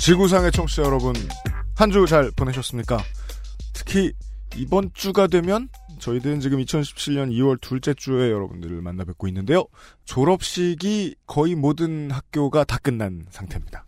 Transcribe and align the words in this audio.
지구상의 0.00 0.50
청취자 0.52 0.82
여러분, 0.82 1.12
한 1.76 1.90
주 1.90 2.06
잘 2.06 2.30
보내셨습니까? 2.36 3.02
특히 3.74 4.12
이번 4.56 4.90
주가 4.94 5.26
되면 5.26 5.68
저희들은 5.98 6.40
지금 6.40 6.58
2017년 6.58 7.30
2월 7.32 7.60
둘째 7.60 7.94
주에 7.94 8.30
여러분들을 8.30 8.80
만나 8.82 9.04
뵙고 9.04 9.28
있는데요. 9.28 9.66
졸업식이 10.06 11.16
거의 11.26 11.54
모든 11.54 12.10
학교가 12.10 12.64
다 12.64 12.78
끝난 12.78 13.26
상태입니다. 13.30 13.84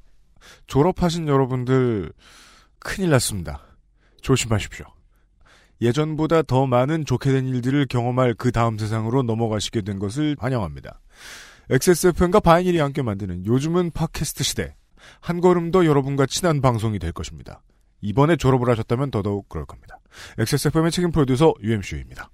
졸업하신 0.67 1.29
여러분들 1.29 2.13
큰일 2.79 3.11
났습니다. 3.11 3.63
조심하십시오. 4.21 4.85
예전보다 5.81 6.43
더 6.43 6.67
많은 6.67 7.05
좋게 7.07 7.33
된 7.33 7.49
일들을 7.49 7.87
경험할 7.87 8.35
그 8.35 8.53
다음 8.53 8.79
세상으로 8.79 9.23
넘어가시게 9.23 9.81
된 9.83 9.99
것을 9.99 10.37
환영합니다. 10.39 11.01
XSFM과 11.71 12.41
바이닐이 12.41 12.79
함께 12.79 13.03
만드는 13.03 13.47
요즘은 13.47 13.91
팟캐스트 13.93 14.45
시대. 14.45 14.75
한 15.21 15.41
걸음 15.41 15.71
더 15.71 15.85
여러분과 15.85 16.27
친한 16.27 16.61
방송이 16.61 16.99
될 16.99 17.13
것입니다. 17.13 17.63
이번에 18.01 18.37
졸업을 18.37 18.69
하셨다면 18.71 19.11
더더욱 19.11 19.49
그럴 19.49 19.65
겁니다. 19.65 19.99
XSFM의 20.39 20.91
책임 20.91 21.13
프로듀서 21.13 21.55
UMCU입니다. 21.63 22.29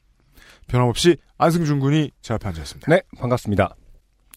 변함없이 0.67 1.17
안승준 1.39 1.81
군이 1.81 2.11
제 2.21 2.35
앞에 2.35 2.49
앉아있습니다. 2.49 2.91
네, 2.91 3.03
반갑습니다. 3.19 3.75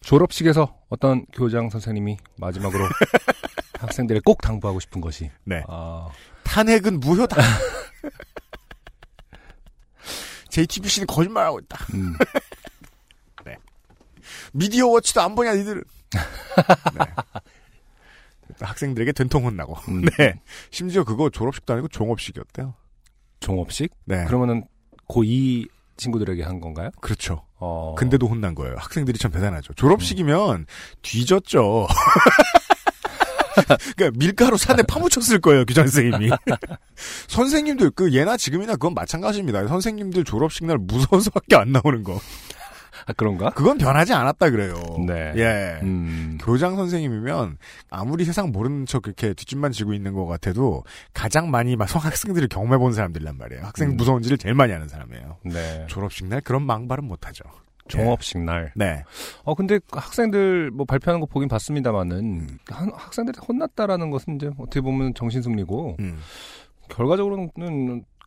졸업식에서 0.02 0.76
어떤 0.88 1.24
교장 1.26 1.70
선생님이 1.70 2.16
마지막으로 2.38 2.84
학생들에 3.78 4.20
꼭 4.24 4.40
당부하고 4.42 4.80
싶은 4.80 5.00
것이 5.00 5.30
네. 5.44 5.62
아, 5.68 6.08
탄핵은 6.44 7.00
무효다. 7.00 7.36
JTBC는 10.50 11.06
거짓말하고 11.06 11.60
있다. 11.60 11.78
음, 11.94 12.14
미디어 14.52 14.86
워치도 14.88 15.20
안 15.20 15.34
보냐, 15.34 15.54
니들은. 15.54 15.82
네. 16.94 17.04
학생들에게 18.64 19.12
된통 19.12 19.44
혼나고. 19.44 19.74
음. 19.88 20.02
네. 20.18 20.40
심지어 20.70 21.04
그거 21.04 21.30
졸업식도 21.30 21.72
아니고 21.72 21.88
종업식이었대요. 21.88 22.74
종업식? 23.40 23.92
네. 24.04 24.24
그러면은 24.24 24.64
고2 25.08 25.68
친구들에게 25.96 26.42
한 26.42 26.60
건가요? 26.60 26.90
그렇죠. 27.00 27.44
어, 27.58 27.94
근데도 27.96 28.26
혼난 28.26 28.54
거예요. 28.54 28.74
학생들이 28.78 29.18
참 29.18 29.30
대단하죠. 29.30 29.74
졸업식이면 29.74 30.66
뒤졌죠. 31.02 31.86
그러니까 33.96 34.18
밀가루 34.18 34.56
산에 34.56 34.82
파묻혔을 34.82 35.40
거예요, 35.40 35.64
교장 35.64 35.86
선생님이. 35.86 36.30
선생님들 37.28 37.90
그 37.90 38.12
예나 38.12 38.36
지금이나 38.36 38.72
그건 38.72 38.94
마찬가지입니다. 38.94 39.66
선생님들 39.68 40.24
졸업식 40.24 40.64
날 40.64 40.78
무서워서밖에 40.78 41.56
안 41.56 41.72
나오는 41.72 42.02
거. 42.02 42.18
아, 43.06 43.12
그런가? 43.12 43.50
그건 43.50 43.78
변하지 43.78 44.12
않았다 44.12 44.50
그래요. 44.50 44.74
네. 45.06 45.32
예. 45.36 45.78
음, 45.82 46.38
교장 46.40 46.76
선생님이면 46.76 47.58
아무리 47.90 48.24
세상 48.24 48.52
모르는 48.52 48.86
척 48.86 49.06
이렇게 49.06 49.34
뒷짐만 49.34 49.72
지고 49.72 49.92
있는 49.92 50.12
것 50.12 50.26
같아도 50.26 50.84
가장 51.12 51.50
많이 51.50 51.76
막 51.76 51.92
학생들을 51.94 52.48
경험해 52.48 52.78
본 52.78 52.92
사람들란 52.92 53.36
말이에요. 53.38 53.62
학생 53.64 53.90
음. 53.90 53.96
무서운지를 53.96 54.38
제일 54.38 54.54
많이 54.54 54.72
아는 54.72 54.88
사람이에요. 54.88 55.38
네. 55.44 55.86
졸업식 55.88 56.26
날 56.26 56.40
그런 56.40 56.62
망발은 56.62 57.04
못 57.04 57.26
하죠. 57.26 57.44
종업식 57.88 58.38
날. 58.40 58.72
네. 58.76 59.02
어, 59.42 59.54
근데 59.54 59.80
학생들 59.90 60.70
뭐 60.70 60.86
발표하는 60.86 61.20
거 61.20 61.26
보긴 61.26 61.48
봤습니다만은 61.48 62.46
한- 62.70 62.92
학생들이 62.94 63.38
혼났다라는 63.46 64.10
것은 64.10 64.36
이제 64.36 64.50
어떻게 64.56 64.80
보면 64.80 65.14
정신승리고 65.14 65.96
음. 65.98 66.18
결과적으로는 66.88 67.50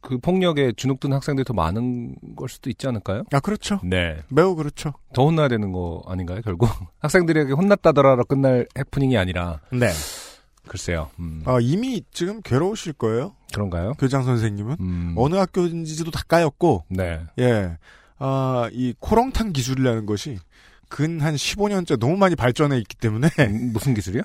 그 0.05 0.17
폭력에 0.19 0.71
주눅든 0.77 1.11
학생들이 1.11 1.43
더 1.43 1.53
많은 1.53 2.15
걸 2.35 2.47
수도 2.47 2.69
있지 2.69 2.87
않을까요? 2.87 3.23
아 3.33 3.39
그렇죠. 3.39 3.79
네. 3.83 4.21
매우 4.29 4.55
그렇죠. 4.55 4.93
더 5.13 5.25
혼나야 5.25 5.47
되는 5.47 5.71
거 5.71 6.03
아닌가요, 6.07 6.41
결국? 6.43 6.69
학생들에게 6.99 7.51
혼났다더라로 7.53 8.25
끝날 8.25 8.67
해프닝이 8.77 9.17
아니라. 9.17 9.61
네. 9.71 9.89
글쎄요. 10.67 11.09
음, 11.19 11.43
아, 11.45 11.57
이미 11.61 12.01
지금 12.11 12.41
괴로우실 12.41 12.93
거예요. 12.93 13.35
그런가요? 13.53 13.93
교장 13.99 14.23
선생님은 14.23 14.77
음, 14.79 15.13
어느 15.17 15.35
학교인지도 15.35 16.09
다 16.11 16.21
까였고, 16.27 16.85
네. 16.89 17.21
예. 17.39 17.77
아, 18.17 18.69
이 18.71 18.93
코렁탕 18.99 19.53
기술이라는 19.53 20.05
것이 20.05 20.39
근 20.89 21.19
한 21.21 21.35
15년째 21.35 21.99
너무 21.99 22.15
많이 22.17 22.35
발전해 22.35 22.77
있기 22.77 22.95
때문에 22.97 23.29
음, 23.39 23.71
무슨 23.73 23.93
기술이요? 23.93 24.23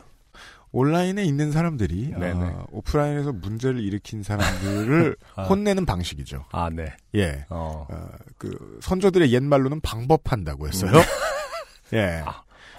온라인에 0.72 1.25
있는 1.25 1.50
사람들이. 1.53 2.14
아, 2.16 2.64
오프라인에서 2.70 3.32
문제를 3.32 3.81
일으킨 3.81 4.22
사람들을 4.22 5.16
아. 5.36 5.42
혼내는 5.44 5.86
방식이죠. 5.86 6.44
아, 6.53 6.70
네. 6.70 6.92
예. 7.14 7.44
어, 7.48 7.86
어, 7.91 8.08
그 8.38 8.78
선조들의 8.82 9.32
옛말로는 9.32 9.80
방법한다고 9.80 10.69
했어요. 10.69 10.92
예. 11.92 12.22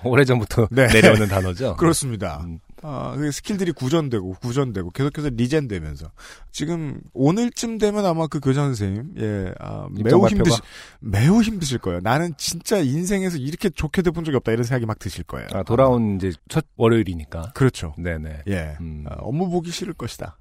오래전부터 0.04 0.68
네. 0.72 0.88
내려오는 0.88 1.28
단어죠? 1.28 1.76
그렇습니다. 1.78 2.42
음, 2.46 2.60
아, 2.84 3.14
그 3.16 3.32
스킬들이 3.32 3.72
구전되고 3.72 4.36
구전되고 4.42 4.90
계속해서 4.92 5.30
리젠되면서 5.30 6.12
지금 6.52 7.00
오늘쯤 7.14 7.78
되면 7.78 8.06
아마 8.06 8.28
그 8.28 8.40
교장 8.40 8.74
선생님 8.74 9.14
예 9.20 9.54
아, 9.60 9.88
매우? 9.92 10.28
힘드시 10.28 10.60
매우 11.00 11.42
힘드실 11.42 11.78
거예요. 11.78 12.00
나는 12.02 12.34
진짜 12.38 12.80
인생에서 12.80 13.38
이렇게 13.38 13.70
좋게 13.70 14.02
돼본 14.02 14.24
적이 14.24 14.38
없다 14.38 14.52
이런 14.52 14.64
생각이 14.64 14.86
막 14.86 15.00
드실 15.00 15.24
거예요. 15.24 15.48
아, 15.54 15.64
돌아온 15.64 16.16
이제 16.16 16.32
첫 16.50 16.66
월요일이니까. 16.78 17.52
그렇죠. 17.54 17.94
네네. 17.98 18.44
예 18.48 18.78
음. 18.82 19.06
아, 19.08 19.16
업무 19.20 19.50
보기 19.50 19.72
싫을 19.72 19.94
것이다. 19.94 20.38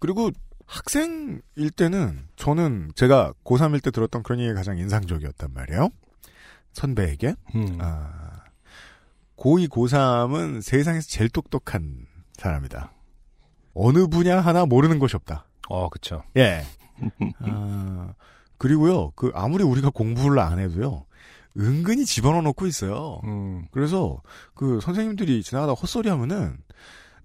그리고 0.00 0.30
학생일 0.66 1.70
때는 1.76 2.26
저는 2.36 2.90
제가 2.96 3.32
고3일 3.44 3.82
때 3.82 3.90
들었던 3.90 4.22
그런 4.22 4.40
얘기가 4.40 4.54
가장 4.54 4.78
인상적이었단 4.78 5.52
말이에요. 5.54 5.90
선배에게 6.72 7.34
음. 7.54 7.78
아, 7.80 8.25
고2, 9.36 9.68
고3은 9.68 10.62
세상에서 10.62 11.06
제일 11.08 11.28
똑똑한 11.30 12.06
사람이다. 12.38 12.92
어느 13.74 14.06
분야 14.06 14.40
하나 14.40 14.64
모르는 14.66 14.98
것이 14.98 15.16
없다. 15.16 15.46
어, 15.68 15.88
그쵸. 15.88 16.22
예. 16.36 16.62
아, 17.40 18.14
그리고요, 18.58 19.10
그, 19.16 19.30
아무리 19.34 19.64
우리가 19.64 19.90
공부를 19.90 20.38
안 20.38 20.58
해도요, 20.58 21.04
은근히 21.58 22.04
집어넣어 22.04 22.40
놓고 22.42 22.66
있어요. 22.66 23.20
음, 23.24 23.66
그래서, 23.70 24.22
그, 24.54 24.80
선생님들이 24.80 25.42
지나가다 25.42 25.72
헛소리 25.74 26.08
하면은, 26.08 26.56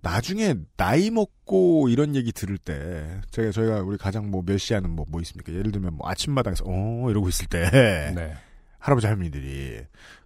나중에 0.02 0.56
나이 0.78 1.12
먹고 1.12 1.88
이런 1.90 2.16
얘기 2.16 2.32
들을 2.32 2.58
때, 2.58 3.22
제가, 3.32 3.52
저희가 3.52 3.82
우리 3.82 3.98
가장 3.98 4.32
뭐 4.32 4.42
몇 4.42 4.58
시 4.58 4.74
하는 4.74 4.90
뭐, 4.90 5.06
뭐 5.08 5.22
있습니까? 5.22 5.54
예를 5.54 5.72
들면 5.72 5.96
뭐 5.96 6.10
아침마당에서, 6.10 6.66
어, 6.68 7.10
이러고 7.10 7.30
있을 7.30 7.46
때, 7.48 7.70
네. 8.16 8.34
할아버지 8.80 9.06
할머니들이 9.06 9.82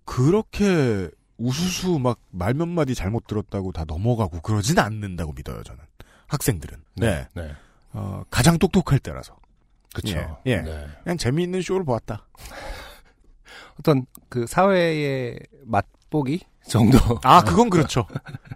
그렇게 0.06 1.10
우수수 1.38 2.00
막 2.00 2.20
말 2.32 2.54
몇 2.54 2.68
마디 2.68 2.96
잘못 2.96 3.28
들었다고 3.28 3.72
다 3.72 3.84
넘어가고 3.88 4.42
그러진 4.42 4.80
않는다고 4.80 5.34
믿어요 5.34 5.64
저는 5.64 5.82
학생들은 6.28 6.78
네, 6.96 7.28
네. 7.34 7.52
어, 7.94 8.24
가장 8.30 8.58
똑똑할 8.58 9.00
때라서 9.00 9.36
그쵸. 9.94 10.18
예, 10.48 10.52
예. 10.52 10.62
네. 10.62 10.88
그냥 11.04 11.18
재미있는 11.18 11.62
쇼를 11.62 11.86
보았다 11.86 12.26
어떤 13.80 14.06
그 14.30 14.46
사회의 14.48 15.38
맛보기 15.66 16.42
정도. 16.68 16.98
아 17.24 17.44
그건 17.44 17.70
그렇죠 17.70 18.08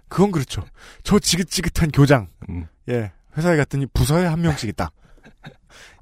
그건 0.08 0.30
그렇죠 0.32 0.64
저 1.04 1.18
지긋지긋한 1.18 1.90
교장 1.92 2.28
음, 2.48 2.66
예 2.88 3.12
회사에 3.36 3.56
갔더니 3.56 3.86
부서에 3.86 4.26
한 4.26 4.40
명씩 4.40 4.68
있다 4.70 4.90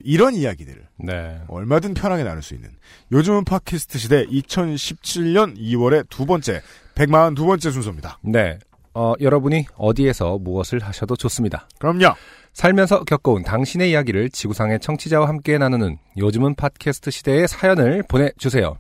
이런 0.01 0.35
이야기들을 0.35 0.87
네. 0.97 1.41
얼마든 1.49 1.95
편하게 1.95 2.25
나눌 2.25 2.43
수 2.43 2.55
있는 2.55 2.71
요즘은 3.13 3.45
팟캐스트 3.45 3.99
시대 3.99 4.27
2017년 4.27 5.59
2월의 5.59 6.09
두 6.09 6.27
번째 6.27 6.63
142번째 6.95 7.73
순서입니다 7.73 8.19
네. 8.23 8.59
어, 8.95 9.15
여러분이 9.21 9.67
어디에서 9.77 10.39
무엇을 10.39 10.81
하셔도 10.81 11.15
좋습니다. 11.15 11.69
그럼요 11.79 12.15
살면서 12.53 13.05
겪어온 13.05 13.45
당신의 13.45 13.91
이야기를 13.93 14.31
지구상의 14.31 14.81
청취자와 14.81 15.29
함께 15.29 15.59
나누는 15.59 15.99
요즘은 16.17 16.57
팟캐스트 16.57 17.13
시대의 17.13 17.47
사연을 17.47 18.03
보내주세요. 18.09 18.79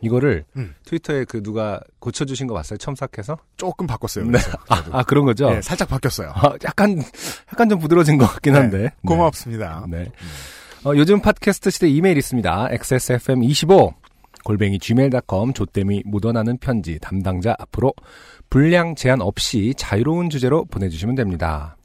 이거를 0.00 0.44
음. 0.56 0.74
트위터에 0.84 1.24
그 1.24 1.42
누가 1.42 1.80
고쳐주신 1.98 2.46
거 2.46 2.54
봤어요? 2.54 2.76
첨삭해서? 2.78 3.38
조금 3.56 3.86
바꿨어요 3.86 4.26
네. 4.26 4.38
아. 4.68 4.84
아, 4.92 5.02
그런 5.02 5.24
거죠? 5.24 5.50
네, 5.50 5.60
살짝 5.62 5.88
바뀌었어요. 5.88 6.30
아, 6.34 6.54
약간, 6.64 7.02
약간 7.52 7.68
좀 7.68 7.78
부드러워진 7.78 8.18
것 8.18 8.26
같긴 8.26 8.54
한데. 8.54 8.78
네, 8.78 8.90
고맙습니다. 9.04 9.84
네. 9.88 10.04
네. 10.04 10.12
어, 10.84 10.94
요즘 10.96 11.20
팟캐스트 11.20 11.70
시대 11.70 11.88
이메일 11.88 12.16
있습니다. 12.18 12.68
xsfm25 12.70 13.94
골뱅이 14.44 14.78
gmail.com 14.78 15.52
조땜이 15.52 16.04
묻어나는 16.06 16.58
편지 16.58 16.98
담당자 17.00 17.54
앞으로 17.58 17.92
분량 18.48 18.94
제한 18.94 19.20
없이 19.20 19.74
자유로운 19.76 20.30
주제로 20.30 20.64
보내주시면 20.64 21.16
됩니다. 21.16 21.76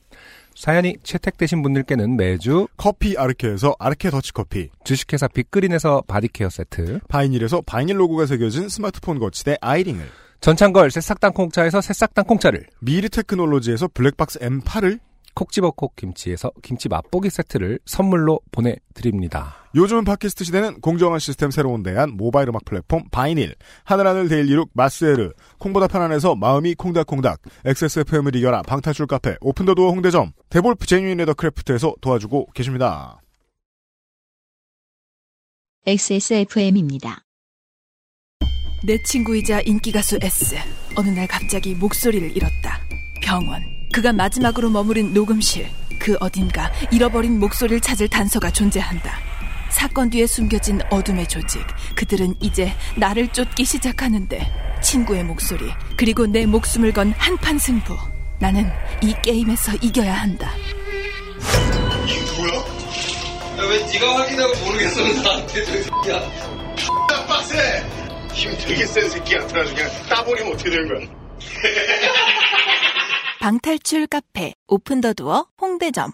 사연이 0.56 0.96
채택되신 1.04 1.62
분들께는 1.62 2.16
매주 2.16 2.68
커피 2.78 3.18
아르케에서 3.18 3.76
아르케 3.80 4.10
더치커피, 4.10 4.70
주식회사 4.84 5.28
빅그린에서 5.28 6.04
body 6.08 6.29
care 6.29 6.50
세트, 6.50 7.00
바이닐에서 7.08 7.62
바이닐 7.66 8.00
로고가 8.00 8.26
새겨진 8.26 8.70
스마트폰 8.70 9.20
거치대 9.20 9.58
아이링을, 9.62 10.06
전창걸 10.42 10.92
새싹 10.92 11.20
땅콩차에서 11.20 11.82
새싹 11.82 12.14
땅콩차를, 12.14 12.66
미르 12.82 13.10
테크놀로지에서 13.10 13.90
블랙박스 13.94 14.40
M8을, 14.40 15.00
콕 15.34 15.52
집어 15.52 15.72
콕 15.72 15.96
김치에서 15.96 16.52
김치 16.62 16.90
맛보기 16.90 17.30
세트를 17.30 17.80
선물로 17.86 18.40
보내드립니다. 18.52 19.56
요즘은 19.76 20.04
팟캐스트 20.06 20.44
시대는 20.44 20.82
공정한 20.82 21.20
시스템 21.20 21.50
새로운 21.50 21.82
대안 21.82 22.12
모바일 22.12 22.50
음악 22.50 22.64
플랫폼 22.66 23.04
바이닐, 23.10 23.56
하늘하늘 23.84 24.28
daily 24.30 24.52
look 24.52 24.70
마스에르, 24.74 25.32
콩보다 25.58 25.88
편안해서 25.88 26.36
마음이 26.36 26.76
콩닥콩닥, 26.76 27.42
XSFM을 27.66 28.36
이겨라 28.36 28.62
방탈출 28.64 29.08
카페, 29.08 29.36
오픈더도어 29.42 29.90
홍대점, 29.92 30.32
데볼프 30.50 30.86
Genuine 30.86 31.18
Leather 31.18 31.34
Craft에서 31.34 31.96
도와주고 32.02 32.52
계십니다. 32.54 33.20
XSFM입니다. 35.86 37.24
내 38.86 39.02
친구이자 39.02 39.62
인기 39.62 39.92
가수 39.92 40.18
S. 40.22 40.56
어느 40.96 41.10
날 41.10 41.26
갑자기 41.28 41.74
목소리를 41.74 42.36
잃었다. 42.36 42.80
병원. 43.22 43.83
그가 43.94 44.12
마지막으로 44.12 44.72
머무른 44.72 45.14
녹음실. 45.14 45.70
그 46.00 46.18
어딘가 46.20 46.72
잃어버린 46.92 47.40
목소리를 47.40 47.80
찾을 47.80 48.08
단서가 48.10 48.50
존재한다. 48.50 49.20
사건 49.70 50.10
뒤에 50.10 50.26
숨겨진 50.26 50.82
어둠의 50.90 51.28
조직. 51.28 51.62
그들은 51.96 52.34
이제 52.40 52.74
나를 52.98 53.28
쫓기 53.30 53.64
시작하는데 53.64 54.52
친구의 54.82 55.24
목소리 55.24 55.72
그리고 55.96 56.26
내 56.26 56.48
목숨을 56.48 56.92
건 56.92 57.14
한판 57.18 57.60
승부. 57.60 57.96
나는 58.40 58.68
이 59.04 59.14
게임에서 59.22 59.74
이겨야 59.80 60.14
한다. 60.14 60.52
누구야? 62.08 62.56
야, 62.56 63.68
왜 63.70 63.78
네가 63.94 64.16
확인하고 64.18 64.66
모르겠으면 64.66 65.22
나한테 65.22 65.64
저 65.84 66.12
야. 66.12 66.20
빡세! 67.28 67.86
힘 68.34 68.58
되게 68.58 68.86
센 68.88 69.08
새끼야. 69.08 69.46
그래가지고 69.46 69.76
그냥 69.78 69.92
따버리면 70.10 70.54
어떻게 70.54 70.72
되는 70.72 70.88
거야? 70.88 71.08
방탈출 73.44 74.08
카페 74.08 74.54
오픈더두어 74.70 75.48
홍대점. 75.60 76.12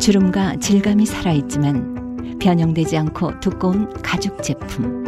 주름과 0.00 0.56
질감이 0.56 1.06
살아있지만 1.06 2.38
변형되지 2.40 2.96
않고 2.96 3.38
두꺼운 3.38 3.88
가죽 4.02 4.42
제품. 4.42 5.04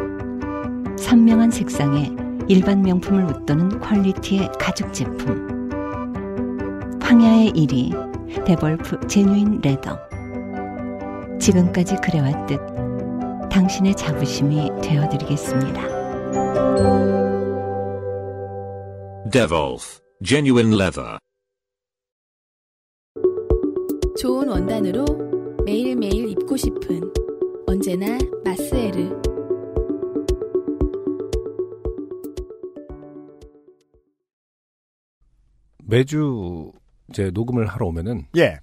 선명한 0.97 1.51
색상에 1.51 2.13
일반 2.47 2.83
명품을 2.83 3.25
웃도는 3.25 3.81
quality의 3.81 4.53
가죽 4.61 4.95
제품. 4.95 5.69
황야의 7.03 7.51
이리 7.55 8.45
데볼프 8.45 9.09
Genuine 9.09 9.63
Leather. 9.63 9.99
지금까지 11.41 11.97
그래왔듯 11.97 12.61
당신의 13.51 13.97
자부심이 13.97 14.71
되어드리겠습니다. 14.81 15.83
Devolf 19.29 20.02
Genuine 20.25 20.73
Leather. 20.75 21.19
좋은 24.21 24.49
원단으로 24.49 25.05
매일매일 25.65 26.29
입고 26.29 26.57
싶은 26.57 27.01
언제나 27.67 28.19
마스에르. 28.45 29.21
매주 35.85 36.73
이제 37.11 37.31
녹음을 37.33 37.67
하러 37.67 37.87
오면은 37.87 38.27
예, 38.37 38.59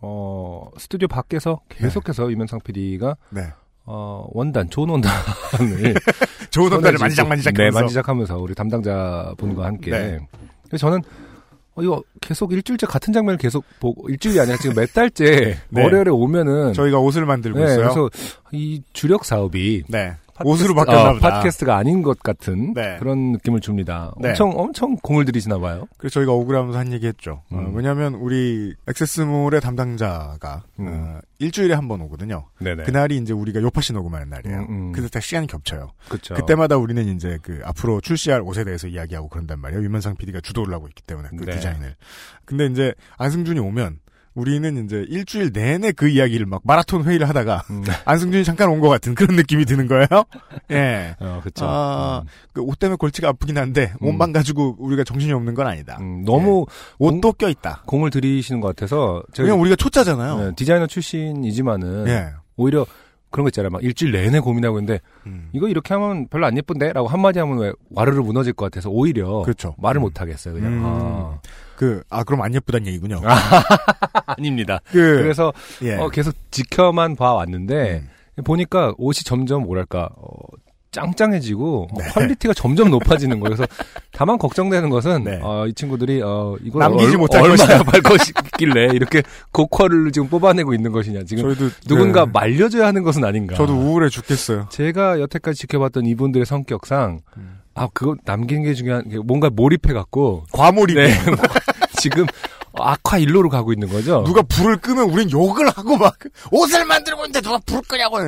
어 0.00 0.70
스튜디오 0.78 1.06
밖에서 1.08 1.60
계속해서 1.68 2.30
유명상 2.32 2.60
PD가 2.64 3.16
네. 3.30 3.42
어 3.84 4.26
원단 4.32 4.70
좋은 4.70 4.88
원단을 4.88 5.14
좋은 6.50 6.72
원단을 6.72 6.98
만지작 6.98 7.28
만지작 7.28 7.54
네 7.54 7.64
하면서. 7.64 7.80
만지작 7.80 8.08
하면서 8.08 8.38
우리 8.38 8.54
담당자 8.54 9.34
분과 9.36 9.66
함께 9.66 9.90
네. 9.90 10.18
그래서 10.74 10.88
저는 10.88 11.02
어, 11.76 11.82
이거 11.82 12.02
계속 12.20 12.52
일주일째 12.52 12.86
같은 12.86 13.12
장면을 13.12 13.38
계속 13.38 13.64
보고 13.78 14.08
일주일이 14.08 14.40
아니라 14.40 14.56
지금 14.56 14.74
몇 14.74 14.92
달째 14.92 15.58
네. 15.70 15.82
월요일에 15.82 16.10
오면은 16.10 16.72
저희가 16.72 16.98
옷을 16.98 17.26
만들고 17.26 17.58
네, 17.58 17.64
있어요. 17.64 17.80
그래서 17.82 18.10
이 18.52 18.82
주력 18.92 19.24
사업이 19.24 19.84
네. 19.88 20.14
팟캐스트- 20.36 20.46
옷으로 20.46 20.74
바뀌었나 20.74 21.10
어, 21.10 21.14
보다. 21.14 21.30
팟캐스트가 21.30 21.76
아닌 21.76 22.02
것 22.02 22.18
같은 22.20 22.74
네. 22.74 22.96
그런 22.98 23.32
느낌을 23.32 23.60
줍니다. 23.60 24.12
네. 24.18 24.30
엄청 24.30 24.50
엄청 24.56 24.96
공을 24.96 25.24
들이시나 25.24 25.58
봐요. 25.58 25.86
그래서 25.96 26.14
저희가 26.14 26.32
억울하면서 26.32 26.78
한 26.78 26.92
얘기 26.92 27.06
했죠. 27.06 27.42
어, 27.50 27.56
음. 27.56 27.74
왜냐면 27.76 28.14
우리 28.14 28.74
액세스몰의 28.88 29.60
담당자가 29.60 30.64
음. 30.80 30.86
어, 30.88 31.20
일주일에 31.38 31.74
한 31.74 31.88
번 31.88 32.00
오거든요. 32.02 32.46
네네. 32.60 32.84
그날이 32.84 33.16
이제 33.18 33.32
우리가 33.32 33.60
요파시 33.60 33.92
녹음하는 33.92 34.28
날이에요. 34.30 34.58
음, 34.60 34.66
음. 34.70 34.92
그래서 34.92 35.08
다 35.10 35.20
시간이 35.20 35.46
겹쳐요. 35.46 35.90
그렇죠. 36.08 36.34
그때마다 36.34 36.76
우리는 36.78 37.06
이제 37.14 37.38
그 37.42 37.60
앞으로 37.64 38.00
출시할 38.00 38.40
옷에 38.40 38.64
대해서 38.64 38.88
이야기하고 38.88 39.28
그런단 39.28 39.60
말이에요. 39.60 39.82
유면상 39.84 40.16
PD가 40.16 40.40
주도를 40.40 40.72
하고 40.74 40.88
있기 40.88 41.02
때문에 41.02 41.28
그 41.36 41.44
네. 41.44 41.52
디자인을. 41.56 41.94
근데 42.46 42.66
이제 42.66 42.94
안승준이 43.18 43.58
오면 43.60 43.98
우리는 44.34 44.84
이제 44.84 45.04
일주일 45.08 45.52
내내 45.52 45.92
그 45.92 46.08
이야기를 46.08 46.46
막 46.46 46.60
마라톤 46.64 47.04
회의를 47.04 47.28
하다가 47.28 47.62
음. 47.70 47.84
안승준이 48.04 48.44
잠깐 48.44 48.68
온 48.68 48.80
것 48.80 48.88
같은 48.88 49.14
그런 49.14 49.36
느낌이 49.36 49.64
드는 49.64 49.86
거예요. 49.86 50.06
예. 50.72 51.14
어, 51.20 51.38
그렇죠. 51.40 51.64
아, 51.68 52.22
그옷 52.52 52.78
때문에 52.78 52.96
골치가 52.96 53.28
아프긴 53.28 53.56
한데 53.58 53.92
음. 54.02 54.08
옷만 54.08 54.32
가지고 54.32 54.74
우리가 54.78 55.04
정신이 55.04 55.32
없는 55.32 55.54
건 55.54 55.66
아니다. 55.68 55.96
음, 56.00 56.24
너무 56.24 56.66
옷도 56.98 57.32
껴 57.32 57.48
있다. 57.48 57.82
공을 57.86 58.10
들이시는 58.10 58.60
것 58.60 58.68
같아서 58.68 59.22
제가 59.32 59.44
왜냐면 59.46 59.60
우리가 59.60 59.76
초짜잖아요. 59.76 60.38
네, 60.38 60.52
디자이너 60.56 60.86
출신이지만은 60.88 62.08
예. 62.08 62.28
오히려 62.56 62.84
그런 63.30 63.44
거 63.44 63.48
있잖아요. 63.48 63.70
막 63.70 63.82
일주일 63.82 64.12
내내 64.12 64.38
고민하고 64.40 64.78
있는데 64.78 65.00
음. 65.26 65.48
이거 65.52 65.68
이렇게 65.68 65.92
하면 65.94 66.28
별로 66.28 66.46
안 66.46 66.56
예쁜데라고 66.56 67.08
한마디 67.08 67.38
하면 67.40 67.58
왜 67.58 67.72
와르르 67.90 68.20
무너질 68.22 68.52
것 68.52 68.66
같아서 68.66 68.90
오히려 68.90 69.42
그렇죠. 69.42 69.74
말을 69.78 70.00
음. 70.00 70.02
못 70.02 70.20
하겠어요. 70.20 70.54
그냥 70.54 70.72
음. 70.72 70.82
아. 70.84 71.38
그, 71.76 72.02
아, 72.08 72.24
그럼 72.24 72.42
안 72.42 72.54
예쁘단 72.54 72.86
얘기군요. 72.86 73.20
아 73.24 74.34
닙니다. 74.38 74.80
그, 74.90 75.18
그래서 75.18 75.52
예. 75.82 75.96
어, 75.96 76.08
계속 76.08 76.34
지켜만 76.50 77.16
봐 77.16 77.34
왔는데 77.34 78.04
음. 78.38 78.44
보니까 78.44 78.94
옷이 78.98 79.24
점점 79.24 79.64
뭐랄까 79.64 80.08
어, 80.16 80.32
짱짱해지고 80.94 81.88
어, 81.90 81.98
네. 81.98 82.08
quality가 82.10 82.54
점점 82.54 82.90
높아지는 82.90 83.40
거예요. 83.40 83.56
그래서 83.56 83.66
다만 84.12 84.38
걱정되는 84.38 84.88
것은 84.88 85.24
네. 85.24 85.40
어, 85.42 85.66
이 85.66 85.74
친구들이 85.74 86.22
어, 86.22 86.56
이걸 86.62 86.80
남기지 86.80 87.12
얼, 87.12 87.18
못할 87.18 87.42
얼마나. 87.42 87.82
발 87.82 88.00
것이길래 88.00 88.94
이렇게 88.94 89.22
고퀄을 89.52 90.12
지금 90.12 90.28
뽑아내고 90.28 90.72
있는 90.74 90.92
것이냐. 90.92 91.24
지금 91.24 91.42
저희도 91.44 91.70
누군가 91.86 92.24
네. 92.24 92.30
말려줘야 92.32 92.86
하는 92.86 93.02
것은 93.02 93.24
아닌가. 93.24 93.54
저도 93.56 93.74
우울해 93.74 94.08
죽겠어요. 94.08 94.68
제가 94.70 95.20
여태까지 95.20 95.58
지켜봤던 95.60 96.06
이분들의 96.06 96.46
성격상 96.46 97.20
음. 97.36 97.60
아 97.74 97.88
그거 97.92 98.14
남기는 98.24 98.62
게 98.62 98.74
중요한 98.74 99.08
게 99.08 99.18
뭔가 99.18 99.50
몰입해 99.50 99.92
갖고 99.92 100.44
과몰입. 100.52 100.96
네 100.96 101.12
지금 102.00 102.26
악화 102.76 103.18
일로로 103.18 103.48
가고 103.48 103.72
있는 103.72 103.88
거죠. 103.88 104.22
누가 104.24 104.42
불을 104.42 104.78
끄면 104.78 105.10
우린 105.10 105.30
욕을 105.30 105.68
하고 105.68 105.96
막 105.96 106.16
옷을 106.50 106.84
만들고 106.84 107.22
있는데 107.22 107.40
누가 107.40 107.58
불을 107.66 107.82
끄냐고. 107.88 108.18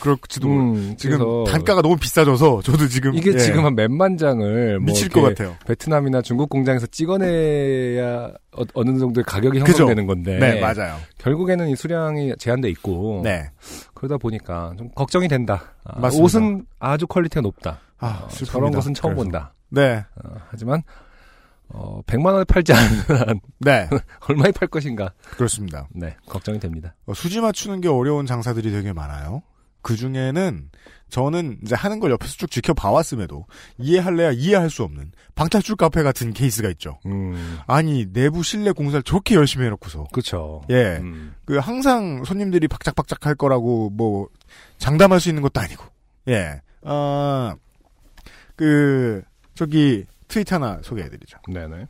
그럴지도 0.00 0.48
몰라. 0.48 0.62
음, 0.78 0.94
지금 0.96 1.44
단가가 1.44 1.82
너무 1.82 1.96
비싸져서 1.96 2.62
저도 2.62 2.88
지금 2.88 3.14
이게 3.14 3.32
예, 3.34 3.38
지금 3.38 3.64
한 3.64 3.74
몇만 3.74 4.16
장을 4.16 4.78
뭐 4.78 4.86
미칠 4.86 5.06
이렇게 5.06 5.20
것 5.20 5.28
같아요. 5.28 5.56
베트남이나 5.66 6.22
중국 6.22 6.48
공장에서 6.48 6.86
찍어내야 6.86 8.30
어, 8.52 8.84
느 8.84 8.98
정도의 8.98 9.24
가격이? 9.24 9.60
형성되는 9.60 10.06
건데 10.06 10.38
네, 10.38 10.60
맞아요. 10.60 10.96
결국에는 11.18 11.68
이 11.68 11.76
수량이 11.76 12.34
제한돼 12.38 12.68
있고 12.70 13.20
네. 13.24 13.50
그러다 13.94 14.16
보니까 14.18 14.72
좀 14.78 14.88
걱정이 14.94 15.28
된다. 15.28 15.74
아, 15.84 16.00
맞습니다. 16.00 16.24
옷은 16.24 16.66
아주 16.78 17.06
quality가 17.06 17.40
높다. 17.42 17.80
아, 17.98 18.22
어. 18.24 18.28
저런 18.28 18.72
것은 18.72 18.94
처음 18.94 19.14
그래서. 19.14 19.24
본다. 19.24 19.54
네. 19.68 20.04
어, 20.24 20.36
하지만 20.48 20.82
어, 21.68 22.00
100만 22.06 22.32
원에 22.32 22.44
팔지 22.44 22.72
않는 22.72 23.28
한 23.28 23.40
네. 23.60 23.88
얼마에 24.28 24.50
팔 24.52 24.66
것인가? 24.68 25.12
그렇습니다. 25.36 25.86
네, 25.94 26.16
걱정이 26.26 26.58
됩니다. 26.58 26.94
어, 27.06 27.14
수지 27.14 27.40
맞추는 27.40 27.80
게 27.80 27.88
어려운 27.88 28.26
장사들이 28.26 28.70
되게 28.72 28.92
많아요. 28.92 29.42
그 29.82 29.96
중에는 29.96 30.70
저는 31.10 31.58
이제 31.62 31.74
하는 31.74 32.00
걸 32.00 32.10
옆에서 32.12 32.36
쭉 32.36 32.50
지켜봐왔음에도 32.50 33.44
이해할래야 33.78 34.32
이해할 34.32 34.70
수 34.70 34.82
없는 34.84 35.12
방탈출 35.34 35.76
카페 35.76 36.02
같은 36.02 36.32
케이스가 36.32 36.70
있죠. 36.70 36.98
음, 37.06 37.58
아니 37.66 38.06
내부 38.12 38.42
실내 38.42 38.72
공사를 38.72 39.02
저렇게 39.02 39.34
열심히 39.34 39.66
해놓고서 39.66 40.04
그렇죠. 40.12 40.62
예, 40.70 40.98
음, 41.00 41.34
그 41.44 41.58
항상 41.58 42.24
손님들이 42.24 42.68
박짝박짝 42.68 43.26
할 43.26 43.34
거라고 43.34 43.90
뭐 43.90 44.28
장담할 44.78 45.20
수 45.20 45.28
있는 45.28 45.42
것도 45.42 45.60
아니고 45.60 45.84
예, 46.28 46.62
어그 46.82 47.58
저기 49.54 50.06
트윗 50.28 50.52
하나 50.52 50.80
소개해드리죠. 50.82 51.38
네네. 51.52 51.86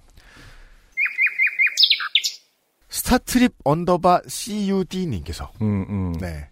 스타트립 2.89 3.55
underbar 3.65 4.23
CUD님께서 4.27 5.53
음, 5.63 5.87
음. 5.89 6.13
네. 6.21 6.50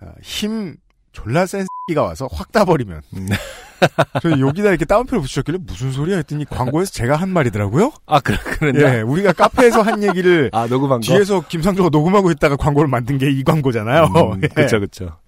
어, 0.00 0.12
힘 0.22 0.76
졸라 1.12 1.46
센 1.46 1.64
X가 1.90 2.02
와서 2.02 2.28
확 2.30 2.52
따버리면 2.52 3.00
음. 3.16 3.28
저희 4.22 4.40
여기다 4.40 4.70
이렇게 4.70 4.84
따옴표를 4.84 5.20
붙이셨길래 5.22 5.58
무슨 5.62 5.92
소리야 5.92 6.16
했더니 6.16 6.44
광고에서 6.46 6.90
제가 6.92 7.16
한 7.16 7.28
말이더라고요. 7.30 7.92
아, 8.06 8.20
그래, 8.20 8.38
그랬나? 8.42 8.96
예, 8.96 9.00
우리가 9.02 9.32
카페에서 9.32 9.82
한 9.82 10.02
얘기를 10.02 10.50
아, 10.52 10.66
녹음한 10.66 11.00
거? 11.00 11.06
뒤에서 11.06 11.42
김상조가 11.46 11.90
녹음하고 11.90 12.30
있다가 12.30 12.56
광고를 12.56 12.88
만든 12.88 13.18
게 13.18 13.26
이 13.30 13.44
광고잖아요. 13.44 14.04
음, 14.04 14.40
예. 14.44 14.48
그쵸, 14.48 14.80
그쵸. 14.80 15.18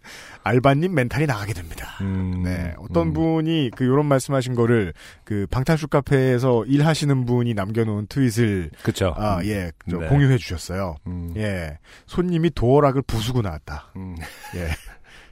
알바님 0.45 0.95
멘탈이 0.95 1.27
나가게 1.27 1.53
됩니다. 1.53 1.99
음, 2.01 2.43
네, 2.43 2.75
어떤 2.79 3.09
음. 3.09 3.13
분이 3.13 3.71
그 3.77 3.85
요런 3.85 4.07
말씀하신 4.07 4.55
거를 4.55 4.95
그 5.25 5.47
방탈출 5.51 5.89
카페에서 5.89 6.65
일하시는 6.65 7.27
분이 7.27 7.55
남겨놓은 7.55 8.07
트윗을 8.09 8.71
그쵸. 8.83 9.15
아, 9.17 9.41
예, 9.45 9.73
저 9.91 9.99
네. 9.99 10.07
공유해 10.09 10.39
주셨어요. 10.39 10.97
음, 11.07 11.33
예, 11.37 11.79
손님이 12.07 12.51
도어락을 12.51 13.03
부수고 13.03 13.43
나왔다. 13.43 13.93
음. 13.97 14.17
예, 14.55 14.69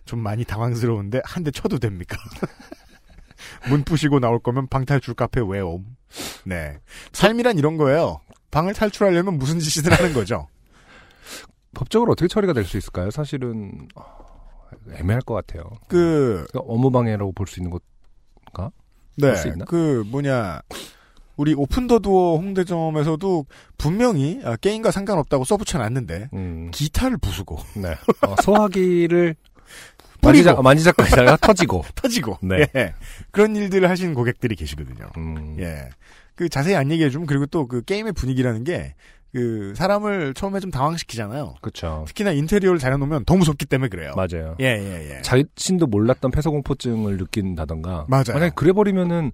좀 0.05 0.19
많이 0.21 0.45
당황스러운데 0.45 1.21
한 1.25 1.45
대 1.45 1.51
쳐도 1.51 1.79
됩니까? 1.79 2.17
문 3.69 3.85
부시고 3.85 4.21
나올 4.21 4.39
거면 4.41 4.67
방탈출 4.69 5.15
카페 5.15 5.41
왜 5.47 5.61
옴? 5.61 5.85
네, 6.45 6.79
삶이란 7.13 7.59
이런 7.59 7.77
거예요. 7.77 8.21
방을 8.51 8.75
탈출하려면 8.75 9.39
무슨 9.39 9.59
짓이든 9.59 9.93
하는 9.93 10.13
거죠. 10.13 10.49
법적으로 11.75 12.13
어떻게 12.13 12.27
처리가 12.29 12.53
될 12.53 12.65
수 12.65 12.77
있을까요? 12.79 13.11
사실은 13.11 13.87
어, 13.95 14.03
애매할 14.99 15.21
것 15.23 15.35
같아요. 15.35 15.71
그 15.89 16.47
그러니까 16.51 16.61
업무방해라고 16.73 17.33
볼 17.33 17.47
수 17.47 17.61
있는 17.61 17.71
것. 17.71 17.83
네? 19.19 19.33
그 19.67 20.05
뭐냐 20.09 20.61
우리 21.37 21.55
오픈더두어 21.55 22.37
홍대점에서도 22.37 23.47
분명히 23.79 24.41
아, 24.45 24.57
게임과 24.57 24.91
상관없다고 24.91 25.45
써붙여놨는데 25.45 26.29
음, 26.35 26.71
기타를 26.73 27.17
부수고 27.19 27.59
네. 27.77 27.93
어, 28.27 28.35
소화기를 28.43 29.35
뿌리고. 30.21 30.23
만지작, 30.23 30.63
만지작거리다가 30.63 31.37
터지고. 31.41 31.85
터지고 31.95 32.39
네. 32.43 32.67
예. 32.75 32.95
그런 33.31 33.57
일들을 33.57 33.89
하시는 33.89 34.13
고객들이 34.15 34.55
계시거든요. 34.55 35.09
음, 35.17 35.57
예, 35.61 35.89
그 36.35 36.49
자세히 36.49 36.75
안 36.77 36.91
얘기해 36.91 37.09
주면 37.11 37.27
그리고 37.27 37.47
또 37.47 37.67
그 37.67 37.83
게임의 37.83 38.13
분위기라는 38.13 38.65
게 38.65 38.95
그 39.37 39.75
사람을 39.77 40.33
처음에 40.33 40.61
좀 40.61 40.71
당황시키잖아요. 40.71 41.57
그쵸. 41.61 42.05
특히나 42.09 42.31
인테리어를 42.33 42.79
잘 42.79 42.95
해놓으면 42.95 43.27
더 43.27 43.37
무섭기 43.37 43.67
때문에 43.67 43.91
그래요. 43.91 44.15
맞아요. 44.17 44.57
예, 44.61 44.65
예, 44.65 45.17
예. 45.17 45.21
자신도 45.21 45.89
몰랐던 45.89 46.31
폐소공포증을 46.31 47.19
느낀다던가. 47.19 48.07
맞아요. 48.09 48.25
만약에 48.33 48.53
그래 48.55 48.73
버리면은, 48.73 49.33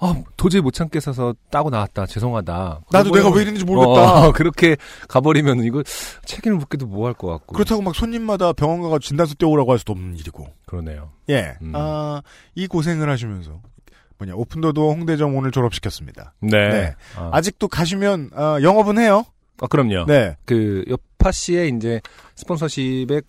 아, 0.00 0.14
도저히 0.36 0.60
못 0.60 0.72
참겠어서 0.72 1.34
따고 1.50 1.70
나왔다. 1.70 2.04
죄송하다. 2.04 2.80
나도 2.92 3.10
내가 3.10 3.30
왜 3.30 3.40
이랬는지 3.40 3.64
모르겠다. 3.64 4.26
어, 4.28 4.32
그렇게 4.32 4.76
가버리면 5.08 5.64
이거 5.64 5.82
책임을 6.26 6.58
묻기도 6.58 6.86
뭐 6.86 7.06
할 7.06 7.14
것 7.14 7.28
같고. 7.28 7.54
그렇다고 7.54 7.80
막 7.80 7.94
손님마다 7.94 8.52
병원 8.52 8.82
가서 8.82 8.98
진단서 8.98 9.32
떼오라고 9.36 9.72
할 9.72 9.78
수도 9.78 9.94
없는 9.94 10.14
일이고. 10.18 10.46
그러네요. 10.66 11.12
예. 11.30 11.54
음. 11.62 11.72
아, 11.74 12.20
이 12.54 12.66
고생을 12.66 13.08
하시면서 13.08 13.62
뭐냐 14.18 14.34
오픈도도 14.34 14.90
홍대점 14.92 15.34
오늘 15.34 15.52
졸업시켰습니다. 15.52 16.34
네. 16.42 16.68
네. 16.68 16.94
아, 17.16 17.30
아직도 17.32 17.68
가시면 17.68 18.30
어, 18.34 18.58
영업은 18.60 18.98
해요. 18.98 19.24
아, 19.60 19.66
그럼요. 19.66 20.06
네. 20.06 20.36
그, 20.44 20.84
요파 20.88 21.32
씨의 21.32 21.72
이제 21.76 22.00
스폰서십의 22.36 23.22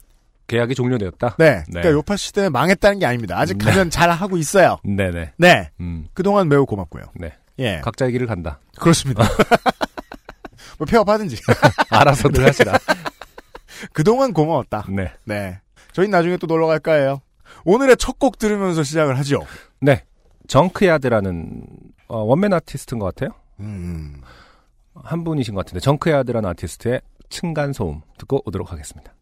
계약이 0.47 0.73
종료되었다? 0.75 1.35
네. 1.37 1.57
네. 1.57 1.63
그러니까 1.69 1.91
요파 1.91 2.17
시대 2.17 2.49
망했다는 2.49 2.99
게 2.99 3.05
아닙니다. 3.05 3.37
아직 3.39 3.57
네. 3.57 3.65
가면 3.65 3.89
잘 3.91 4.09
하고 4.11 4.37
있어요. 4.37 4.77
네네. 4.83 5.33
네. 5.37 5.69
음, 5.79 6.07
그동안 6.13 6.49
매우 6.49 6.65
고맙고요. 6.65 7.03
네. 7.15 7.33
예. 7.59 7.81
각자의 7.83 8.11
길을 8.13 8.25
간다. 8.27 8.59
그렇습니다. 8.79 9.23
뭐 10.79 10.85
폐업하든지. 10.87 11.37
알아서들 11.91 12.45
하시라. 12.45 12.73
그동안 13.93 14.33
고마웠다. 14.33 14.85
네. 14.89 15.11
네. 15.25 15.59
저희 15.93 16.07
나중에 16.07 16.37
또 16.37 16.47
놀러 16.47 16.67
갈까 16.67 16.93
해요. 16.93 17.21
오늘의 17.65 17.97
첫 17.97 18.17
곡 18.19 18.37
들으면서 18.39 18.83
시작을 18.83 19.17
하죠. 19.19 19.45
네. 19.81 20.03
정크야드라는, 20.47 21.63
어, 22.07 22.19
원맨 22.23 22.53
아티스트인 22.53 22.97
것 22.99 23.13
같아요? 23.13 23.37
음. 23.59 24.21
한 25.03 25.23
분이신 25.23 25.53
것 25.55 25.65
같은데, 25.65 25.79
정크야드라는 25.79 26.49
아티스트의 26.49 27.01
층간소음 27.29 28.01
듣고 28.17 28.41
오도록 28.45 28.71
하겠습니다. 28.71 29.13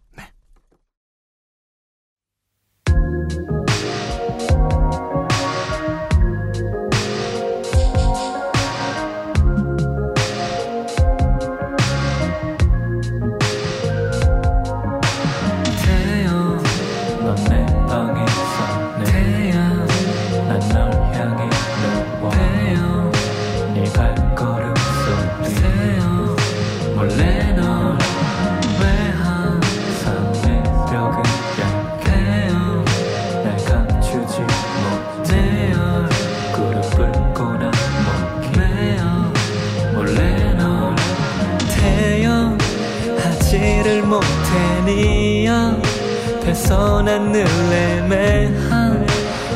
돼서 46.77 47.01
난늘 47.01 47.43
애매한 47.73 49.07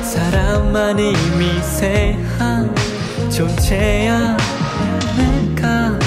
사람만 0.02 0.98
이 0.98 1.14
미세한 1.38 2.74
존재야. 3.30 4.38
내가 5.16 6.00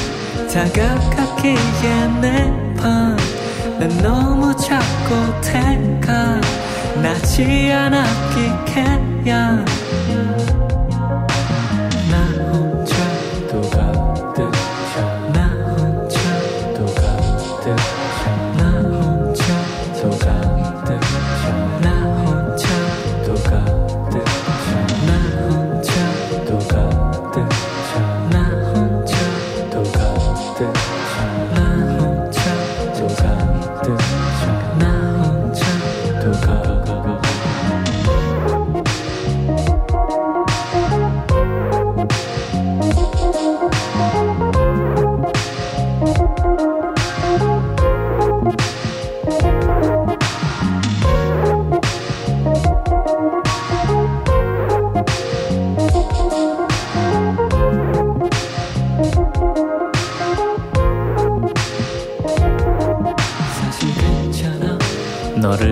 다가가기에 0.52 2.08
내방난 2.20 3.16
너무 4.02 4.54
작고 4.56 5.40
태가 5.40 6.40
나지 7.00 7.70
않았기에 7.72 9.28
야 9.28 9.64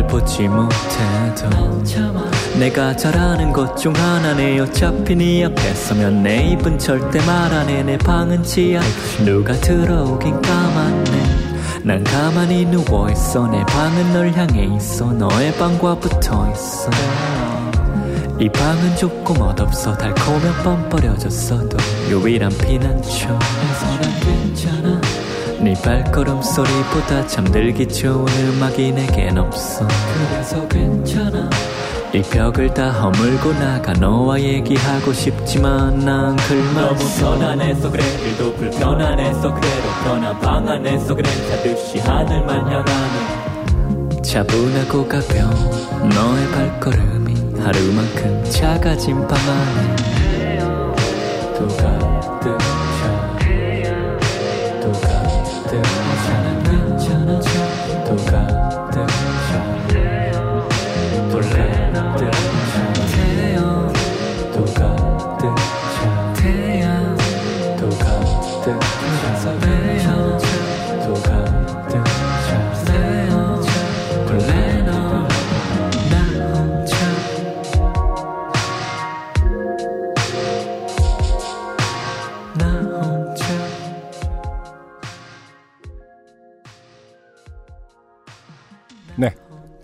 너를 0.03 0.07
보지 0.07 0.49
못해도 0.49 1.83
내가 2.59 2.95
잘하는 2.97 3.53
것 3.53 3.75
중 3.77 3.95
하나네. 3.95 4.61
어차피 4.61 5.15
네 5.17 5.45
앞에 5.45 5.75
서면 5.75 6.23
내 6.23 6.49
입은 6.51 6.79
절대 6.79 7.19
말 7.25 7.53
안 7.53 7.69
해 7.69 7.83
내 7.83 7.97
방은 7.97 8.43
지하 8.43 8.83
누가 9.25 9.53
들어오긴 9.55 10.41
까맣네. 10.43 11.83
난 11.85 12.05
가만히 12.05 12.65
누워있어. 12.67 13.49
내 13.49 13.65
방은 13.65 14.13
널 14.13 14.33
향해 14.33 14.65
있어. 14.77 15.13
너의 15.13 15.53
방과 15.55 15.95
붙어있어. 15.97 16.91
이 18.39 18.49
방은 18.49 18.97
좁고 18.97 19.35
멋없어. 19.35 19.97
달콤한 19.97 20.63
뻔 20.63 20.89
버려졌어도 20.89 21.77
유일한 22.11 22.51
피난처 22.59 23.29
난 23.29 23.41
괜찮아 24.21 25.01
네 25.63 25.75
발걸음 25.81 26.43
소리보다 26.43 27.25
잠들기 27.29 27.87
좋은 27.87 28.27
음악이 28.27 28.91
내겐 28.93 29.39
없어. 29.39 29.87
그래서 30.29 30.67
괜찮아. 30.67 31.49
이 32.13 32.21
벽을 32.21 32.75
다 32.75 32.91
허물고 32.91 33.53
나가 33.55 33.93
너와 33.93 34.41
얘기하고 34.41 35.13
싶지만 35.13 36.01
난 36.01 36.37
글만 36.37 36.75
너무 36.75 36.99
편안해서 37.19 37.91
그래. 37.91 38.03
일도 38.05 38.55
불편안해서 38.57 39.55
그래도 39.55 39.89
편한 40.05 40.39
방 40.41 40.69
안에서 40.69 41.15
그래. 41.15 41.31
자듯이 41.49 42.01
하늘만 42.01 42.67
향하네 42.67 44.23
차분하고 44.23 45.07
가벼운 45.07 45.55
너의 46.11 46.49
발걸음이 46.51 47.61
하루만큼 47.61 48.45
작아진 48.51 49.17
방 49.29 49.39
안에. 49.39 49.97
또 51.57 51.69
가득 51.69 52.59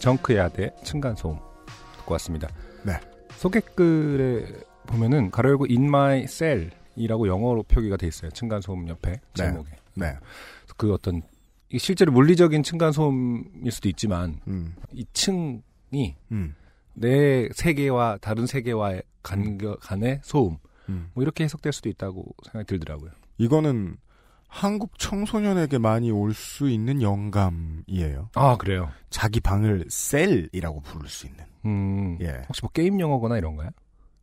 정크야드의 0.09 0.73
층간소음 0.85 1.39
듣고 1.99 2.13
왔습니다. 2.15 2.49
네. 2.83 2.95
소개글에 3.33 4.47
보면은 4.87 5.31
가로 5.31 5.51
열고 5.51 5.67
in 5.69 5.85
my 5.85 6.27
cell이라고 6.27 7.29
영어로 7.29 7.65
표기가 7.65 7.99
돼 7.99 8.07
있어요. 8.07 8.31
층간소음 8.31 8.89
옆에 8.89 9.21
제목에. 9.35 9.71
네. 9.95 10.15
그 10.79 10.95
어떤 10.95 11.21
실제로 11.77 12.11
물리적인 12.13 12.63
층간소음일 12.63 13.71
수도 13.71 13.91
있지만 13.91 14.41
음. 14.47 14.75
이 14.93 15.05
층이 15.13 16.17
음. 16.33 16.55
내 16.95 17.51
세계와 17.53 18.17
다른 18.23 18.47
세계와의 18.47 19.03
간격 19.23 19.81
간의 19.81 20.21
소음 20.23 20.57
음. 20.89 21.11
뭐 21.13 21.23
이렇게 21.23 21.45
해석될 21.45 21.75
수도 21.75 21.91
있다고 21.91 22.25
생각이 22.45 22.67
들더라고요. 22.67 23.11
이거는 23.37 23.99
한국 24.49 24.99
청소년에게 24.99 25.79
많이 25.79 26.11
올 26.11 26.33
수 26.35 26.69
있는 26.71 27.03
영감이에요. 27.03 28.31
아 28.35 28.57
그래요. 28.57 28.91
자기 29.11 29.41
방을 29.41 29.85
셀이라고 29.89 30.81
부를 30.81 31.09
수 31.09 31.27
있는. 31.27 31.45
음, 31.67 32.19
예. 32.21 32.43
혹시 32.49 32.63
뭐 32.63 32.71
게임 32.73 32.99
영어거나 32.99 33.37
이런가요? 33.39 33.71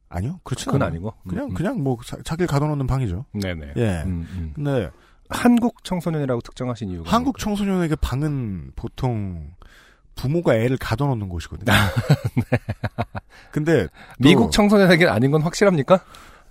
아니요, 0.10 0.39
그렇죠. 0.44 0.72
그건 0.72 0.88
아니고 0.88 1.13
그냥 1.27 1.46
음, 1.50 1.53
그냥 1.53 1.84
뭐 1.84 1.98
자, 2.05 2.17
자기를 2.24 2.48
가둬놓는 2.48 2.88
방이죠. 2.88 3.25
음. 3.36 3.39
네네. 3.39 3.74
예. 3.77 4.03
음, 4.05 4.27
음. 4.34 4.51
근데 4.55 4.89
한국 5.29 5.84
청소년이라고 5.84 6.41
특정하신 6.41 6.89
이유가 6.89 7.12
한국 7.12 7.38
청소년에게 7.39 7.96
방은 7.96 8.72
보통 8.75 9.51
부모가 10.15 10.55
애를 10.55 10.77
가둬놓는 10.77 11.27
곳이거든요. 11.29 11.72
근데 13.51 13.84
또, 13.86 13.89
미국 14.20 14.51
청소년에게 14.51 15.08
아닌 15.08 15.32
건 15.32 15.41
확실합니까? 15.41 16.00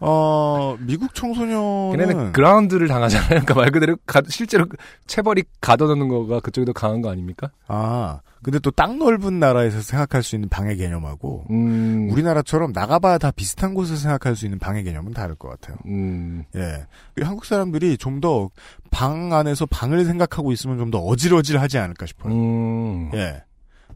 어 0.00 0.76
미국 0.80 1.14
청소년은 1.14 1.90
걔네는 1.96 2.32
그라운드를 2.32 2.88
당하잖아요. 2.88 3.28
그러니까 3.28 3.54
말 3.54 3.70
그대로 3.70 3.96
가- 4.06 4.22
실제로 4.28 4.66
체벌이 5.06 5.44
가둬놓는 5.60 6.08
거가 6.08 6.40
그쪽이 6.40 6.64
더 6.66 6.72
강한 6.72 7.00
거 7.00 7.10
아닙니까? 7.10 7.50
아 7.68 8.20
근데 8.42 8.58
또 8.58 8.70
땅 8.70 8.98
넓은 8.98 9.38
나라에서 9.40 9.80
생각할 9.80 10.22
수 10.22 10.34
있는 10.34 10.48
방의 10.50 10.76
개념하고 10.76 11.44
음, 11.50 12.08
우리나라처럼 12.10 12.72
나가봐야 12.72 13.16
다 13.18 13.30
비슷한 13.30 13.72
곳에서 13.72 13.96
생각할 13.96 14.36
수 14.36 14.44
있는 14.44 14.58
방의 14.58 14.84
개념은 14.84 15.12
다를 15.14 15.34
것 15.36 15.48
같아요. 15.48 15.78
음, 15.86 16.44
예. 16.54 16.84
한국 17.22 17.44
사람들이 17.46 17.96
좀 17.96 18.20
더 18.20 18.50
방 18.90 19.32
안에서 19.32 19.66
방을 19.66 20.04
생각하고 20.04 20.52
있으면 20.52 20.78
좀 20.78 20.90
더 20.90 20.98
어질어질 20.98 21.58
하지 21.58 21.78
않을까 21.78 22.04
싶어요. 22.06 22.32
음, 22.34 23.10
예. 23.14 23.42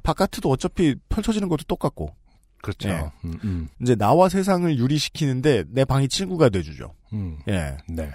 바깥에도 0.02 0.48
어차피 0.48 0.94
펼쳐지는 1.08 1.48
것도 1.48 1.64
똑같고. 1.68 2.14
그렇죠. 2.62 2.88
예. 2.88 3.11
음, 3.24 3.38
음, 3.44 3.68
이제 3.80 3.94
나와 3.94 4.28
세상을 4.28 4.78
유리시키는데 4.78 5.64
내 5.68 5.85
방이 5.85 6.09
친구가 6.09 6.48
돼주죠. 6.48 6.94
음. 7.12 7.38
예. 7.48 7.76
네, 7.88 8.11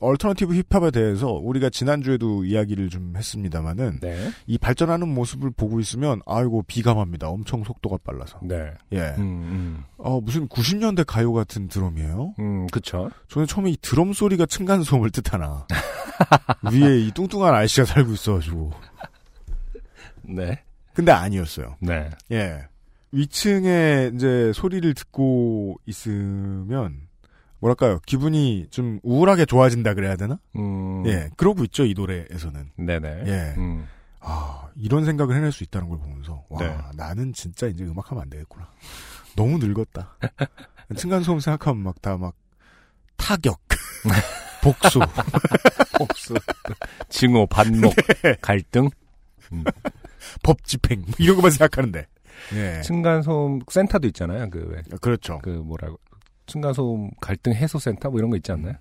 alternative 0.00 0.54
힙합에 0.54 0.90
대해서 0.90 1.28
우리가 1.32 1.68
지난주에도 1.68 2.44
이야기를 2.44 2.88
좀 2.88 3.12
했습니다마는 3.16 4.00
네, 4.00 4.30
이 4.46 4.56
발전하는 4.56 5.08
모습을 5.08 5.50
보고 5.50 5.78
있으면 5.78 6.22
아이고 6.26 6.62
비감합니다. 6.62 7.28
엄청 7.28 7.64
속도가 7.64 7.98
빨라서. 8.02 8.38
네. 8.42 8.72
예. 8.92 9.14
음, 9.18 9.20
음, 9.20 9.84
어, 9.98 10.20
무슨 10.20 10.48
90년대 10.48 11.04
가요 11.06 11.32
같은 11.32 11.68
드럼이에요? 11.68 12.34
음, 12.38 12.66
그쵸. 12.68 13.10
저는 13.28 13.46
처음에 13.46 13.70
이 13.70 13.76
드럼 13.80 14.12
소리가 14.14 14.46
층간 14.46 14.82
소음을 14.82 15.10
뜻하나. 15.10 15.66
위에 16.72 17.00
이 17.00 17.10
뚱뚱한 17.12 17.54
아저씨가 17.54 17.84
살고 17.84 18.12
있어 18.14 18.34
가지고. 18.34 18.72
네, 20.22 20.62
근데 20.94 21.12
아니었어요. 21.12 21.76
네. 21.80 22.08
예. 22.32 22.62
위층에 23.12 24.12
이제 24.14 24.52
소리를 24.54 24.92
듣고 24.94 25.78
있으면, 25.86 27.08
뭐랄까요. 27.58 27.98
기분이 28.06 28.68
좀 28.70 29.00
우울하게 29.02 29.44
좋아진다 29.44 29.94
그래야 29.94 30.16
되나? 30.16 30.38
음, 30.56 31.04
예. 31.06 31.28
그러고 31.36 31.64
있죠, 31.64 31.84
이 31.84 31.92
노래에서는. 31.94 32.70
네네. 32.76 33.22
예. 33.26 33.54
음, 33.58 33.86
아, 34.20 34.68
이런 34.76 35.04
생각을 35.04 35.36
해낼 35.36 35.52
수 35.52 35.62
있다는 35.64 35.88
걸 35.88 35.98
보면서, 35.98 36.44
와, 36.48 36.60
네. 36.60 36.76
나는 36.96 37.32
진짜 37.32 37.66
이제 37.66 37.84
음악하면 37.84 38.22
안 38.22 38.30
되겠구나. 38.30 38.68
너무 39.36 39.58
늙었다. 39.58 40.16
층간소음 40.96 41.40
생각하면 41.40 41.82
막 41.82 42.00
다 42.02 42.16
막, 42.16 42.34
타격, 43.16 43.60
복수, 44.62 44.98
복수, 45.98 46.34
증오, 47.08 47.46
반목, 47.46 47.94
네. 48.22 48.36
갈등, 48.40 48.88
법집행, 50.42 51.02
뭐 51.02 51.10
이런 51.18 51.36
것만 51.36 51.50
생각하는데. 51.50 52.06
예. 52.54 52.80
층간소음 52.82 53.60
센터도 53.68 54.06
있잖아요. 54.08 54.48
그 54.50 54.66
왜, 54.70 54.82
그렇죠. 55.00 55.38
그 55.42 55.50
뭐라고 55.50 55.98
층간소음 56.46 57.10
갈등 57.20 57.52
해소 57.54 57.78
센터 57.78 58.10
뭐 58.10 58.18
이런 58.18 58.30
거 58.30 58.36
있지 58.36 58.52
않나요? 58.52 58.74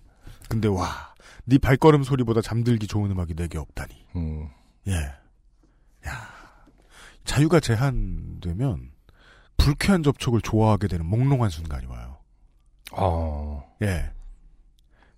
근데 0.49 0.67
와, 0.67 1.13
네 1.45 1.57
발걸음 1.57 2.03
소리보다 2.03 2.41
잠들기 2.41 2.87
좋은 2.87 3.11
음악이 3.11 3.35
내게 3.35 3.57
없다니. 3.57 3.93
음, 4.15 4.49
예. 4.87 4.93
야. 6.07 6.39
자유가 7.25 7.59
제한되면 7.59 8.91
불쾌한 9.57 10.01
접촉을 10.01 10.41
좋아하게 10.41 10.87
되는 10.87 11.05
몽롱한 11.05 11.49
순간이 11.49 11.85
와요. 11.85 12.17
어, 12.91 13.63
예. 13.83 14.09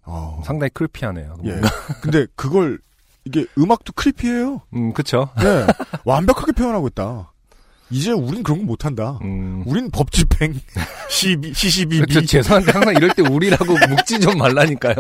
어. 0.04 0.42
상당히 0.44 0.72
크리피하네요. 0.74 1.38
예. 1.46 1.62
근데 2.02 2.26
그걸 2.36 2.80
이게 3.24 3.46
음악도 3.58 3.94
크리피해요. 3.94 4.62
음, 4.74 4.94
그쵸. 4.94 5.30
예. 5.42 5.68
완벽하게 6.04 6.52
표현하고 6.54 6.88
있다. 6.88 7.31
이제 7.92 8.12
우린 8.12 8.42
그런 8.42 8.60
거 8.60 8.66
못한다. 8.66 9.20
음. 9.22 9.64
우린 9.66 9.92
법 9.92 10.12
집행, 10.12 10.60
시비, 11.10 11.54
시시비비. 11.54 12.14
저 12.14 12.22
죄송한데 12.22 12.72
항상 12.72 12.96
이럴 12.96 13.14
때 13.14 13.22
우리라고 13.22 13.74
묵지 13.90 14.22
좀 14.22 14.38
말라니까요. 14.38 14.96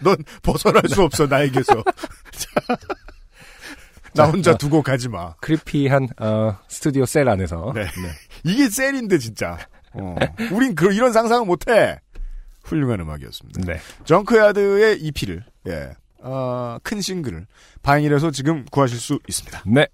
넌 0.00 0.16
벗어날 0.42 0.82
수 0.88 1.02
없어, 1.02 1.26
나에게서. 1.26 1.82
나 4.14 4.26
혼자 4.26 4.56
두고 4.56 4.82
가지 4.82 5.08
마. 5.08 5.34
크리피한 5.40 6.08
어, 6.18 6.56
스튜디오 6.68 7.06
셀 7.06 7.28
안에서 7.28 7.72
네. 7.74 7.86
이게 8.44 8.68
셀인데, 8.68 9.18
진짜. 9.18 9.58
어. 9.92 10.16
우린 10.50 10.74
그, 10.74 10.92
이런 10.92 11.12
상상은 11.12 11.46
못해. 11.46 11.98
훌륭한 12.64 13.00
음악이었습니다. 13.00 13.72
네. 13.72 13.80
정크야드의 14.04 15.00
EP를, 15.00 15.44
예, 15.68 15.90
어, 16.22 16.78
큰 16.82 17.00
싱글을 17.00 17.46
바인일에서 17.82 18.30
지금 18.30 18.64
구하실 18.70 18.98
수 18.98 19.18
있습니다. 19.28 19.62
네. 19.66 19.86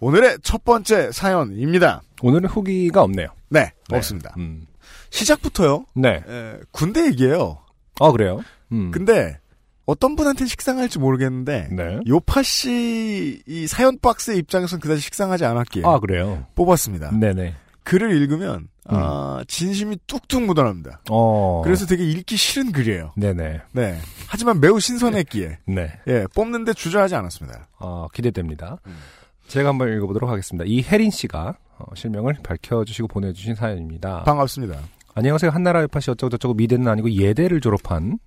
오늘의 0.00 0.38
첫 0.42 0.64
번째 0.64 1.12
사연입니다. 1.12 2.02
오늘은 2.22 2.48
후기가 2.48 3.02
없네요. 3.02 3.28
네, 3.50 3.70
네. 3.88 3.96
없습니다. 3.96 4.34
음. 4.38 4.66
시작부터요, 5.10 5.84
네. 5.94 6.22
에, 6.26 6.56
군대 6.72 7.06
얘기예요. 7.06 7.58
아 8.00 8.10
그래요. 8.10 8.42
음. 8.72 8.90
근데, 8.90 9.38
어떤 9.84 10.16
분한테 10.16 10.46
식상할지 10.46 10.98
모르겠는데, 10.98 11.68
네. 11.72 12.00
요파 12.08 12.42
씨, 12.42 13.42
이 13.46 13.66
사연 13.66 13.98
박스의 13.98 14.38
입장에서는 14.38 14.80
그다지 14.80 15.00
식상하지 15.00 15.44
않았기에, 15.44 15.82
아 15.84 15.98
그래요. 15.98 16.46
뽑았습니다. 16.54 17.10
네네. 17.10 17.54
글을 17.82 18.12
읽으면, 18.22 18.68
음. 18.90 18.96
아, 18.96 19.44
진심이 19.48 19.98
뚝뚝 20.06 20.44
묻어납니다. 20.44 21.02
어. 21.10 21.60
그래서 21.62 21.86
되게 21.86 22.04
읽기 22.04 22.36
싫은 22.36 22.72
글이에요. 22.72 23.12
네네. 23.16 23.60
네. 23.72 23.98
하지만 24.28 24.60
매우 24.60 24.80
신선했기에, 24.80 25.58
네. 25.66 25.92
예, 26.06 26.26
뽑는데 26.34 26.72
주저하지 26.72 27.16
않았습니다. 27.16 27.68
어, 27.80 28.06
기대됩니다. 28.14 28.78
음. 28.86 28.96
제가 29.50 29.70
한번 29.70 29.92
읽어보도록 29.92 30.30
하겠습니다. 30.30 30.64
이혜린 30.64 31.10
씨가 31.10 31.56
어, 31.78 31.84
실명을 31.96 32.36
밝혀주시고 32.42 33.08
보내주신 33.08 33.56
사연입니다. 33.56 34.22
반갑습니다. 34.22 34.78
안녕하세요. 35.14 35.50
한나라 35.50 35.82
요파시 35.82 36.12
어쩌고저쩌고 36.12 36.54
미대는 36.54 36.86
아니고 36.86 37.10
예대를 37.10 37.60
졸업한 37.60 38.20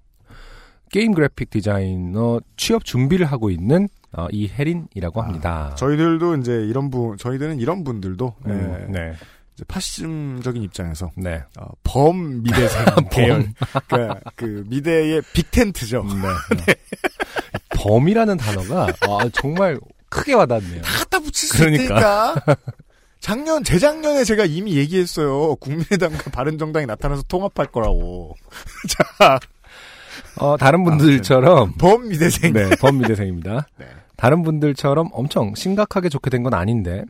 게임 0.91 1.13
그래픽 1.13 1.49
디자이너 1.49 2.41
취업 2.57 2.83
준비를 2.83 3.25
하고 3.25 3.49
있는 3.49 3.87
어, 4.11 4.27
이혜린이라고 4.31 5.21
합니다. 5.21 5.73
저희들도 5.75 6.35
이제 6.37 6.51
이런 6.51 6.89
분, 6.89 7.17
저희들은 7.17 7.61
이런 7.61 7.85
분들도 7.85 8.35
음, 8.45 8.85
예, 8.89 8.91
네. 8.91 9.13
이제 9.55 9.63
파시즘적인 9.65 10.61
입장에서 10.61 11.09
네. 11.15 11.41
어, 11.57 11.69
범 11.85 12.43
미대생 12.43 12.85
계열, 13.09 13.47
그러니까 13.87 14.19
그 14.35 14.65
미대의 14.67 15.21
빅텐트죠. 15.33 16.03
네. 16.03 16.75
범이라는 17.69 18.37
단어가 18.37 18.87
와, 19.07 19.29
정말 19.31 19.79
크게 20.13 20.33
와닿네요. 20.33 20.81
갖다 20.83 21.19
붙일 21.19 21.31
수 21.49 21.57
그러니까. 21.57 21.83
있으니까 22.37 22.55
작년, 23.19 23.63
재작년에 23.63 24.23
제가 24.25 24.45
이미 24.45 24.75
얘기했어요. 24.77 25.55
국민의당과 25.55 26.29
바른정당이 26.31 26.85
나타나서 26.85 27.23
통합할 27.23 27.67
거라고. 27.71 28.35
자, 29.17 29.39
어, 30.37 30.57
다른 30.57 30.83
분들처럼 30.83 31.73
범미대생. 31.77 32.53
네, 32.53 32.69
범미대생입니다. 32.75 33.67
네. 33.79 33.85
다른 34.17 34.43
분들처럼 34.43 35.09
엄청 35.13 35.55
심각하게 35.55 36.09
좋게 36.09 36.29
된 36.29 36.43
건 36.43 36.53
아닌데 36.53 37.03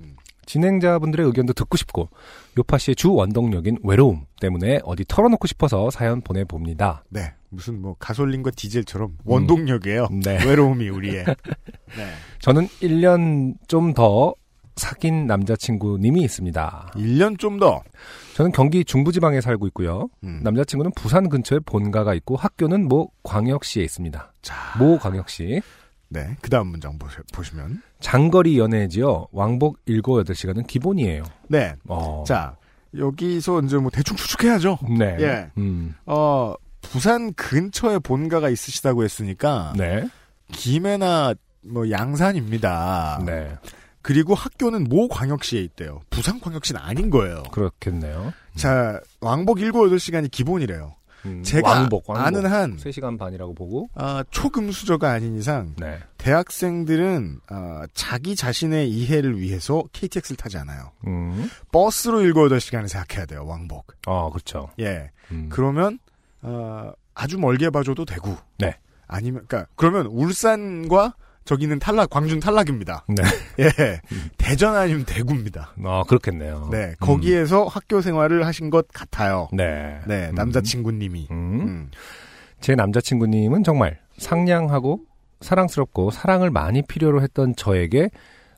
진행자분들의 0.45 1.25
의견도 1.25 1.53
듣고 1.53 1.77
싶고 1.77 2.09
요파 2.57 2.77
씨의 2.77 2.95
주 2.95 3.13
원동력인 3.13 3.79
외로움 3.83 4.25
때문에 4.41 4.79
어디 4.83 5.03
털어놓고 5.07 5.47
싶어서 5.47 5.89
사연 5.89 6.21
보내봅니다. 6.21 7.03
네. 7.09 7.33
무슨 7.49 7.81
뭐 7.81 7.95
가솔린과 7.99 8.51
디젤처럼 8.51 9.17
원동력이에요. 9.25 10.07
네. 10.23 10.43
외로움이 10.45 10.89
우리의. 10.89 11.23
네. 11.95 12.07
저는 12.39 12.67
1년 12.81 13.55
좀 13.67 13.93
더 13.93 14.33
사귄 14.75 15.27
남자친구님이 15.27 16.21
있습니다. 16.23 16.91
1년 16.95 17.37
좀 17.37 17.59
더. 17.59 17.83
저는 18.35 18.51
경기 18.51 18.83
중부지방에 18.83 19.41
살고 19.41 19.67
있고요. 19.67 20.09
음. 20.23 20.39
남자친구는 20.43 20.91
부산 20.95 21.29
근처에 21.29 21.59
본가가 21.59 22.13
있고 22.15 22.35
학교는 22.35 22.87
모 22.87 23.11
광역시에 23.23 23.83
있습니다. 23.83 24.33
자, 24.41 24.55
모 24.79 24.97
광역시. 24.97 25.61
네. 26.13 26.37
그 26.41 26.49
다음 26.49 26.67
문장 26.67 26.97
보시, 26.97 27.17
보시 27.33 27.55
면. 27.55 27.81
장거리 27.99 28.59
연애지요. 28.59 29.27
왕복 29.31 29.83
7, 29.85 30.01
8시간은 30.01 30.67
기본이에요. 30.67 31.23
네. 31.49 31.75
어. 31.87 32.23
자, 32.25 32.55
여기서 32.95 33.61
이제 33.61 33.77
뭐 33.77 33.89
대충 33.91 34.15
추측해야죠. 34.15 34.77
네. 34.97 35.17
예. 35.19 35.51
음. 35.57 35.95
어, 36.05 36.53
부산 36.81 37.33
근처에 37.33 37.99
본가가 37.99 38.49
있으시다고 38.49 39.03
했으니까. 39.03 39.73
네. 39.75 40.07
김해나 40.51 41.33
뭐 41.65 41.89
양산입니다. 41.89 43.23
네. 43.25 43.55
그리고 44.03 44.35
학교는 44.35 44.83
모 44.83 45.07
광역시에 45.07 45.61
있대요. 45.61 46.01
부산 46.09 46.39
광역시는 46.39 46.79
아닌 46.79 47.09
거예요. 47.09 47.43
그렇겠네요. 47.51 48.33
자, 48.55 48.99
왕복 49.21 49.59
7, 49.59 49.71
8시간이 49.71 50.29
기본이래요. 50.29 50.93
음, 51.25 51.43
제가 51.43 51.69
왕복, 51.69 52.09
왕복. 52.09 52.25
아는 52.25 52.45
한 52.45 52.77
3시간 52.77 53.17
반이라고 53.17 53.53
보고. 53.53 53.89
아, 53.95 54.23
초금수저가 54.31 55.09
아닌 55.09 55.37
이상 55.37 55.73
네. 55.77 55.99
대학생들은 56.17 57.39
아, 57.47 57.85
자기 57.93 58.35
자신의 58.35 58.89
이해를 58.89 59.39
위해서 59.39 59.83
KTX를 59.93 60.37
타지 60.37 60.57
않아요. 60.57 60.91
음. 61.07 61.49
버스로 61.71 62.21
7, 62.21 62.33
8시간을 62.33 62.87
생각해야 62.87 63.25
돼요. 63.25 63.45
왕복. 63.45 63.93
아, 64.05 64.29
그렇죠. 64.31 64.69
예. 64.79 65.11
음. 65.31 65.49
그러면 65.51 65.99
아, 66.41 66.91
아주 67.13 67.37
멀게 67.37 67.69
봐줘도 67.69 68.05
되고. 68.05 68.35
네. 68.57 68.77
아니면 69.07 69.45
그러니까 69.47 69.69
그러면 69.75 70.07
울산과 70.07 71.15
저기는 71.45 71.79
탈락 71.79 72.09
광주는 72.09 72.39
탈락입니다. 72.39 73.05
네. 73.07 73.23
예. 73.59 73.99
대전 74.37 74.75
아니면 74.75 75.03
대구입니다. 75.05 75.73
아, 75.83 76.03
그렇겠네요. 76.07 76.69
네. 76.71 76.95
거기에서 76.99 77.65
학교 77.65 78.01
생활을 78.01 78.45
하신 78.45 78.69
것 78.69 78.87
같아요. 78.89 79.49
네. 79.51 79.99
네. 80.07 80.29
음. 80.29 80.35
남자친구님이. 80.35 81.27
음. 81.31 81.35
음. 81.35 81.91
제 82.61 82.75
남자친구님은 82.75 83.63
정말 83.63 83.99
상냥하고 84.17 85.01
사랑스럽고 85.41 86.11
사랑을 86.11 86.49
많이 86.49 86.81
필요로 86.81 87.21
했던 87.21 87.53
저에게 87.55 88.09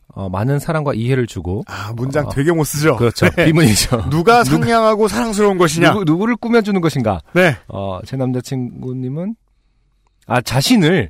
어, 0.08 0.30
많은 0.30 0.60
사랑과 0.60 0.94
이해를 0.94 1.26
주고 1.26 1.64
아, 1.68 1.92
문장 1.96 2.28
어, 2.28 2.30
되게 2.30 2.52
못 2.52 2.64
쓰죠? 2.64 2.96
그렇죠. 2.98 3.28
네. 3.32 3.46
비문이죠. 3.46 4.10
누가 4.12 4.44
상냥하고 4.44 5.08
사랑스러운 5.08 5.58
것이냐? 5.58 5.92
누구, 5.92 6.04
누구를 6.06 6.36
꾸며주는 6.36 6.80
것인가? 6.80 7.22
네. 7.34 7.58
어, 7.68 8.00
제 8.06 8.16
남자친구님은 8.16 9.36
아 10.28 10.42
자신을 10.42 11.10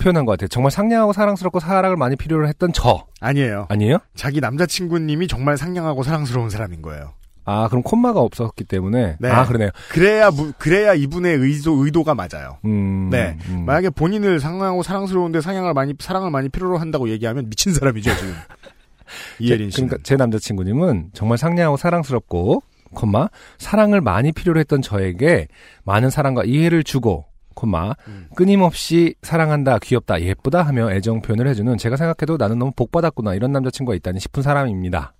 표현한 0.00 0.24
것 0.26 0.32
같아요. 0.32 0.48
정말 0.48 0.70
상냥하고 0.72 1.12
사랑스럽고 1.12 1.60
사랑을 1.60 1.96
많이 1.96 2.16
필요로 2.16 2.48
했던 2.48 2.72
저 2.72 3.06
아니에요. 3.20 3.66
아니에요? 3.68 3.98
자기 4.16 4.40
남자친구님이 4.40 5.28
정말 5.28 5.56
상냥하고 5.56 6.02
사랑스러운 6.02 6.50
사람인 6.50 6.82
거예요. 6.82 7.12
아 7.44 7.68
그럼 7.68 7.82
콤마가 7.82 8.20
없었기 8.20 8.64
때문에 8.64 9.16
네. 9.18 9.28
아 9.28 9.44
그러네요. 9.46 9.70
그래야, 9.90 10.30
무- 10.30 10.52
그래야 10.58 10.94
이분의 10.94 11.36
의도, 11.38 11.84
의도가 11.84 12.14
맞아요. 12.14 12.58
음, 12.64 13.08
네. 13.10 13.36
음. 13.48 13.64
만약에 13.66 13.90
본인을 13.90 14.40
상냥하고 14.40 14.82
사랑스러운데 14.82 15.40
상냥을 15.40 15.72
많이, 15.74 15.94
사랑을 15.98 16.30
많이 16.30 16.48
필요로 16.48 16.78
한다고 16.78 17.08
얘기하면 17.08 17.48
미친 17.48 17.72
사람이죠, 17.72 18.14
지금. 18.16 18.34
이혜린 19.40 19.70
제, 19.70 19.76
씨는. 19.76 19.88
그러니까 19.88 20.04
제 20.06 20.16
남자친구님은 20.16 21.10
정말 21.14 21.38
상냥하고 21.38 21.76
사랑스럽고, 21.76 22.62
콤마 22.94 23.28
사랑을 23.58 24.00
많이 24.00 24.32
필요로 24.32 24.60
했던 24.60 24.82
저에게 24.82 25.48
많은 25.84 26.10
사랑과 26.10 26.44
이해를 26.44 26.84
주고, 26.84 27.24
콤마 27.54 27.94
음. 28.08 28.28
끊임없이 28.36 29.14
사랑한다, 29.22 29.78
귀엽다, 29.80 30.20
예쁘다 30.22 30.62
하며 30.62 30.90
애정 30.92 31.20
표현을 31.22 31.46
해주는 31.48 31.76
제가 31.78 31.96
생각해도 31.96 32.36
나는 32.36 32.58
너무 32.58 32.72
복받았구나 32.72 33.34
이런 33.34 33.52
남자친구가 33.52 33.94
있다니 33.96 34.20
싶은 34.20 34.42
사람입니다. 34.42 35.14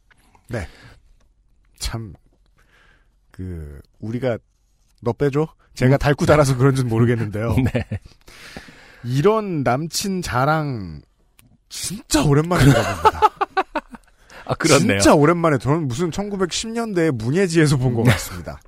참, 1.78 2.12
그, 3.30 3.80
우리가, 4.00 4.36
너 5.02 5.12
빼줘? 5.12 5.46
제가 5.74 5.96
달고 5.96 6.26
달아서 6.26 6.56
그런지는 6.58 6.90
모르겠는데요. 6.90 7.54
네. 7.72 7.86
이런 9.02 9.62
남친 9.62 10.20
자랑, 10.22 11.00
진짜 11.70 12.22
오랜만에 12.22 12.64
들어봅니다. 12.64 13.20
아 14.44 14.54
그렇네요. 14.54 14.98
진짜 14.98 15.14
오랜만에 15.14 15.58
저는 15.58 15.86
무슨 15.88 16.10
1910년대 16.10 17.12
문예지에서 17.12 17.76
본 17.76 17.94
것 17.94 18.02
같습니다. 18.02 18.60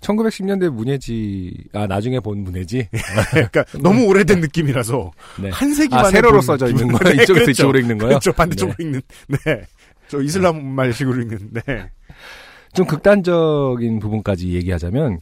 1910년대 0.00 0.70
문예지, 0.70 1.64
아 1.72 1.86
나중에 1.86 2.20
본 2.20 2.42
문예지. 2.44 2.88
그러니까 3.30 3.64
너무 3.80 4.06
오래된 4.06 4.40
느낌이라서 4.40 5.12
네. 5.40 5.50
한 5.50 5.74
세기 5.74 5.94
아 5.94 6.02
만에 6.02 6.10
세로로 6.10 6.34
본 6.34 6.42
써져 6.42 6.68
있는 6.68 6.88
거예요. 6.88 7.16
네, 7.16 7.22
이쪽에서 7.22 7.44
그렇죠. 7.44 7.50
이쪽으로 7.50 7.78
읽는 7.78 7.98
거요. 7.98 8.08
그렇죠. 8.10 8.32
반대쪽으로 8.32 8.76
읽는. 8.78 9.02
네. 9.28 9.62
저 10.08 10.20
이슬람 10.20 10.64
말식으로 10.64 11.22
읽는. 11.22 11.50
네. 11.52 11.90
좀 12.74 12.86
극단적인 12.86 13.98
부분까지 13.98 14.52
얘기하자면 14.54 15.20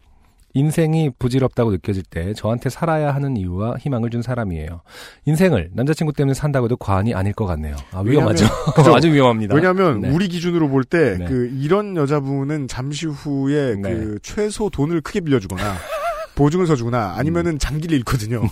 인생이 0.54 1.10
부질없다고 1.18 1.70
느껴질 1.70 2.02
때 2.02 2.34
저한테 2.34 2.70
살아야 2.70 3.14
하는 3.14 3.36
이유와 3.36 3.76
희망을 3.78 4.10
준 4.10 4.20
사람이에요. 4.22 4.82
인생을 5.26 5.70
남자친구 5.74 6.12
때문에 6.12 6.34
산다고 6.34 6.64
해도 6.66 6.76
과언이 6.76 7.14
아닐 7.14 7.32
것 7.32 7.46
같네요. 7.46 7.76
아, 7.92 8.00
위험하죠. 8.00 8.44
왜냐면- 8.44 8.64
그죠. 8.74 8.94
아주 8.96 9.12
위험합니다. 9.12 9.54
왜냐하면 9.54 10.00
네. 10.00 10.10
우리 10.10 10.28
기준으로 10.28 10.68
볼때 10.68 11.16
네. 11.18 11.24
그 11.26 11.48
이런 11.54 11.96
여자분은 11.96 12.66
잠시 12.68 13.06
후에 13.06 13.76
네. 13.76 13.94
그 13.94 14.18
최소 14.22 14.70
돈을 14.70 15.00
크게 15.02 15.20
빌려주거나 15.20 15.62
보증을 16.34 16.66
서주거나 16.66 17.14
아니면은 17.16 17.58
장기를 17.58 17.96
잃거든요. 17.98 18.42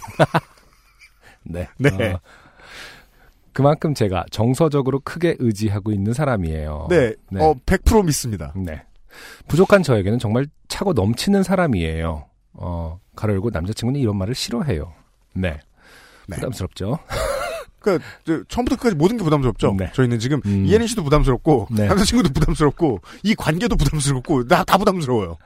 네. 1.45 1.69
네. 1.79 2.13
어, 2.13 2.21
그만큼 3.53 3.95
제가 3.95 4.25
정서적으로 4.31 5.01
크게 5.01 5.37
의지하고 5.41 5.91
있는 5.91 6.13
사람이에요. 6.13 6.87
네. 6.91 7.15
네. 7.31 7.43
어, 7.43 7.55
100% 7.67 8.05
믿습니다. 8.07 8.53
네. 8.55 8.83
부족한 9.49 9.83
저에게는 9.83 10.19
정말 10.19 10.47
차고 10.69 10.93
넘치는 10.93 11.43
사람이에요. 11.43 12.27
어, 12.55 13.01
가로 13.17 13.35
열고 13.35 13.51
남자친구는 13.51 14.01
이런 14.01 14.17
말을 14.17 14.35
싫어해요. 14.35 14.93
네. 15.35 15.61
네. 16.27 16.37
부담스럽죠? 16.37 16.99
그러니까 17.81 18.05
저 18.27 18.43
처음부터 18.49 18.77
끝까지 18.77 18.97
모든 18.97 19.17
게 19.17 19.25
부담스럽죠. 19.25 19.75
네. 19.79 19.91
저희는 19.95 20.19
지금 20.19 20.41
음. 20.47 20.67
이혜린 20.67 20.87
씨도 20.89 21.05
부담스럽고 21.05 21.69
네. 21.71 21.87
남자친구도 21.87 22.33
부담스럽고 22.33 23.01
이 23.23 23.35
관계도 23.35 23.77
부담스럽고 23.77 24.47
나 24.49 24.65
다 24.65 24.77
부담스러워요. 24.79 25.37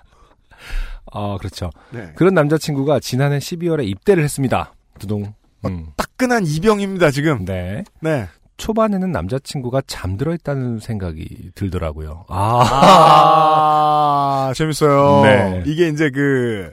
아, 1.13 1.37
그렇죠. 1.39 1.71
네. 1.91 2.13
그런 2.17 2.33
남자친구가 2.35 3.01
지난해 3.01 3.39
12월에 3.39 3.87
입대를 3.87 4.25
했습니다. 4.25 4.73
두둥. 4.99 5.35
음. 5.67 5.87
따끈한 5.97 6.47
이병입니다 6.47 7.11
지금. 7.11 7.45
네. 7.45 7.85
네. 8.01 8.27
초반에는 8.63 9.11
남자친구가 9.11 9.83
잠들어 9.89 10.33
있다는 10.35 10.79
생각이 10.79 11.51
들더라고요. 11.57 12.27
아, 12.29 12.61
아, 14.51 14.53
재밌어요. 14.55 15.23
네. 15.25 15.65
이게 15.67 15.89
이제 15.89 16.11
그 16.11 16.71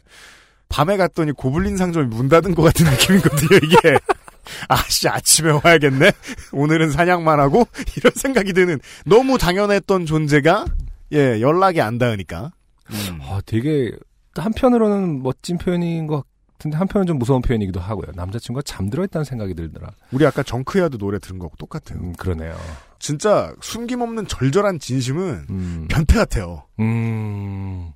밤에 0.69 0.97
갔더니 0.97 1.32
고블린 1.32 1.78
상점이 1.78 2.06
문 2.06 2.30
닫은 2.30 2.54
것 2.54 2.62
같은 2.62 2.86
느낌이거든요. 2.86 3.58
이게 3.63 3.97
아씨 4.69 5.10
아침에 5.10 5.60
와야겠네. 5.63 6.12
오늘은 6.52 6.91
사냥만 6.91 7.39
하고 7.39 7.65
이런 7.97 8.12
생각이 8.15 8.54
드는 8.54 8.80
너무 9.08 9.39
당연했던 9.39 10.06
존재가 10.06 10.65
예 11.13 11.41
연락이 11.41 11.82
안 11.82 11.97
닿으니까. 11.97 12.52
음. 12.91 13.19
아, 13.23 13.41
되게 13.47 13.91
한편으로는 14.36 15.23
멋진 15.23 15.58
표현인 15.58 16.06
것 16.06 16.23
같은데 16.60 16.78
한편은 16.78 17.08
좀 17.08 17.17
무서운 17.17 17.41
표현이기도 17.41 17.80
하고요. 17.80 18.12
남자친구가 18.13 18.62
잠들어 18.63 19.04
있다는 19.06 19.24
생각이 19.26 19.56
들더라. 19.56 19.89
우리 20.12 20.26
아까 20.26 20.43
정크야드 20.43 20.98
노래 20.98 21.17
들은 21.17 21.39
거하고 21.39 21.56
똑같아요. 21.58 22.00
음, 22.00 22.13
그러네요. 22.13 22.56
진짜 23.00 23.54
숨김없는 23.62 24.28
절절한 24.28 24.80
진심은 24.80 25.45
음, 25.50 25.88
변태 25.89 26.17
같아요. 26.17 26.63
음, 26.80 27.91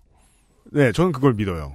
네, 0.72 0.92
저는 0.94 1.12
그걸 1.12 1.34
믿어요. 1.34 1.74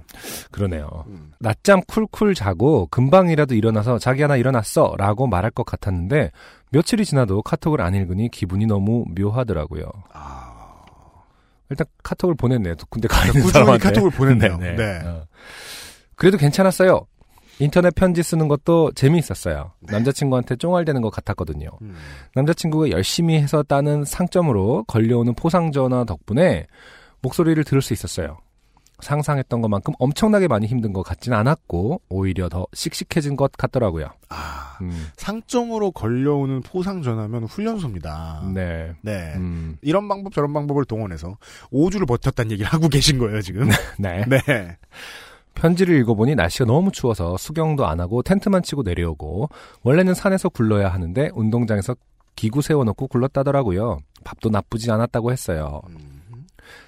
그러네요. 0.51 1.05
음. 1.07 1.31
낮잠 1.39 1.81
쿨쿨 1.87 2.33
자고 2.33 2.87
금방이라도 2.87 3.55
일어나서 3.55 3.99
자기야 3.99 4.27
나 4.27 4.35
일어났어 4.35 4.95
라고 4.97 5.27
말할 5.27 5.51
것 5.51 5.65
같았는데 5.65 6.31
며칠이 6.71 7.05
지나도 7.05 7.43
카톡을 7.43 7.81
안 7.81 7.93
읽으니 7.95 8.29
기분이 8.29 8.65
너무 8.65 9.05
묘하더라고요. 9.15 9.85
일단 11.69 11.85
카톡을 12.03 12.33
보냈네요. 12.35 12.75
근데 12.89 13.07
가 13.07 13.19
있는 13.27 13.33
꾸준히 13.43 13.51
사람한테. 13.53 13.83
카톡을 13.89 14.09
보냈네요. 14.11 14.57
네, 14.59 14.75
네. 14.75 14.99
어. 15.05 15.25
그래도 16.19 16.37
괜찮았어요. 16.37 17.07
인터넷 17.59 17.95
편지 17.95 18.23
쓰는 18.23 18.47
것도 18.47 18.91
재미있었어요. 18.91 19.71
네. 19.79 19.93
남자친구한테 19.93 20.57
쫑알대는 20.57 21.01
것 21.01 21.09
같았거든요. 21.09 21.69
음. 21.81 21.95
남자친구가 22.35 22.91
열심히 22.91 23.35
해서 23.35 23.63
따는 23.63 24.05
상점으로 24.05 24.83
걸려오는 24.83 25.33
포상 25.35 25.71
전화 25.71 26.03
덕분에 26.03 26.67
목소리를 27.21 27.61
들을 27.63 27.81
수 27.81 27.93
있었어요. 27.93 28.37
상상했던 29.01 29.61
것만큼 29.61 29.93
엄청나게 29.97 30.49
많이 30.49 30.67
힘든 30.67 30.91
것 30.91 31.03
같진 31.03 31.31
않았고 31.31 32.01
오히려 32.09 32.49
더 32.49 32.67
씩씩해진 32.73 33.37
것 33.37 33.53
같더라고요. 33.53 34.09
아, 34.27 34.77
음, 34.81 35.07
상점으로 35.15 35.91
걸려오는 35.91 36.61
포상 36.61 37.01
전화면 37.01 37.45
훈련소입니다. 37.45 38.51
네. 38.53 38.91
네. 39.01 39.33
음, 39.35 39.77
이런 39.81 40.09
방법 40.09 40.33
저런 40.33 40.51
방법을 40.51 40.83
동원해서 40.83 41.37
5주를 41.71 42.05
버텼다는 42.07 42.51
얘기를 42.51 42.69
하고 42.69 42.89
계신 42.89 43.19
거예요, 43.19 43.41
지금. 43.41 43.69
네. 43.97 44.25
네. 44.27 44.77
편지를 45.55 45.99
읽어보니 45.99 46.35
날씨가 46.35 46.65
너무 46.65 46.91
추워서 46.91 47.37
수경도 47.37 47.85
안 47.85 47.99
하고 47.99 48.23
텐트만 48.23 48.63
치고 48.63 48.83
내려오고 48.83 49.49
원래는 49.83 50.13
산에서 50.13 50.49
굴러야 50.49 50.89
하는데 50.89 51.31
운동장에서 51.33 51.95
기구 52.35 52.61
세워놓고 52.61 53.07
굴렀다더라고요. 53.07 53.99
밥도 54.23 54.49
나쁘지 54.49 54.89
않았다고 54.91 55.31
했어요. 55.31 55.81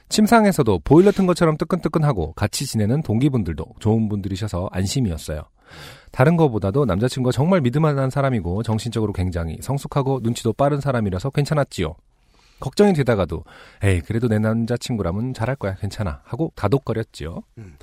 침상에서도 0.10 0.80
보일러 0.84 1.12
튼 1.12 1.26
것처럼 1.26 1.58
뜨끈뜨끈하고 1.58 2.34
같이 2.34 2.65
지내는 2.65 3.02
동기분들도 3.02 3.65
좋은 3.80 4.10
분들이셔서 4.10 4.69
안심이었어요. 4.71 5.43
다른 6.12 6.36
것보다도 6.36 6.86
남자친구가 6.86 7.32
정말 7.32 7.62
믿을만한 7.62 8.10
사람이고 8.10 8.63
정신적으로 8.63 9.13
굉장히 9.13 9.58
성숙하고 9.62 10.19
눈치도 10.21 10.54
빠른 10.54 10.82
사람이라서 10.82 11.30
괜찮았지요. 11.30 11.95
걱정이 12.60 12.93
되다가도 12.93 13.43
에이 13.84 14.02
그래도 14.02 14.28
내 14.28 14.38
남자친구라면 14.39 15.34
잘할 15.34 15.56
거야 15.56 15.76
괜찮아 15.76 16.21
하고 16.24 16.52
다독거렸지요. 16.56 17.41
음. 17.58 17.76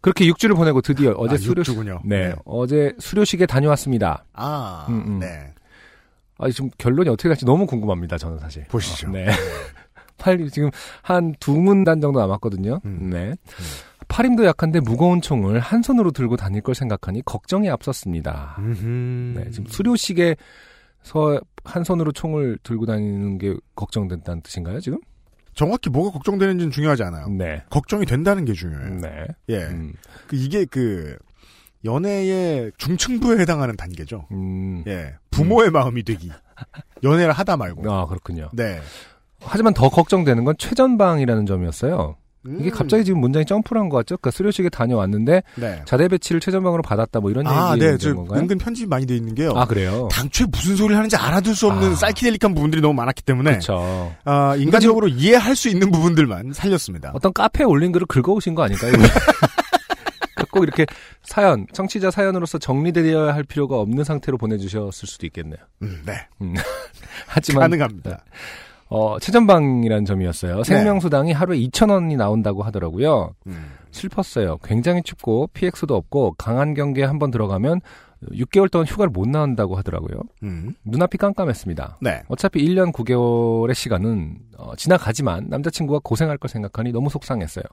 그렇게 0.00 0.24
6주를 0.26 0.56
보내고 0.56 0.80
드디어 0.80 1.12
어제 1.16 1.34
아, 1.34 1.38
수료 1.38 1.60
육주군요. 1.60 2.00
네, 2.04 2.28
네. 2.28 2.34
어제 2.44 2.92
수료식에 2.98 3.46
다녀왔습니다. 3.46 4.24
아, 4.32 4.86
음, 4.88 5.04
음. 5.06 5.18
네. 5.18 5.52
아, 6.38 6.48
지금 6.50 6.70
결론이 6.78 7.08
어떻게 7.10 7.28
갈지 7.28 7.44
너무 7.44 7.66
궁금합니다. 7.66 8.16
저는 8.16 8.38
사실. 8.38 8.64
보시죠. 8.68 9.08
어, 9.08 9.12
네. 9.12 9.26
팔 10.16 10.38
지금 10.50 10.70
한 11.02 11.34
두 11.40 11.52
문단 11.58 12.00
정도 12.00 12.20
남았거든요. 12.20 12.80
음. 12.84 13.10
네. 13.10 13.34
팔힘도 14.08 14.44
약한데 14.44 14.80
무거운 14.80 15.20
총을 15.20 15.60
한 15.60 15.82
손으로 15.82 16.10
들고 16.10 16.36
다닐 16.36 16.62
걸 16.62 16.74
생각하니 16.74 17.22
걱정이 17.24 17.70
앞섰습니다. 17.70 18.56
음흠. 18.58 19.38
네, 19.38 19.50
지금 19.50 19.66
수료식에서 19.66 20.36
한 21.64 21.84
손으로 21.84 22.10
총을 22.12 22.58
들고 22.62 22.86
다니는 22.86 23.38
게 23.38 23.54
걱정된다는 23.76 24.42
뜻인가요, 24.42 24.80
지금? 24.80 24.98
정확히 25.54 25.90
뭐가 25.90 26.10
걱정되는지는 26.12 26.70
중요하지 26.70 27.02
않아요. 27.04 27.28
네. 27.28 27.62
걱정이 27.70 28.06
된다는 28.06 28.44
게 28.44 28.52
중요해요. 28.52 29.00
네. 29.00 29.26
예. 29.48 29.64
음. 29.66 29.92
그 30.26 30.36
이게 30.36 30.64
그 30.64 31.16
연애의 31.84 32.72
중층부에 32.78 33.38
해당하는 33.38 33.76
단계죠. 33.76 34.26
음. 34.32 34.84
예. 34.86 35.14
부모의 35.30 35.70
마음이 35.70 36.02
되기. 36.02 36.30
연애를 37.02 37.32
하다 37.32 37.56
말고. 37.56 37.90
아, 37.90 38.06
그렇군요. 38.06 38.50
네. 38.52 38.80
하지만 39.40 39.72
더 39.72 39.88
걱정되는 39.88 40.44
건 40.44 40.54
최전방이라는 40.58 41.46
점이었어요. 41.46 42.16
이게 42.46 42.70
음. 42.70 42.70
갑자기 42.70 43.04
지금 43.04 43.20
문장이 43.20 43.44
점프를 43.44 43.80
한 43.82 43.88
것 43.90 43.98
같죠? 43.98 44.16
그러니까 44.16 44.30
수료식에 44.30 44.70
다녀왔는데 44.70 45.42
네. 45.56 45.82
자대 45.84 46.08
배치를 46.08 46.40
최전방으로 46.40 46.82
받았다 46.82 47.20
뭐 47.20 47.30
이런 47.30 47.46
아, 47.46 47.72
얘기 47.74 47.84
네. 47.84 47.98
저 47.98 48.14
건가요? 48.14 48.40
은근 48.40 48.56
편집이 48.56 48.88
많이 48.88 49.04
돼 49.04 49.14
있는 49.16 49.34
게요. 49.34 49.52
아 49.56 49.66
그래요? 49.66 50.08
당초에 50.10 50.46
무슨 50.50 50.74
소리를 50.76 50.96
하는지 50.96 51.16
알아둘 51.16 51.54
수 51.54 51.66
없는 51.68 51.92
아. 51.92 51.94
사이키델릭한 51.96 52.54
부분들이 52.54 52.80
너무 52.80 52.94
많았기 52.94 53.22
때문에 53.24 53.50
그렇죠. 53.50 54.14
아, 54.24 54.56
인간적으로 54.56 55.08
이해할 55.08 55.54
수 55.54 55.68
있는 55.68 55.90
부분들만 55.90 56.52
살렸습니다. 56.54 57.10
어떤 57.14 57.32
카페에 57.32 57.64
올린 57.66 57.92
글을 57.92 58.06
긁어오신 58.06 58.54
거 58.54 58.62
아닐까요? 58.62 58.92
꼭 60.52 60.64
이렇게 60.64 60.84
사연, 61.22 61.64
청취자 61.72 62.10
사연으로서 62.10 62.58
정리되어야 62.58 63.34
할 63.34 63.44
필요가 63.44 63.76
없는 63.76 64.02
상태로 64.02 64.36
보내주셨을 64.36 65.06
수도 65.06 65.26
있겠네요. 65.26 65.58
음, 65.82 66.02
네. 66.04 66.14
하지만 67.26 67.62
가능합니다. 67.70 68.24
어, 68.90 69.18
최전방이라는 69.20 70.04
점이었어요. 70.04 70.64
생명수당이 70.64 71.32
하루에 71.32 71.58
2,000원이 71.60 72.16
나온다고 72.16 72.62
하더라고요. 72.64 73.34
음. 73.46 73.70
슬펐어요. 73.92 74.58
굉장히 74.64 75.02
춥고 75.02 75.48
PX도 75.52 75.94
없고 75.96 76.34
강한 76.38 76.74
경계에 76.74 77.04
한번 77.04 77.30
들어가면 77.30 77.80
6개월 78.32 78.70
동안 78.70 78.86
휴가를 78.86 79.10
못 79.10 79.26
나온다고 79.28 79.76
하더라고요. 79.76 80.20
음. 80.42 80.74
눈앞이 80.84 81.16
깜깜했습니다. 81.18 81.98
네. 82.02 82.22
어차피 82.28 82.62
1년 82.66 82.92
9개월의 82.92 83.74
시간은 83.74 84.36
어, 84.58 84.74
지나가지만 84.76 85.46
남자친구가 85.48 86.00
고생할 86.04 86.36
걸 86.36 86.48
생각하니 86.50 86.92
너무 86.92 87.08
속상했어요. 87.10 87.64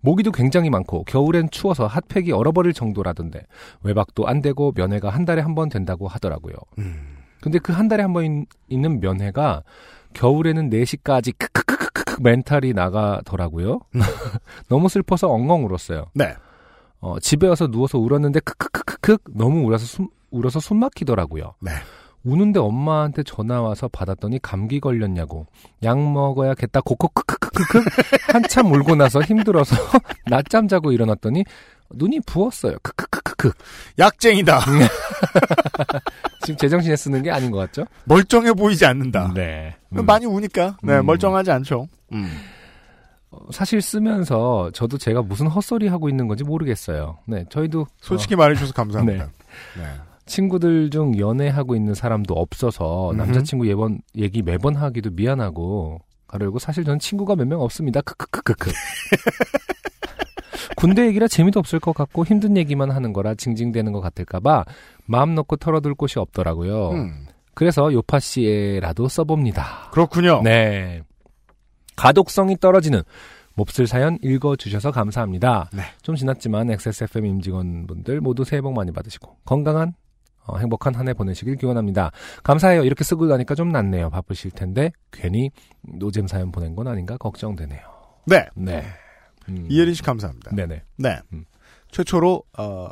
모기도 0.00 0.30
굉장히 0.32 0.70
많고 0.70 1.04
겨울엔 1.04 1.50
추워서 1.50 1.86
핫팩이 1.86 2.30
얼어버릴 2.30 2.74
정도라던데 2.74 3.42
외박도 3.82 4.26
안 4.28 4.40
되고 4.40 4.72
면회가 4.76 5.08
한 5.10 5.24
달에 5.24 5.40
한 5.42 5.54
번 5.54 5.68
된다고 5.68 6.06
하더라고요. 6.08 6.54
음. 6.78 7.16
근데 7.40 7.58
그 7.58 7.72
한 7.72 7.88
달에 7.88 8.02
한 8.02 8.12
번 8.12 8.46
있는 8.68 9.00
면회가 9.00 9.62
겨울에는 10.12 10.70
4시까지 10.70 11.34
크크크크크 11.38 12.22
멘탈이 12.22 12.72
나가더라고요. 12.72 13.80
너무 14.68 14.88
슬퍼서 14.88 15.28
엉엉 15.28 15.66
울었어요. 15.66 16.06
네. 16.14 16.34
어, 17.00 17.18
집에 17.20 17.48
와서 17.48 17.66
누워서 17.66 17.98
울었는데 17.98 18.40
크크크크크 18.40 19.18
너무 19.34 19.66
울어서 19.66 19.84
숨 19.86 20.08
울어서 20.30 20.60
숨 20.60 20.78
막히더라고요. 20.78 21.54
네. 21.60 21.72
우는데 22.24 22.60
엄마한테 22.60 23.22
전화 23.24 23.60
와서 23.60 23.88
받았더니 23.88 24.38
감기 24.40 24.78
걸렸냐고 24.80 25.46
약 25.82 25.98
먹어야겠다 25.98 26.80
코코 26.82 27.08
크크크크크 27.08 27.82
한참 28.32 28.72
울고 28.72 28.94
나서 28.94 29.20
힘들어서 29.20 29.76
낮잠 30.30 30.68
자고 30.68 30.92
일어났더니 30.92 31.44
눈이 31.94 32.20
부었어요. 32.20 32.76
크크크크크 32.82 33.52
약쟁이다. 33.98 34.60
지금 36.44 36.56
제정신에 36.56 36.96
쓰는 36.96 37.22
게 37.22 37.30
아닌 37.30 37.50
것 37.50 37.58
같죠? 37.58 37.84
멀쩡해 38.04 38.52
보이지 38.52 38.84
않는다. 38.86 39.32
네. 39.34 39.74
음. 39.90 40.04
많이 40.06 40.26
우니까 40.26 40.76
네, 40.82 40.98
음. 40.98 41.06
멀쩡하지 41.06 41.50
않죠. 41.50 41.86
음. 42.12 42.28
어, 43.30 43.38
사실 43.50 43.80
쓰면서 43.80 44.70
저도 44.72 44.98
제가 44.98 45.22
무슨 45.22 45.46
헛소리 45.46 45.88
하고 45.88 46.08
있는 46.08 46.28
건지 46.28 46.44
모르겠어요. 46.44 47.18
네, 47.26 47.44
저희도 47.50 47.86
솔직히 48.00 48.36
말해주셔서 48.36 48.72
감사합니다. 48.74 49.24
네. 49.24 49.82
네. 49.82 49.86
친구들 50.26 50.90
중 50.90 51.18
연애하고 51.18 51.74
있는 51.74 51.94
사람도 51.94 52.34
없어서 52.34 53.10
음흠. 53.10 53.16
남자친구 53.16 53.66
예번 53.68 54.00
얘기 54.16 54.42
매번 54.42 54.76
하기도 54.76 55.10
미안하고 55.10 56.00
가르고 56.28 56.58
사실 56.58 56.84
저는 56.84 56.98
친구가 56.98 57.34
몇 57.36 57.46
명 57.46 57.60
없습니다. 57.60 58.00
크크크크크. 58.02 58.70
군대 60.76 61.06
얘기라 61.06 61.28
재미도 61.28 61.58
없을 61.60 61.80
것 61.80 61.94
같고 61.94 62.24
힘든 62.24 62.56
얘기만 62.56 62.90
하는 62.90 63.12
거라 63.12 63.34
징징대는 63.34 63.92
것 63.92 64.00
같을까봐 64.00 64.64
마음 65.06 65.34
놓고 65.34 65.56
털어둘 65.56 65.94
곳이 65.94 66.18
없더라고요. 66.18 66.90
음. 66.90 67.26
그래서 67.54 67.92
요파 67.92 68.18
씨에라도 68.18 69.08
써봅니다. 69.08 69.90
그렇군요. 69.92 70.40
네. 70.42 71.02
가독성이 71.96 72.56
떨어지는 72.58 73.02
몹쓸 73.54 73.86
사연 73.86 74.18
읽어주셔서 74.22 74.90
감사합니다. 74.92 75.68
네. 75.74 75.82
좀 76.02 76.14
지났지만 76.16 76.70
XSFM 76.70 77.26
임직원분들 77.26 78.20
모두 78.22 78.44
새해 78.44 78.62
복 78.62 78.72
많이 78.72 78.90
받으시고 78.92 79.36
건강한 79.44 79.92
어, 80.46 80.56
행복한 80.56 80.94
한 80.94 81.06
해 81.06 81.12
보내시길 81.14 81.56
기원합니다. 81.56 82.10
감사해요. 82.42 82.82
이렇게 82.84 83.04
쓰고 83.04 83.26
나니까 83.26 83.54
좀 83.54 83.68
낫네요. 83.68 84.10
바쁘실 84.10 84.50
텐데 84.52 84.90
괜히 85.12 85.50
노잼 85.82 86.26
사연 86.26 86.50
보낸 86.50 86.74
건 86.74 86.88
아닌가 86.88 87.16
걱정되네요. 87.18 87.80
네. 88.26 88.46
네. 88.56 88.82
음, 89.48 89.66
이혜린 89.70 89.94
씨 89.94 90.02
감사합니다. 90.02 90.54
네네. 90.54 90.82
네. 90.98 91.20
음. 91.32 91.44
최초로 91.90 92.42
어, 92.58 92.88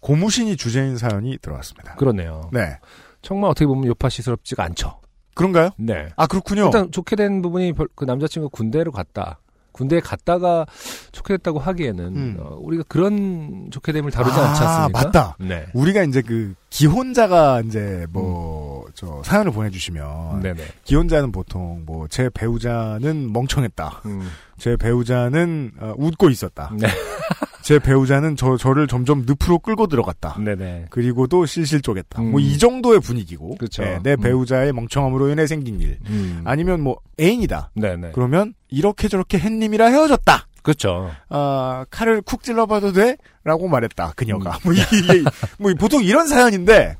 고무신이 0.00 0.56
주제인 0.56 0.96
사연이 0.98 1.38
들어왔습니다. 1.38 1.94
그러네요. 1.96 2.50
네. 2.52 2.78
정말 3.22 3.50
어떻게 3.50 3.66
보면 3.66 3.86
요파시스럽지가 3.86 4.62
않죠. 4.64 5.00
그런가요? 5.34 5.70
네. 5.78 6.08
아 6.16 6.26
그렇군요. 6.26 6.66
일단 6.66 6.92
좋게 6.92 7.16
된 7.16 7.42
부분이 7.42 7.72
별- 7.72 7.88
그 7.94 8.04
남자친구 8.04 8.50
가 8.50 8.56
군대를 8.56 8.92
갔다. 8.92 9.38
군대에 9.74 10.00
갔다가 10.00 10.64
좋게 11.12 11.36
됐다고 11.36 11.58
하기에는 11.58 12.04
음. 12.16 12.36
어, 12.38 12.56
우리가 12.60 12.84
그런 12.88 13.68
좋게 13.70 13.92
됨을 13.92 14.10
다루지 14.10 14.38
아, 14.38 14.48
않지 14.48 14.62
않습니까? 14.62 15.02
맞다. 15.02 15.36
네. 15.40 15.66
우리가 15.74 16.04
이제 16.04 16.22
그 16.22 16.54
기혼자가 16.70 17.60
이제 17.66 18.06
뭐저 18.10 19.22
사연을 19.24 19.52
보내주시면 19.52 20.40
네네. 20.40 20.62
기혼자는 20.84 21.32
보통 21.32 21.82
뭐 21.84 22.06
제 22.08 22.30
배우자는 22.32 23.32
멍청했다. 23.32 24.02
음. 24.06 24.30
제 24.58 24.76
배우자는 24.76 25.72
어, 25.80 25.94
웃고 25.98 26.30
있었다. 26.30 26.70
네. 26.78 26.86
제 27.64 27.78
배우자는 27.78 28.36
저 28.36 28.58
저를 28.58 28.86
점점 28.86 29.24
늪으로 29.26 29.58
끌고 29.58 29.86
들어갔다. 29.86 30.36
네네. 30.38 30.88
그리고도 30.90 31.46
실실 31.46 31.80
쪼겠다. 31.80 32.20
음. 32.20 32.32
뭐이 32.32 32.58
정도의 32.58 33.00
분위기고. 33.00 33.56
그쵸. 33.56 33.82
네, 33.82 33.98
내 34.02 34.12
음. 34.12 34.20
배우자의 34.20 34.74
멍청함으로 34.74 35.30
인해 35.30 35.46
생긴 35.46 35.80
일. 35.80 35.98
음. 36.10 36.42
아니면 36.44 36.82
뭐 36.82 36.98
애인이다. 37.18 37.70
네네. 37.74 38.10
그러면 38.12 38.52
이렇게 38.68 39.08
저렇게 39.08 39.38
햇님이라 39.38 39.86
헤어졌다. 39.86 40.46
그렇죠. 40.62 41.10
아, 41.30 41.86
칼을 41.88 42.20
쿡 42.20 42.42
찔러봐도 42.42 42.92
돼? 42.92 43.16
라고 43.44 43.66
말했다, 43.66 44.12
그녀가. 44.14 44.58
음. 44.58 44.60
뭐, 44.64 44.72
이게, 44.74 45.22
뭐, 45.58 45.72
보통 45.78 46.02
이런 46.02 46.26
사연인데, 46.26 46.96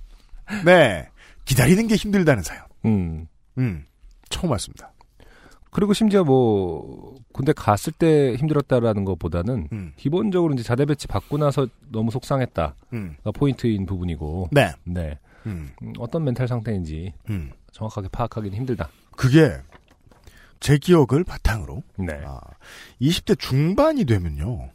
네. 0.64 1.08
기다리는 1.44 1.86
게 1.88 1.94
힘들다는 1.94 2.42
사연. 2.42 2.62
음. 2.86 3.26
음. 3.58 3.84
처음 4.30 4.50
왔습니다. 4.50 4.93
그리고 5.74 5.92
심지어 5.92 6.22
뭐 6.22 7.16
군대 7.32 7.52
갔을 7.52 7.92
때 7.92 8.36
힘들었다라는 8.36 9.04
것보다는 9.04 9.68
음. 9.72 9.92
기본적으로 9.96 10.54
이제 10.54 10.62
자대 10.62 10.84
배치 10.84 11.08
받고 11.08 11.36
나서 11.36 11.66
너무 11.90 12.12
속상했다가 12.12 12.74
음. 12.92 13.16
포인트인 13.34 13.84
부분이고 13.84 14.50
네. 14.52 14.72
네. 14.84 15.18
음. 15.46 15.72
음, 15.82 15.92
어떤 15.98 16.22
멘탈 16.22 16.46
상태인지 16.46 17.12
음. 17.28 17.50
정확하게 17.72 18.06
파악하기는 18.12 18.56
힘들다. 18.56 18.88
그게 19.16 19.50
제 20.60 20.78
기억을 20.78 21.24
바탕으로 21.24 21.82
네. 21.98 22.22
아, 22.24 22.38
20대 23.00 23.36
중반이 23.36 24.04
되면요. 24.04 24.70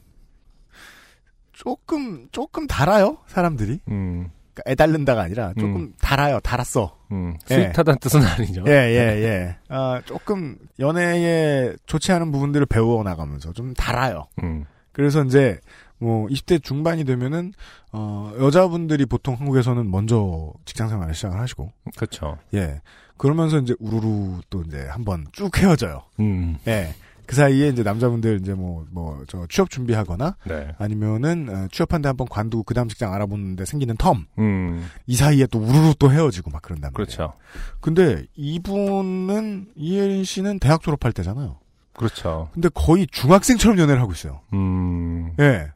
조금 1.54 2.28
조금 2.34 2.68
달아요 2.68 3.20
사람들이. 3.28 3.80
음, 3.88 4.32
그러니까 4.54 4.64
애달른다가 4.70 5.22
아니라 5.22 5.54
조금 5.54 5.76
음. 5.78 5.94
달아요 6.02 6.42
달았어. 6.42 6.99
음, 7.12 7.36
예. 7.50 7.56
스윗하다는 7.56 8.00
뜻은 8.00 8.22
아니죠. 8.22 8.63
예, 8.67 8.72
예, 8.72 9.24
예. 9.24 9.56
아, 9.69 10.02
조금 10.06 10.58
연애에 10.80 11.76
좋지 11.86 12.12
않은 12.12 12.32
부분들을 12.32 12.65
배워 12.67 13.04
나가면서 13.04 13.54
좀 13.54 13.74
달아요. 13.74 14.28
음, 14.43 14.65
그래서 14.91 15.24
이제 15.24 15.60
뭐 15.98 16.28
20대 16.28 16.63
중반이 16.63 17.04
되면은 17.04 17.54
어 17.91 18.32
여자분들이 18.39 19.06
보통 19.06 19.36
한국에서는 19.36 19.89
먼저 19.89 20.54
직장 20.65 20.88
생활을 20.89 21.13
시작을 21.13 21.39
하시고 21.39 21.72
그렇죠. 21.95 22.38
예. 22.54 22.82
그러면서 23.17 23.60
이제 23.60 23.76
우르르 23.80 24.39
또 24.50 24.62
이제 24.65 24.88
한번 24.88 25.26
쭉 25.34 25.58
헤어져요. 25.58 26.04
음, 26.22 26.58
예. 26.67 26.93
그 27.30 27.36
사이에 27.36 27.68
이제 27.68 27.84
남자분들 27.84 28.39
이제 28.42 28.56
뭐 28.56 28.86
뭐 28.92 29.24
저 29.28 29.46
취업 29.50 29.70
준비하거나 29.70 30.36
네. 30.46 30.74
아니면은 30.80 31.48
어, 31.50 31.68
취업한 31.72 32.02
데 32.02 32.08
한번 32.08 32.28
관두고 32.28 32.63
그 32.63 32.74
다음 32.74 32.88
직장 32.89 33.13
알아보는데 33.13 33.65
생기는 33.65 33.96
텀. 33.98 34.26
음, 34.39 34.89
이 35.06 35.15
사이에 35.15 35.46
또 35.48 35.60
우르르 35.60 35.94
또 36.00 36.12
헤어지고 36.12 36.50
막 36.50 36.63
그런단 36.63 36.92
말이에요. 36.92 37.06
그렇죠. 37.06 37.34
근데 37.82 38.26
이분은 38.36 39.74
이혜린 39.76 40.24
씨는 40.24 40.58
대학 40.60 40.82
졸업할 40.82 41.12
때잖아요. 41.13 41.60
그렇죠. 41.94 42.50
근데 42.54 42.68
거의 42.70 43.06
중학생처럼 43.12 43.78
연애를 43.78 44.02
하고 44.02 44.12
있어요. 44.13 44.42
음, 44.54 45.34
예. 45.39 45.72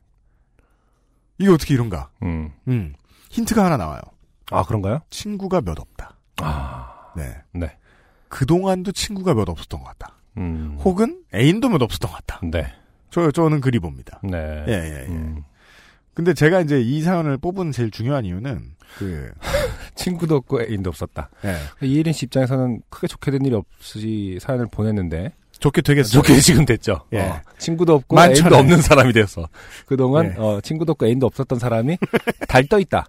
이게 1.37 1.51
어떻게 1.51 1.73
이런가? 1.75 2.09
음. 2.23 2.51
음. 2.67 2.93
힌트가 3.29 3.63
하나 3.65 3.77
나와요. 3.77 4.01
아, 4.51 4.63
그런가요? 4.63 5.01
친구가 5.11 5.61
몇 5.61 5.79
없다. 5.79 6.17
아, 6.41 7.11
네. 7.15 7.35
네. 7.53 7.77
그동안도 8.29 8.91
친구가 8.93 9.33
몇 9.35 9.47
없었던 9.49 9.79
것 9.81 9.85
같다. 9.85 10.15
음, 10.37 10.77
혹은 10.83 11.23
애인도 11.33 11.69
몇 11.69 11.81
없었던 11.81 12.09
것 12.11 12.17
같다. 12.17 12.39
네. 12.43 12.65
저, 13.09 13.29
저는 13.31 13.61
그리 13.61 13.79
봅니다. 13.79 14.19
네. 14.23 14.37
예, 14.67 14.71
예, 14.73 15.03
예. 15.03 15.05
음, 15.09 15.43
근데 16.13 16.33
제가 16.33 16.61
이제 16.61 16.81
이 16.81 17.01
사연을 17.01 17.37
뽑은 17.37 17.71
제일 17.71 17.91
중요한 17.91 18.25
이유는, 18.25 18.75
그, 18.97 19.31
친구도 19.95 20.35
없고 20.37 20.61
애인도 20.63 20.89
없었다. 20.89 21.29
예. 21.45 21.57
이혜린 21.87 22.13
씨 22.13 22.25
입장에서는 22.25 22.81
크게 22.89 23.07
좋게 23.07 23.31
된 23.31 23.45
일이 23.45 23.55
없이 23.55 24.37
사연을 24.41 24.67
보냈는데 24.71 25.33
좋게 25.59 25.81
되겠어요. 25.81 26.21
좋게 26.21 26.39
지금 26.41 26.65
됐죠. 26.65 27.05
예. 27.13 27.19
어, 27.21 27.41
친구도 27.57 27.93
없고 27.95 28.15
만천하에. 28.15 28.35
애인도 28.41 28.55
없는 28.57 28.81
사람이 28.81 29.13
되었어. 29.13 29.47
그동안 29.85 30.33
예. 30.35 30.41
어, 30.41 30.59
친구도 30.61 30.91
없고 30.93 31.05
애인도 31.05 31.25
없었던 31.27 31.57
사람이 31.59 31.97
달떠 32.49 32.79
있다. 32.79 33.05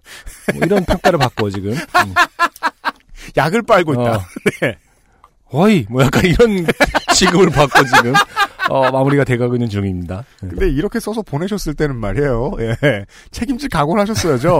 뭐 0.53 0.63
이런 0.65 0.85
평가를 0.85 1.19
받고 1.19 1.49
지금. 1.49 1.71
음. 1.73 1.75
약을 3.35 3.63
빨고 3.63 3.93
있다. 3.93 4.17
어. 4.17 4.21
네. 4.61 4.77
어이 5.55 5.85
뭐 5.89 6.03
약간 6.03 6.25
이런 6.25 6.65
취급을 7.15 7.49
받고 7.49 7.83
지금 7.85 8.13
어, 8.69 8.91
마무리가 8.91 9.23
돼가고 9.23 9.55
있는 9.55 9.69
중입니다. 9.69 10.25
네. 10.41 10.49
근데 10.49 10.69
이렇게 10.69 10.99
써서 10.99 11.21
보내셨을 11.21 11.75
때는 11.75 11.95
말이에요. 11.95 12.51
예. 12.59 13.05
책임질 13.31 13.69
각오를 13.69 14.01
하셨어야죠. 14.01 14.59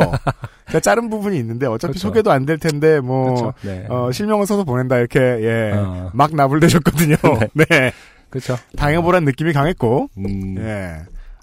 제가 0.67 0.79
자른 0.79 1.10
부분이 1.10 1.38
있는데 1.39 1.65
어차피 1.65 1.93
그렇죠. 1.93 2.08
소개도 2.08 2.31
안 2.31 2.45
될 2.45 2.60
텐데 2.60 2.99
뭐 2.99 3.25
그렇죠. 3.25 3.53
네. 3.63 3.88
어, 3.89 4.12
실명을 4.12 4.45
써서 4.45 4.63
보낸다 4.63 4.97
이렇게 4.99 5.19
예. 5.19 5.71
어. 5.75 6.12
막 6.13 6.34
나불대셨거든요. 6.36 7.15
네. 7.55 7.91
그렇죠. 8.29 8.55
당해보란 8.77 9.25
느낌이 9.25 9.51
강했고 9.53 10.10
음, 10.19 10.55
예. 10.60 10.97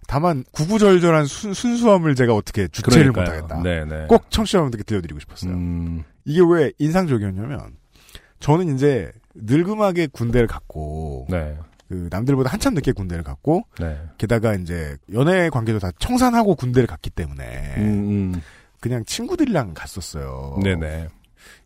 다만 0.06 0.44
구구절절한 0.52 1.26
순, 1.26 1.54
순수함을 1.54 2.14
제가 2.14 2.34
어떻게 2.34 2.68
주체를 2.68 3.12
그러니까요. 3.12 3.42
못하겠다. 3.42 3.62
네네. 3.62 4.06
꼭 4.06 4.30
청취자분들께 4.30 4.84
들려드리고 4.84 5.18
싶었어요. 5.20 5.52
음, 5.52 6.04
이게 6.24 6.40
왜 6.48 6.70
인상적이었냐면 6.78 7.58
저는 8.40 8.74
이제 8.74 9.10
늙음하게 9.34 10.08
군대를 10.08 10.46
갔고 10.46 11.26
네. 11.30 11.56
그 11.88 12.08
남들보다 12.10 12.50
한참 12.50 12.74
늦게 12.74 12.92
군대를 12.92 13.22
갔고 13.24 13.62
네. 13.78 14.00
게다가 14.18 14.54
이제 14.54 14.96
연애 15.12 15.50
관계도 15.50 15.78
다 15.78 15.90
청산하고 15.98 16.54
군대를 16.54 16.86
갔기 16.86 17.10
때문에 17.10 17.74
음, 17.78 17.82
음. 18.34 18.40
그냥 18.80 19.04
친구들이랑 19.04 19.74
갔었어요. 19.74 20.58
네네. 20.62 21.08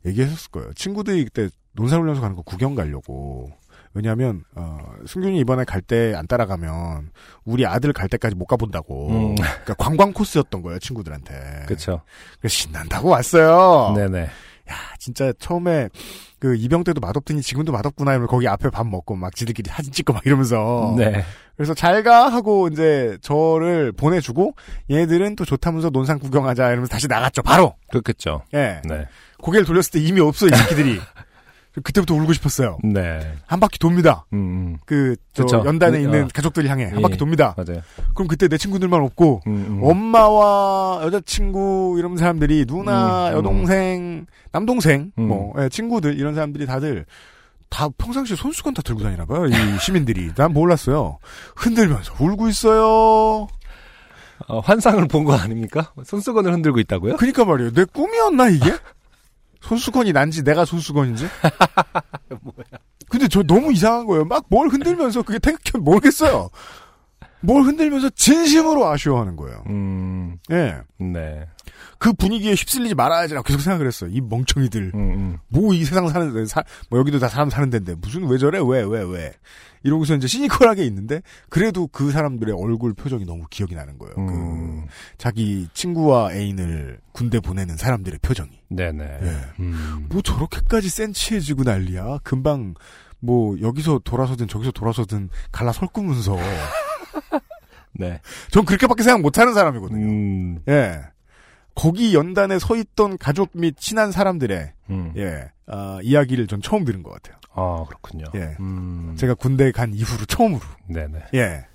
얘기했었을 0.05 0.51
거예요. 0.51 0.73
친구들이 0.75 1.25
그때 1.25 1.49
논산훈련소 1.73 2.21
가는 2.21 2.35
거 2.37 2.43
구경 2.43 2.75
가려고. 2.75 3.51
왜냐하면 3.95 4.45
어, 4.55 4.79
승균이 5.07 5.39
이번에 5.39 5.65
갈 5.65 5.81
때 5.81 6.15
안 6.15 6.27
따라가면 6.27 7.11
우리 7.47 7.65
아들 7.65 7.93
갈 7.95 8.09
때까지 8.09 8.35
못 8.35 8.45
가본다고. 8.47 9.09
음. 9.11 9.35
그러니까 9.37 9.75
관광 9.75 10.13
코스였던 10.13 10.61
거예요 10.63 10.79
친구들한테. 10.81 11.65
그렇죠. 11.67 12.03
신난다고 12.47 13.09
왔어요. 13.09 13.95
네네. 13.97 14.23
야 14.25 14.75
진짜 14.99 15.33
처음에 15.39 15.89
그 16.39 16.55
이병 16.57 16.85
때도 16.85 17.01
맛없더니 17.01 17.41
지금도 17.43 17.73
맛없구나 17.73 18.13
이러면 18.13 18.29
거기 18.29 18.47
앞에 18.47 18.69
밥 18.71 18.87
먹고 18.87 19.17
막 19.17 19.35
지들끼리 19.35 19.71
사진 19.71 19.93
찍고 19.93 20.13
막 20.13 20.25
이러면서. 20.27 20.95
네. 20.99 21.25
그래서 21.57 21.73
잘 21.73 22.03
가 22.03 22.29
하고 22.29 22.69
이제 22.69 23.17
저를 23.23 23.91
보내주고 23.93 24.55
얘들은 24.91 25.35
또 25.37 25.45
좋다면서 25.47 25.89
논산 25.91 26.19
구경하자 26.19 26.69
이러면서 26.69 26.91
다시 26.91 27.09
나갔죠 27.09 27.43
바로. 27.43 27.75
그렇겠죠. 27.91 28.43
예. 28.55 28.83
네. 28.85 29.07
고개를 29.39 29.65
돌렸을 29.67 29.93
때 29.93 30.01
이미 30.01 30.21
없어 30.21 30.47
이 30.47 30.51
새끼들이. 30.51 31.01
그때부터 31.83 32.15
울고 32.15 32.33
싶었어요. 32.33 32.79
네. 32.83 33.21
한 33.47 33.61
바퀴 33.61 33.79
돕니다. 33.79 34.25
음, 34.33 34.39
음. 34.39 34.77
그. 34.87 35.17
연단에 35.39 35.99
그, 35.99 36.05
있는 36.05 36.25
어. 36.25 36.29
가족들 36.33 36.67
향해 36.69 36.87
한 36.87 36.97
예. 36.99 37.03
바퀴 37.03 37.17
돕니다. 37.19 37.55
맞아요. 37.59 37.83
그럼 38.15 38.27
그때 38.29 38.49
내 38.49 38.57
친구들만 38.57 39.03
없고, 39.03 39.43
음, 39.47 39.67
음. 39.69 39.81
엄마와 39.83 41.03
여자친구 41.05 41.97
이런 41.99 42.17
사람들이 42.17 42.65
누나, 42.67 43.29
음, 43.29 43.33
음. 43.33 43.37
여동생, 43.39 44.27
남동생, 44.53 45.13
음. 45.19 45.29
뭐, 45.29 45.53
예, 45.59 45.69
친구들 45.69 46.19
이런 46.19 46.35
사람들이 46.35 46.65
다들 46.67 47.05
다 47.69 47.89
평상시에 47.99 48.37
손수건 48.37 48.73
다 48.75 48.81
들고 48.83 49.03
다니나 49.03 49.27
봐요. 49.27 49.45
이 49.47 49.51
시민들이. 49.85 50.33
난 50.35 50.53
몰랐어요. 50.53 51.19
흔들면서 51.57 52.15
울고 52.19 52.49
있어요. 52.49 53.49
어, 54.49 54.61
환상을 54.61 55.07
본 55.09 55.25
거 55.25 55.35
아닙니까? 55.35 55.93
손수건을 56.05 56.53
흔들고 56.53 56.79
있다고요? 56.81 57.17
그니까 57.17 57.45
말이에요. 57.45 57.73
내 57.73 57.85
꿈이었나 57.85 58.49
이게? 58.51 58.73
손수건이 59.67 60.13
난지 60.13 60.45
내가 60.45 60.65
손수건인지? 60.65 61.27
근데 63.09 63.27
저 63.29 63.43
너무 63.43 63.73
이상한 63.73 64.07
거예요. 64.07 64.25
막 64.25 64.45
뭘 64.49 64.69
흔들면서 64.69 65.23
그게 65.23 65.39
탱크 65.39 65.77
모르겠어요. 65.77 66.51
뭘 67.41 67.63
흔들면서 67.63 68.11
진심으로 68.11 68.87
아쉬워하는 68.87 69.37
거예요. 69.37 69.63
음, 69.69 70.37
예. 70.51 70.77
네. 70.99 71.47
그 71.99 72.13
분위기에 72.13 72.53
휩쓸리지 72.53 72.95
말아야지라고 72.95 73.45
계속 73.45 73.61
생각을 73.61 73.87
했어요. 73.87 74.11
이 74.13 74.21
멍청이들. 74.21 74.93
음, 74.95 75.01
음. 75.01 75.39
뭐이 75.49 75.85
세상 75.85 76.09
사는 76.09 76.33
데, 76.33 76.45
사, 76.47 76.63
뭐 76.91 76.99
여기도 76.99 77.19
다 77.19 77.29
사람 77.29 77.51
사는 77.51 77.69
데인데 77.71 77.95
무슨 77.97 78.27
왜 78.29 78.39
저래? 78.39 78.59
왜, 78.63 78.83
왜, 78.83 79.03
왜. 79.03 79.33
이러고서 79.83 80.17
이제 80.17 80.27
시니컬하게 80.27 80.85
있는데 80.87 81.23
그래도 81.49 81.87
그 81.87 82.11
사람들의 82.11 82.55
얼굴 82.59 82.93
표정이 82.95 83.25
너무 83.25 83.45
기억이 83.49 83.75
나는 83.75 83.99
거예요. 83.99 84.15
음. 84.19 84.27
그 84.27 84.93
자기 85.17 85.69
친구와 85.75 86.35
애인을 86.35 86.99
군대 87.13 87.39
보내는 87.41 87.77
사람들의 87.77 88.19
표정이. 88.21 88.51
네네. 88.69 89.05
예. 89.05 89.37
음. 89.61 90.07
뭐 90.11 90.23
저렇게까지 90.23 90.89
센치해지고 90.89 91.63
난리야. 91.63 92.19
금방 92.25 92.75
뭐 93.21 93.57
여기서 93.61 94.01
돌아서든 94.05 94.49
저기서 94.49 94.73
돌아서든 94.73 95.31
갈라 95.53 95.73
설꾸면서 95.73 96.37
네. 97.95 98.21
전 98.51 98.65
그렇게밖에 98.65 99.03
생각 99.03 99.23
못하는 99.23 99.55
사람이거든요. 99.55 100.05
음, 100.05 100.59
예. 100.69 101.01
거기 101.77 102.15
연단에 102.15 102.59
서 102.59 102.75
있던 102.75 103.19
가족 103.19 103.51
및 103.53 103.77
친한 103.79 104.11
사람들의 104.11 104.73
음. 104.91 105.13
예 105.17 105.51
아, 105.69 106.01
이야기를 106.03 106.49
전 106.49 106.61
처음 106.61 106.85
들은 106.85 107.03
것 107.05 107.11
같아요. 107.13 107.37
아, 107.55 107.85
그렇군요. 107.87 108.25
예. 108.35 108.57
음. 108.61 109.15
제가 109.17 109.35
군대 109.35 109.71
간 109.71 109.95
이후로 109.95 110.25
처음으로. 110.27 110.61
네네. 110.89 111.27
예. 111.35 111.67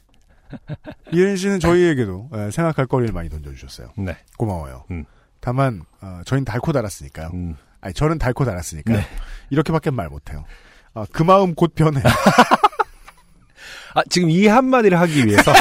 이현 1.13 1.37
씨는 1.37 1.59
저희에게도 1.59 2.29
예, 2.35 2.51
생각할 2.51 2.87
거리를 2.87 3.13
많이 3.13 3.29
던져주셨어요. 3.29 3.93
네. 3.97 4.17
고마워요. 4.37 4.85
음. 4.91 5.05
다만 5.39 5.83
어, 6.01 6.21
저희는 6.25 6.45
달고 6.45 6.73
달았으니까요. 6.73 7.29
음. 7.33 7.55
아니 7.79 7.93
저는 7.93 8.19
달고 8.19 8.43
달았으니까요. 8.45 8.97
네. 8.97 9.03
이렇게밖에 9.49 9.91
말 9.91 10.09
못해요. 10.09 10.45
아, 10.93 11.05
그 11.11 11.23
마음 11.23 11.55
곧 11.55 11.73
변해. 11.73 12.01
아, 13.93 14.03
지금 14.09 14.29
이 14.29 14.47
한마디를 14.47 14.99
하기 14.99 15.25
위해서, 15.25 15.51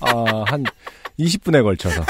어, 0.00 0.44
한 0.46 0.64
20분에 1.18 1.62
걸쳐서. 1.62 2.04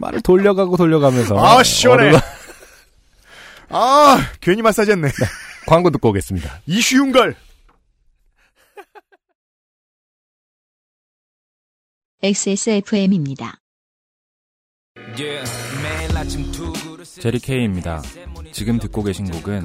말을 0.00 0.20
돌려가고 0.20 0.76
돌려가면서. 0.76 1.38
아, 1.38 1.62
시원해. 1.62 2.12
아 3.70 4.18
괜히 4.40 4.62
마사지 4.62 4.90
했네. 4.90 5.08
광고 5.66 5.90
듣고 5.90 6.10
오겠습니다. 6.10 6.60
이 6.66 6.80
쉬운 6.80 7.12
걸. 7.12 7.36
XSFM입니다. 12.22 13.60
제리 17.20 17.38
케이입니다. 17.38 18.02
지금 18.52 18.78
듣고 18.78 19.02
계신 19.02 19.30
곡은 19.30 19.64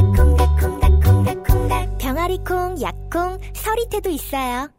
병아리콩, 2.21 2.79
약콩, 2.83 3.39
서리태도 3.55 4.11
있어요. 4.11 4.69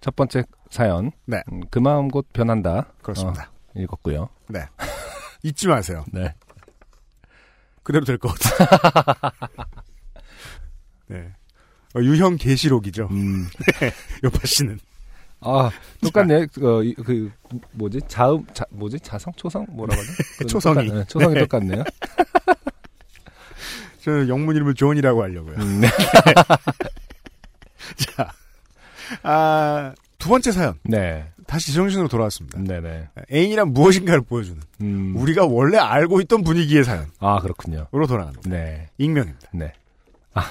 첫 0.00 0.16
번째 0.16 0.42
사연. 0.68 1.12
네. 1.26 1.40
음, 1.52 1.60
그 1.70 1.78
마음 1.78 2.08
곧 2.08 2.26
변한다. 2.32 2.92
그렇습니다. 3.00 3.52
어, 3.52 3.70
읽었고요. 3.80 4.28
네. 4.48 4.66
잊지 5.44 5.68
마세요. 5.68 6.04
네. 6.12 6.34
그대로 7.84 8.04
될 8.04 8.18
것 8.18 8.34
같아요. 8.36 9.30
네. 11.06 11.32
어, 11.94 12.00
유형 12.00 12.34
계시록이죠. 12.36 13.06
음. 13.12 13.46
네. 13.80 13.92
요파 14.24 14.38
씨는. 14.44 14.80
아, 15.40 15.70
똑같네. 16.02 16.46
그, 16.46 16.84
이- 16.84 16.94
그, 16.94 17.30
뭐지? 17.72 18.00
자음, 18.08 18.44
자, 18.52 18.64
뭐지? 18.70 18.98
자성? 19.00 19.32
초성? 19.36 19.66
뭐라고 19.70 20.00
하죠? 20.00 20.46
초성이. 20.48 20.88
똑같- 20.88 20.94
네, 20.94 21.04
초성이 21.06 21.34
네. 21.34 21.40
똑같네요. 21.42 21.84
저는 24.04 24.28
영문 24.28 24.54
이름을 24.54 24.74
존이라고 24.74 25.22
하려고요. 25.22 25.56
음, 25.56 25.80
네. 25.80 25.88
자, 27.96 28.30
아, 29.22 29.94
두 30.18 30.28
번째 30.28 30.52
사연. 30.52 30.74
네. 30.82 31.24
다시 31.46 31.72
정신으로 31.72 32.08
돌아왔습니다. 32.08 32.58
네네. 32.60 33.08
애인이란 33.32 33.72
무엇인가를 33.72 34.20
보여주는 34.22 34.60
음. 34.82 35.14
우리가 35.16 35.46
원래 35.46 35.78
알고 35.78 36.20
있던 36.22 36.42
분위기의 36.42 36.84
사연으로 36.84 37.08
아, 37.18 37.40
그렇군요. 37.40 37.86
돌아갑니다. 37.90 38.48
네. 38.48 38.88
익명입니다. 38.98 39.48
네. 39.52 39.72
아, 40.34 40.50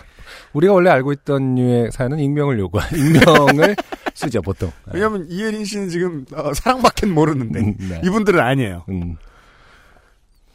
우리가 0.53 0.73
원래 0.73 0.89
알고 0.89 1.13
있던 1.13 1.55
류의 1.55 1.91
사연은 1.91 2.19
익명을 2.19 2.57
요구한, 2.59 2.89
익명을 2.97 3.75
쓰죠, 4.15 4.41
보통. 4.41 4.71
왜냐하면 4.91 5.27
이혜린 5.29 5.65
씨는 5.65 5.89
지금 5.89 6.25
어, 6.33 6.53
사랑밖엔 6.55 7.13
모르는데 7.13 7.59
음, 7.59 7.75
네. 7.77 8.01
이분들은 8.03 8.39
아니에요. 8.39 8.85
음. 8.89 9.17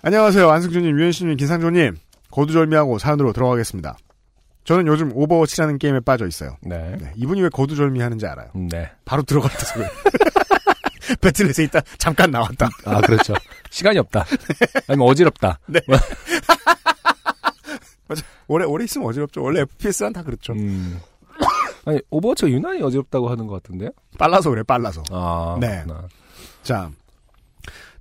안녕하세요. 0.02 0.48
안승준님, 0.50 0.98
유현씨님, 0.98 1.36
김상조님. 1.36 1.96
거두절미하고 2.30 2.98
사연으로 2.98 3.32
들어가겠습니다. 3.32 3.96
저는 4.64 4.86
요즘 4.86 5.10
오버워치라는 5.14 5.78
게임에 5.78 6.00
빠져 6.00 6.26
있어요. 6.26 6.56
네. 6.60 6.96
네, 7.00 7.12
이분이 7.16 7.40
왜 7.42 7.48
거두절미 7.48 8.00
하는지 8.00 8.26
알아요. 8.26 8.50
네. 8.54 8.90
바로 9.04 9.22
들어갔다 9.22 9.58
소리. 9.64 9.84
배틀넷에 11.22 11.64
있다 11.64 11.80
잠깐 11.96 12.30
나왔다. 12.30 12.68
아, 12.84 13.00
그렇죠. 13.00 13.32
시간이 13.70 13.98
없다. 13.98 14.26
아니면 14.88 15.08
어지럽다. 15.08 15.58
네. 15.68 15.80
맞아. 18.06 18.22
오래 18.46 18.64
오래 18.66 18.84
있으면 18.84 19.08
어지럽죠. 19.08 19.42
원래 19.42 19.60
FPS는 19.62 20.12
다 20.12 20.22
그렇죠. 20.22 20.52
음. 20.52 21.00
아니, 21.86 22.00
오버워치가 22.10 22.50
유난히 22.50 22.82
어지럽다고 22.82 23.30
하는 23.30 23.46
것 23.46 23.62
같은데요? 23.62 23.90
빨라서 24.18 24.50
그래, 24.50 24.62
빨라서. 24.62 25.02
아, 25.10 25.56
네. 25.60 25.82
그렇구나. 25.84 26.08
자, 26.62 26.90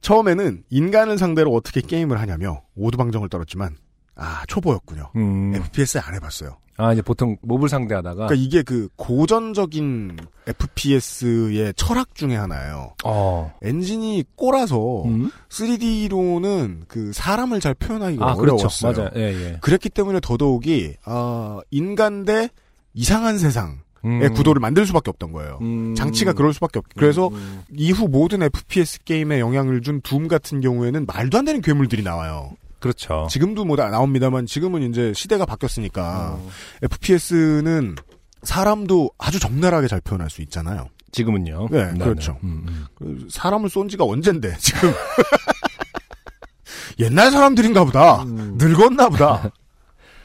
처음에는 0.01 0.63
인간을 0.69 1.17
상대로 1.17 1.53
어떻게 1.53 1.80
게임을 1.82 2.19
하냐며 2.19 2.63
오두방정을 2.75 3.30
떨었지만 3.30 3.78
아 4.18 4.43
초보였군요. 4.47 5.11
음. 5.15 5.53
FPS 5.55 5.99
안 5.99 6.15
해봤어요. 6.15 6.57
아, 6.80 6.93
이제 6.93 7.01
보통 7.01 7.38
mob을 7.41 7.69
상대하다가. 7.70 8.28
그러니까 8.28 8.36
이게 8.36 8.61
그 8.61 8.88
고전적인 8.97 10.18
FPS의 10.45 11.74
철학 11.76 12.13
중에 12.13 12.36
하나예요. 12.36 12.93
어. 13.03 13.51
엔진이 13.63 14.24
꼬라서 14.36 15.03
음? 15.05 15.32
3D로는 15.49 16.82
그 16.88 17.11
사람을 17.13 17.59
잘 17.61 17.74
표현하기가 17.74 18.24
아, 18.30 18.36
그렇죠. 18.36 18.55
어려웠어요. 18.68 18.91
맞아요. 18.93 19.09
예, 19.15 19.22
예. 19.22 19.57
그랬기 19.61 19.89
때문에 19.89 20.20
더더욱이 20.22 20.95
어, 21.05 21.59
인간 21.72 22.26
대 22.26 22.49
이상한 22.93 23.38
세상 23.39 23.80
의 24.03 24.28
음. 24.28 24.34
구도를 24.36 24.59
만들 24.59 24.86
수밖에 24.86 25.09
없던 25.09 25.32
거예요. 25.32 25.57
음. 25.61 25.95
장치가 25.95 26.32
그럴 26.32 26.53
수밖에 26.53 26.78
없. 26.80 26.86
그래서 26.95 27.28
음. 27.30 27.63
이후 27.76 28.07
모든 28.07 28.43
FPS 28.43 28.99
게임에 29.03 29.39
영향을 29.39 29.82
준 29.82 29.99
둠 30.01 30.28
같은 30.28 30.61
경우에는 30.61 31.07
말도 31.07 31.39
안 31.39 31.45
되는 31.45 31.61
괴물들이 31.61 32.03
나와요. 32.03 32.51
그렇죠. 32.80 33.28
지금도 33.30 33.65
뭐 33.65 33.75
나- 33.75 33.89
나옵니다만 33.89 34.45
지금은 34.45 34.84
이제 34.84 35.11
시대가 35.13 35.45
바뀌었으니까 35.45 36.38
FPS는 36.84 37.95
사람도 38.43 39.11
아주 39.17 39.39
적나라하게 39.39 39.88
잘 39.88 39.99
표현할 40.01 40.30
수 40.30 40.41
있잖아요. 40.43 40.88
지금은요. 41.11 41.69
네, 41.71 41.91
그렇죠. 41.97 42.38
음, 42.43 42.65
음. 42.67 42.86
그 42.95 43.28
사람을 43.32 43.69
쏜 43.69 43.88
지가 43.89 44.03
언젠데 44.03 44.57
지금 44.59 44.91
옛날 46.99 47.32
사람들인가 47.32 47.84
보다 47.86 48.23
음. 48.23 48.55
늙었나 48.57 49.09
보다 49.09 49.49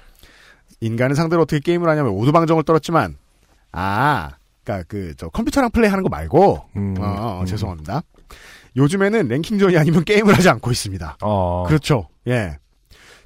인간을 0.80 1.16
상대로 1.16 1.42
어떻게 1.42 1.60
게임을 1.60 1.88
하냐면 1.88 2.12
오두방정을 2.12 2.64
떨었지만 2.64 3.16
아 3.72 4.30
그니까 4.64 4.84
그 4.88 5.14
저 5.16 5.28
컴퓨터랑 5.28 5.70
플레이하는 5.70 6.02
거 6.02 6.08
말고 6.08 6.62
음, 6.76 6.94
어, 6.98 7.04
어, 7.04 7.40
음. 7.40 7.46
죄송합니다 7.46 8.02
요즘에는 8.76 9.28
랭킹전이 9.28 9.76
아니면 9.76 10.04
게임을 10.04 10.36
하지 10.36 10.48
않고 10.48 10.70
있습니다 10.70 11.18
어. 11.22 11.64
그렇죠 11.66 12.08
예 12.28 12.58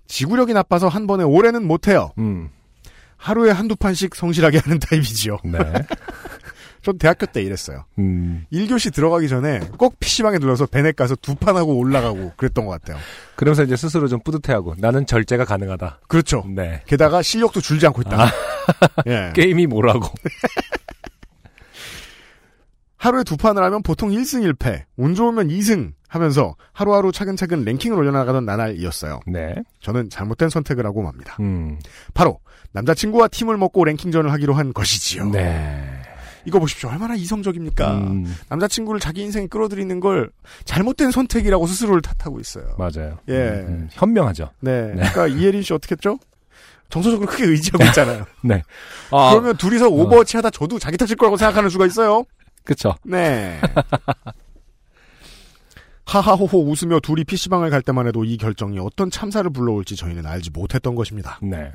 지구력이 0.07 0.53
나빠서 0.55 0.89
한 0.89 1.07
번에 1.07 1.25
오래는 1.25 1.67
못해요 1.67 2.13
음. 2.19 2.51
하루에 3.17 3.51
한두 3.51 3.77
판씩 3.77 4.15
성실하게 4.15 4.59
하는 4.65 4.79
타입이지요 4.79 5.39
네. 5.45 5.59
전 6.83 6.99
대학교 6.99 7.27
때 7.27 7.43
이랬어요 7.43 7.85
음. 7.99 8.45
1교시 8.53 8.95
들어가기 8.95 9.29
전에 9.29 9.59
꼭 9.77 9.99
PC방에 9.99 10.39
눌러서 10.39 10.67
베넷 10.67 10.95
가서 10.95 11.17
두 11.17 11.35
판 11.35 11.57
하고 11.57 11.77
올라가고 11.77 12.33
그랬던 12.37 12.65
것 12.65 12.71
같아요. 12.73 12.97
그러면서 13.35 13.65
이제 13.65 13.75
스스로 13.77 14.07
좀 14.07 14.21
뿌듯해하고 14.21 14.75
나는 14.79 15.05
절제가 15.05 15.45
가능하다. 15.45 16.01
그렇죠. 16.07 16.45
네. 16.49 16.83
게다가 16.87 17.23
실력도 17.23 17.61
줄지 17.61 17.87
않고 17.89 18.03
있다. 18.03 18.23
아. 18.25 18.31
예. 19.09 19.33
게임이 19.37 19.67
뭐라고. 19.67 20.09
하루에 23.07 23.23
두 23.23 23.37
판을 23.37 23.63
하면 23.63 23.85
보통 23.85 24.11
1승 24.11 24.53
1패, 24.53 24.83
운 24.97 25.15
좋으면 25.15 25.47
2승 25.47 25.93
하면서 26.09 26.57
하루하루 26.73 27.13
차근차근 27.13 27.65
랭킹을 27.65 27.97
올려나가던 27.97 28.45
나날이었어요. 28.45 29.21
네. 29.29 29.55
저는 29.81 30.11
잘못된 30.11 30.49
선택을 30.49 30.85
하고 30.85 31.03
맙니다. 31.03 31.37
음. 31.39 31.79
바로 32.15 32.41
남자친구와 32.73 33.29
팀을 33.29 33.59
먹고 33.59 33.85
랭킹전을 33.85 34.33
하기로 34.33 34.55
한 34.55 34.73
것이지요. 34.73 35.31
네. 35.31 36.03
이거 36.47 36.59
보십시오. 36.59 36.89
얼마나 36.89 37.15
이성적입니까? 37.15 37.95
음. 37.95 38.37
남자친구를 38.49 38.99
자기 38.99 39.23
인생에 39.23 39.47
끌어들이는 39.47 40.01
걸 40.01 40.31
잘못된 40.65 41.13
선택이라고 41.13 41.65
스스로를 41.69 42.03
탓하고 42.03 42.41
있어요. 42.41 42.75
맞아요. 42.77 43.19
예. 43.29 43.35
음, 43.35 43.67
음. 43.69 43.89
현명하죠. 43.93 44.51
네. 44.61 44.91
그러니까 44.95 45.29
이혜린 45.39 45.63
씨 45.63 45.73
어떻게 45.73 45.93
했죠? 45.93 46.19
정서적으로 46.89 47.29
크게 47.29 47.45
의지하고 47.45 47.85
있잖아요. 47.85 48.27
네. 48.43 48.63
아, 49.11 49.31
그러면 49.31 49.57
둘이서 49.57 49.89
오버워치 49.89 50.37
하다 50.37 50.51
저도 50.51 50.79
자기 50.79 50.97
탓일 50.97 51.17
거라고 51.17 51.37
생각하는 51.37 51.69
수가 51.71 51.87
있어요. 51.87 52.25
그쵸. 52.67 52.95
네. 53.05 53.59
하하호호 56.05 56.71
웃으며 56.71 57.01
둘이 57.01 57.25
PC방을 57.25 57.71
갈 57.71 57.83
때만 57.83 58.07
해도 58.07 58.25
이 58.25 58.37
결정이 58.37 58.79
어떤 58.79 59.11
참사를 59.11 59.49
불러올지 59.51 59.97
저희는 59.97 60.27
알지 60.27 60.51
못했던 60.51 60.95
것입니다. 60.95 61.39
네. 61.43 61.73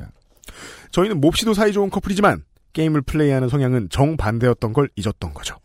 저희는 0.92 1.20
몹시도 1.20 1.54
사이좋은 1.54 1.90
커플이지만 1.90 2.44
게임을 2.74 3.02
플레이하는 3.02 3.50
성향은 3.50 3.90
정반대였던 3.90 4.74
걸 4.74 4.90
잊었던 4.96 5.34
거죠. 5.34 5.58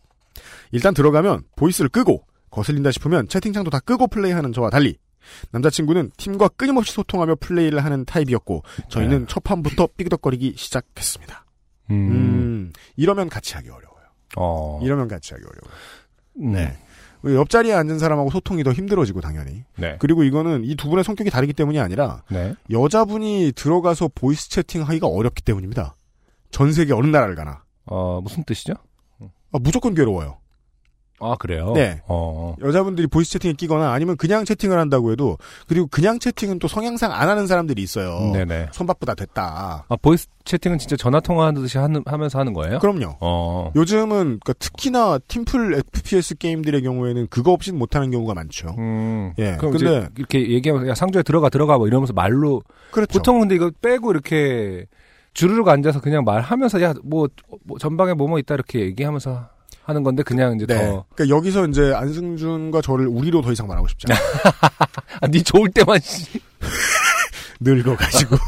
일단 0.71 0.93
들어가면 0.93 1.43
voice를 1.55 1.89
끄고 1.89 2.25
거슬린다 2.49 2.91
싶으면 2.91 3.27
채팅창도 3.27 3.69
다 3.69 3.79
끄고 3.79 4.07
플레이하는 4.07 4.51
저와 4.51 4.69
달리 4.69 4.97
남자친구는 5.51 6.11
팀과 6.17 6.49
끊임없이 6.49 6.93
소통하며 6.93 7.35
플레이를 7.35 7.83
하는 7.83 8.05
타입이었고 8.05 8.63
저희는 8.89 9.27
첫 9.27 9.43
판부터 9.43 9.87
삐그덕거리기 9.97 10.55
시작했습니다. 10.57 11.45
음. 11.91 11.95
음, 12.11 12.73
이러면 12.95 13.29
같이 13.29 13.55
하기 13.55 13.69
어려워요. 13.69 13.96
어. 14.35 14.79
이러면 14.83 15.07
같이 15.07 15.33
하기 15.33 15.43
어려워요. 15.45 16.53
네. 16.53 16.77
옆자리에 17.25 17.73
앉은 17.73 17.97
사람하고 17.99 18.29
소통이 18.29 18.63
더 18.63 18.71
힘들어지고 18.71 19.21
당연히. 19.21 19.63
네. 19.77 19.97
그리고 19.99 20.23
이거는 20.23 20.63
이 20.63 20.75
두 20.75 20.87
분의 20.89 21.03
성격이 21.03 21.29
다르기 21.31 21.53
때문이 21.53 21.79
아니라 21.79 22.23
네. 22.29 22.53
여자분이 22.69 23.53
들어가서 23.55 24.09
voice 24.13 24.49
채팅하기가 24.49 25.07
어렵기 25.07 25.41
때문입니다. 25.43 25.95
전 26.51 26.71
세계 26.71 26.93
어느 26.93 27.07
나라를 27.07 27.35
가나 27.35 27.63
어, 27.85 28.21
무슨 28.21 28.43
뜻이죠? 28.43 28.73
아, 29.51 29.59
무조건 29.59 29.95
괴로워요. 29.95 30.37
아 31.19 31.35
그래요? 31.39 31.73
네. 31.73 32.01
어. 32.07 32.55
여자분들이 32.61 33.07
voice 33.07 33.31
채팅에 33.31 33.53
끼거나 33.53 33.91
아니면 33.91 34.17
그냥 34.17 34.45
채팅을 34.45 34.77
한다고 34.77 35.11
해도 35.11 35.37
그리고 35.67 35.87
그냥 35.87 36.19
채팅은 36.19 36.59
또 36.59 36.67
성향상 36.67 37.11
안 37.11 37.27
하는 37.27 37.47
사람들이 37.47 37.81
있어요. 37.81 38.31
네네. 38.33 38.69
손바쁘다 38.71 39.15
됐다. 39.15 39.85
아 39.87 39.95
voice 40.01 40.27
채팅은 40.45 40.77
진짜 40.77 40.95
전화 40.95 41.19
통화하듯이 41.19 41.77
하는, 41.79 42.03
하면서 42.05 42.39
하는 42.39 42.53
거예요? 42.53 42.79
그럼요. 42.79 43.15
어. 43.19 43.71
요즘은 43.75 44.39
그러니까 44.39 44.53
특히나 44.53 45.19
팀플 45.27 45.73
FPS 45.95 46.35
게임들의 46.35 46.83
경우에는 46.83 47.27
그거 47.29 47.51
없이는 47.51 47.79
못하는 47.79 48.11
경우가 48.11 48.35
많죠. 48.35 48.75
음. 48.77 49.33
예. 49.39 49.55
그럼 49.57 49.71
근데 49.71 49.85
이제 49.85 50.09
이렇게 50.17 50.51
얘기하면 50.51 50.87
야 50.87 50.93
상조에 50.93 51.23
들어가 51.23 51.49
들어가 51.49 51.77
뭐 51.77 51.87
이러면서 51.87 52.13
말로 52.13 52.61
그렇죠. 52.91 53.17
보통 53.17 53.39
근데 53.39 53.55
이거 53.55 53.71
빼고 53.81 54.11
이렇게 54.11 54.85
주르륵 55.33 55.67
앉아서 55.67 55.99
그냥 55.99 56.23
말하면서 56.23 56.81
야뭐 56.81 57.27
전방에 57.79 58.13
뭐뭐 58.13 58.39
있다 58.39 58.53
이렇게 58.53 58.81
얘기하면서 58.81 59.56
하는 59.87 60.03
건데 60.03 60.21
그냥 60.21 60.55
이제 60.57 60.65
네. 60.65 60.75
더 60.75 61.05
그러니까 61.15 61.35
여기서 61.35 61.65
이제 61.67 61.93
안승준과 61.93 62.81
저를 62.81 63.07
우리로 63.07 63.41
더 63.41 63.53
이상 63.53 63.67
말하고 63.67 63.87
싶지 63.87 64.05
않아요. 64.11 64.21
아, 65.21 65.27
네 65.27 65.41
좋을 65.41 65.69
때만 65.71 65.97
씨. 66.01 66.41
늙어가지고. 67.61 68.35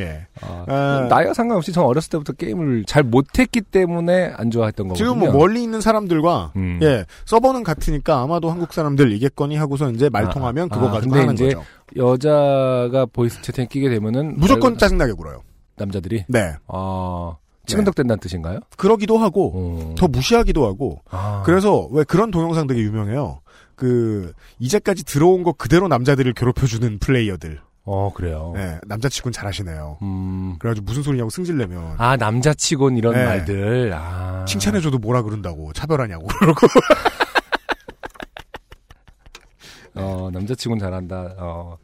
예. 0.00 0.26
아, 0.40 0.64
아, 0.66 1.06
나이와 1.08 1.32
상관없이 1.34 1.70
전 1.72 1.84
어렸을 1.84 2.10
때부터 2.10 2.32
게임을 2.32 2.84
잘 2.84 3.04
못했기 3.04 3.60
때문에 3.60 4.32
안 4.36 4.50
좋아했던 4.50 4.88
거거든요. 4.88 5.06
지금 5.14 5.20
뭐 5.20 5.32
멀리 5.32 5.62
있는 5.62 5.80
사람들과 5.80 6.50
음. 6.56 6.80
예 6.82 7.04
서버는 7.26 7.62
같으니까 7.62 8.20
아마도 8.20 8.50
한국 8.50 8.72
사람들이겠거니 8.72 9.54
하고서 9.56 9.92
이제 9.92 10.08
말 10.10 10.28
통하면 10.30 10.68
그거 10.68 10.88
아, 10.88 10.90
가지고 10.90 11.12
근데 11.12 11.20
하는 11.20 11.34
이제 11.34 11.54
거죠. 11.54 11.64
여자가 11.96 13.06
voice 13.12 13.40
채팅 13.42 13.68
끼게 13.68 13.88
되면은 13.88 14.34
무조건 14.36 14.72
말- 14.72 14.78
짜증나게 14.78 15.12
굴어요. 15.12 15.42
남자들이 15.76 16.24
네. 16.28 16.54
아 16.66 17.36
치근덕된다는 17.66 18.20
뜻인가요? 18.20 18.60
그러기도 18.76 19.18
하고 19.18 19.52
어. 19.54 19.94
더 19.96 20.08
무시하기도 20.08 20.66
하고 20.66 21.00
아. 21.10 21.42
그래서 21.44 21.86
왜 21.90 22.04
그런 22.04 22.30
동영상 22.30 22.66
되게 22.66 22.80
유명해요. 22.80 23.40
그 23.76 24.32
이제까지 24.58 25.04
들어온 25.04 25.42
거 25.42 25.52
그대로 25.52 25.88
남자들을 25.88 26.32
괴롭혀주는 26.34 26.98
플레이어들. 26.98 27.60
어 27.86 28.10
그래요. 28.14 28.52
네, 28.54 28.78
남자치곤 28.86 29.32
잘하시네요. 29.32 29.98
음. 30.00 30.56
그래가지고 30.58 30.86
무슨 30.86 31.02
소리냐고 31.02 31.28
승질내면 31.28 31.96
아 31.98 32.16
남자치곤 32.16 32.96
이런 32.96 33.14
네. 33.14 33.24
말들. 33.24 33.92
아. 33.92 34.44
칭찬해줘도 34.46 34.98
뭐라 34.98 35.22
그런다고 35.22 35.72
차별하냐고 35.74 36.26
그러고 36.26 36.66
어 39.96 40.30
남자치곤 40.32 40.78
잘한다. 40.78 41.34
어. 41.38 41.76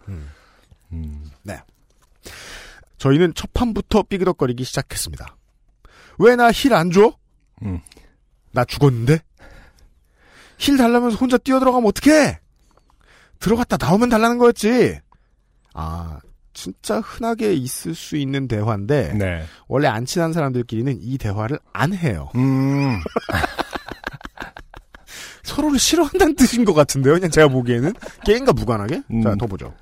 음. 0.92 1.24
네. 1.42 1.60
저희는 2.96 3.34
첫 3.34 3.52
판부터 3.52 4.02
삐그덕거리기 4.04 4.64
시작했습니다. 4.64 5.36
왜 6.20 6.36
나 6.36 6.50
heal 6.50 6.74
안 6.74 6.90
줘? 6.90 7.12
음. 7.62 7.80
나 8.52 8.64
죽었는데? 8.64 9.20
heal 10.58 10.76
달라면서 10.76 11.16
혼자 11.16 11.38
뛰어들어가면 11.38 11.88
어떡해? 11.88 12.38
들어갔다 13.38 13.76
나오면 13.80 14.08
달라는 14.10 14.36
거였지. 14.38 14.98
아, 15.72 16.18
진짜 16.52 17.00
흔하게 17.00 17.54
있을 17.54 17.94
수 17.94 18.16
있는 18.16 18.48
대화인데 18.48 19.14
네. 19.14 19.44
원래 19.68 19.86
안 19.88 20.04
친한 20.04 20.32
사람들끼리는 20.34 20.98
이 21.00 21.16
대화를 21.16 21.58
안 21.72 21.94
해요. 21.94 22.28
음. 22.34 23.00
서로를 25.42 25.78
싫어한다는 25.78 26.36
뜻인 26.36 26.64
것 26.64 26.74
같은데요. 26.74 27.14
그냥 27.14 27.30
제가 27.30 27.48
보기에는 27.48 27.92
게임과 28.24 28.52
무관하게. 28.52 29.02
음. 29.10 29.22
자, 29.22 29.34
더 29.36 29.46
보죠. 29.46 29.74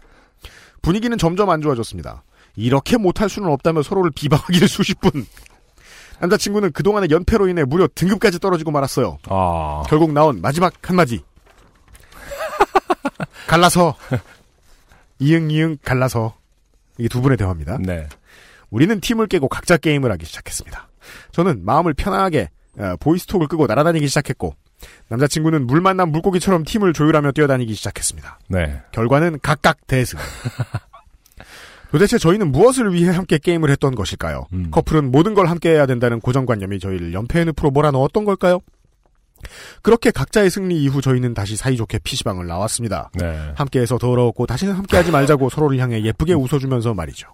분위기는 0.82 1.16
점점 1.18 1.50
안 1.50 1.60
좋아졌습니다. 1.60 2.22
이렇게 2.56 2.96
못할 2.96 3.28
수는 3.28 3.48
없다며 3.50 3.82
서로를 3.82 4.10
비방하기를 4.12 4.68
수십 4.68 5.00
분. 5.00 5.26
남자친구는 6.20 6.72
그동안의 6.72 7.10
연패로 7.10 7.48
인해 7.48 7.64
무려 7.64 7.88
등급까지 7.94 8.38
떨어지고 8.38 8.70
말았어요. 8.70 9.18
아. 9.28 9.82
결국 9.88 10.12
나온 10.12 10.40
마지막 10.40 10.72
한마디. 10.82 11.22
갈라서. 13.46 13.94
이응 15.20 15.50
이응 15.50 15.76
갈라서. 15.84 16.34
이게 16.98 17.08
두 17.08 17.20
분의 17.20 17.36
대화입니다. 17.36 17.78
네. 17.80 18.08
우리는 18.70 19.00
팀을 19.00 19.26
깨고 19.28 19.48
각자 19.48 19.76
게임을 19.76 20.10
하기 20.12 20.26
시작했습니다. 20.26 20.88
저는 21.32 21.64
마음을 21.64 21.94
편안하게 21.94 22.50
어, 22.78 22.94
보이스톡을 23.00 23.48
끄고 23.48 23.66
날아다니기 23.66 24.06
시작했고 24.08 24.54
남자친구는 25.08 25.66
물 25.66 25.80
만난 25.80 26.10
물고기처럼 26.10 26.64
팀을 26.64 26.92
조율하며 26.92 27.32
뛰어다니기 27.32 27.74
시작했습니다. 27.74 28.38
네. 28.48 28.80
결과는 28.92 29.38
각각 29.42 29.86
대승. 29.86 30.18
도대체 31.90 32.18
저희는 32.18 32.52
무엇을 32.52 32.92
위해 32.92 33.10
함께 33.10 33.38
게임을 33.38 33.70
했던 33.70 33.94
것일까요? 33.94 34.46
음. 34.52 34.70
커플은 34.70 35.10
모든 35.10 35.34
걸 35.34 35.46
함께 35.46 35.70
해야 35.70 35.86
된다는 35.86 36.20
고정관념이 36.20 36.78
저희를 36.78 37.14
연패의 37.14 37.46
늪으로 37.46 37.70
몰아넣었던 37.70 38.24
걸까요? 38.24 38.60
그렇게 39.82 40.10
각자의 40.10 40.50
승리 40.50 40.82
이후 40.82 41.00
저희는 41.00 41.32
다시 41.34 41.56
사이좋게 41.56 42.00
PC방을 42.00 42.46
나왔습니다. 42.46 43.10
네. 43.14 43.52
함께해서 43.54 43.96
더러웠고 43.96 44.46
다시는 44.46 44.74
함께하지 44.74 45.12
말자고 45.12 45.48
서로를 45.50 45.78
향해 45.78 46.02
예쁘게 46.02 46.34
웃어주면서 46.34 46.94
말이죠. 46.94 47.28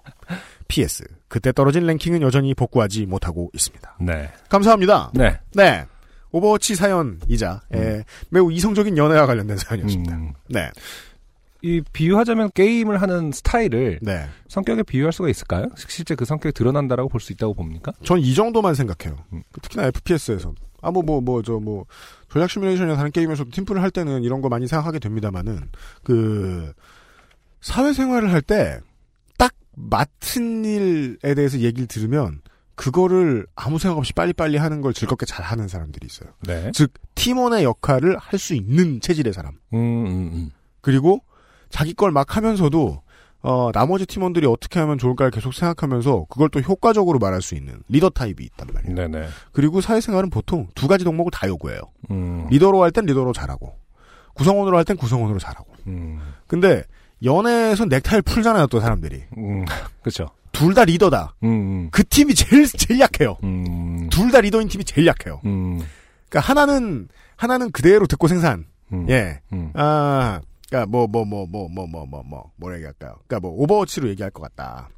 PS. 0.68 1.04
그때 1.28 1.52
떨어진 1.52 1.86
랭킹은 1.86 2.22
여전히 2.22 2.54
복구하지 2.54 3.06
못하고 3.06 3.50
있습니다. 3.54 3.96
네. 4.00 4.30
감사합니다. 4.48 5.10
네. 5.14 5.38
네. 5.54 5.86
오버워치 6.30 6.74
사연이자 6.74 7.62
예, 7.76 8.02
매우 8.28 8.50
이성적인 8.50 8.98
연애와 8.98 9.24
관련된 9.24 9.56
사연이었습니다. 9.56 10.16
음. 10.16 10.32
네. 10.48 10.68
이 11.64 11.80
비유하자면 11.94 12.50
게임을 12.52 13.00
하는 13.00 13.32
스타일을 13.32 13.98
네. 14.02 14.26
성격에 14.48 14.82
비유할 14.82 15.14
수가 15.14 15.30
있을까요? 15.30 15.64
실제 15.88 16.14
그 16.14 16.26
성격이 16.26 16.52
드러난다라고 16.52 17.08
볼 17.08 17.20
수 17.22 17.32
있다고 17.32 17.54
봅니까? 17.54 17.90
전 18.04 18.18
이 18.18 18.34
정도만 18.34 18.74
생각해요. 18.74 19.16
음. 19.32 19.42
특히나 19.62 19.86
FPS에서. 19.86 20.52
아, 20.82 20.90
뭐, 20.90 21.02
뭐, 21.02 21.22
뭐, 21.22 21.40
저, 21.42 21.54
뭐, 21.54 21.86
전략 22.30 22.50
시뮬레이션이나 22.50 22.96
다른 22.96 23.10
게임에서도 23.10 23.50
팀플을 23.50 23.80
할 23.80 23.90
때는 23.90 24.22
이런 24.24 24.42
거 24.42 24.50
많이 24.50 24.66
생각하게 24.68 24.98
됩니다만은, 24.98 25.70
그, 26.02 26.74
사회생활을 27.62 28.30
할 28.30 28.42
때, 28.42 28.78
딱 29.38 29.54
맡은 29.74 30.66
일에 30.66 31.34
대해서 31.34 31.58
얘기를 31.60 31.86
들으면, 31.86 32.42
그거를 32.74 33.46
아무 33.54 33.78
생각 33.78 33.96
없이 33.96 34.12
빨리빨리 34.12 34.58
하는 34.58 34.82
걸 34.82 34.92
즐겁게 34.92 35.24
잘 35.24 35.42
하는 35.44 35.68
사람들이 35.68 36.06
있어요. 36.06 36.28
네. 36.46 36.70
즉, 36.74 36.92
팀원의 37.14 37.64
역할을 37.64 38.18
할 38.18 38.38
수 38.38 38.52
있는 38.54 39.00
체질의 39.00 39.32
사람. 39.32 39.54
음, 39.72 39.78
음, 40.06 40.30
음. 40.34 40.50
그리고 40.82 41.22
자기 41.70 41.94
걸 41.94 42.10
막 42.12 42.36
하면서도 42.36 43.02
어, 43.46 43.70
나머지 43.72 44.06
팀원들이 44.06 44.46
어떻게 44.46 44.80
하면 44.80 44.96
좋을까를 44.96 45.30
계속 45.30 45.52
생각하면서 45.52 46.26
그걸 46.30 46.48
또 46.48 46.60
효과적으로 46.60 47.18
말할 47.18 47.42
수 47.42 47.54
있는 47.54 47.82
리더 47.88 48.08
타입이 48.08 48.42
있단 48.42 48.68
말이에요. 48.72 48.94
네네. 48.94 49.28
그리고 49.52 49.82
사회생활은 49.82 50.30
보통 50.30 50.68
두 50.74 50.88
가지 50.88 51.04
덕목을 51.04 51.30
다 51.30 51.46
요구해요. 51.46 51.80
음. 52.10 52.46
리더로 52.50 52.82
할 52.82 52.90
땐 52.90 53.04
리더로 53.04 53.34
잘하고 53.34 53.74
구성원으로 54.34 54.78
할 54.78 54.84
땐 54.86 54.96
구성원으로 54.96 55.38
잘하고. 55.38 55.66
음. 55.88 56.20
근데 56.46 56.84
연애에서 57.22 57.84
넥타이를 57.84 58.22
풀잖아요, 58.22 58.66
또 58.68 58.80
사람들이. 58.80 59.22
음. 59.36 59.64
그렇죠. 60.00 60.28
둘 60.52 60.72
다 60.72 60.84
리더다. 60.84 61.34
음. 61.42 61.88
그 61.90 62.02
팀이 62.04 62.34
제일 62.34 62.66
제일 62.66 63.00
약해요. 63.00 63.36
음. 63.44 64.08
둘다 64.10 64.40
리더인 64.40 64.68
팀이 64.68 64.84
제일 64.84 65.06
약해요. 65.06 65.40
음. 65.44 65.82
그러니까 66.30 66.48
하나는 66.48 67.08
하나는 67.36 67.70
그대로 67.72 68.06
듣고 68.06 68.28
생산. 68.28 68.64
음. 68.92 69.06
예. 69.10 69.40
음. 69.52 69.70
아, 69.74 70.40
그러니까 70.74 70.86
뭐 70.90 71.06
뭐 71.06 71.24
뭐 71.24 71.46
뭐 71.46 71.68
뭐 71.68 71.86
뭐 71.86 72.04
뭐 72.06 72.22
뭐 72.24 72.50
뭐라 72.56 72.76
얘기할까요? 72.76 73.14
그러니까 73.26 73.40
뭐 73.40 73.50
오버워치로 73.62 74.08
얘기할 74.08 74.30
것 74.30 74.42
같다. 74.42 74.88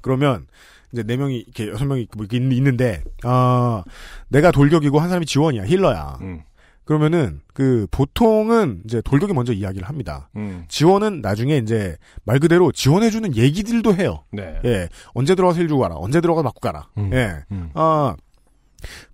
그러면 0.00 0.46
이제 0.92 1.02
네 1.02 1.16
명이 1.16 1.38
이렇게 1.38 1.68
여섯 1.68 1.84
명이 1.86 2.08
뭐 2.16 2.24
이렇게 2.24 2.36
있- 2.36 2.52
있는데 2.52 3.02
아 3.22 3.84
내가 4.28 4.50
돌격이고 4.50 4.98
한 4.98 5.08
사람이 5.08 5.26
지원이야 5.26 5.64
힐러야. 5.66 6.18
음. 6.20 6.42
그러면은 6.84 7.40
그 7.54 7.86
보통은 7.90 8.82
이제 8.84 9.00
돌격이 9.00 9.32
먼저 9.32 9.54
이야기를 9.54 9.88
합니다. 9.88 10.28
음. 10.36 10.64
지원은 10.68 11.22
나중에 11.22 11.56
이제 11.56 11.96
말 12.24 12.38
그대로 12.38 12.72
지원해주는 12.72 13.36
얘기들도 13.36 13.94
해요. 13.94 14.24
네. 14.32 14.60
예, 14.66 14.88
언제 15.14 15.34
들어가서 15.34 15.60
힐 15.60 15.68
주고 15.68 15.80
가라, 15.80 15.94
언제 15.96 16.20
들어가서 16.20 16.42
맞고 16.42 16.60
가라. 16.60 16.88
음. 16.98 17.10
예, 17.14 17.38
음. 17.52 17.70
아, 17.72 18.14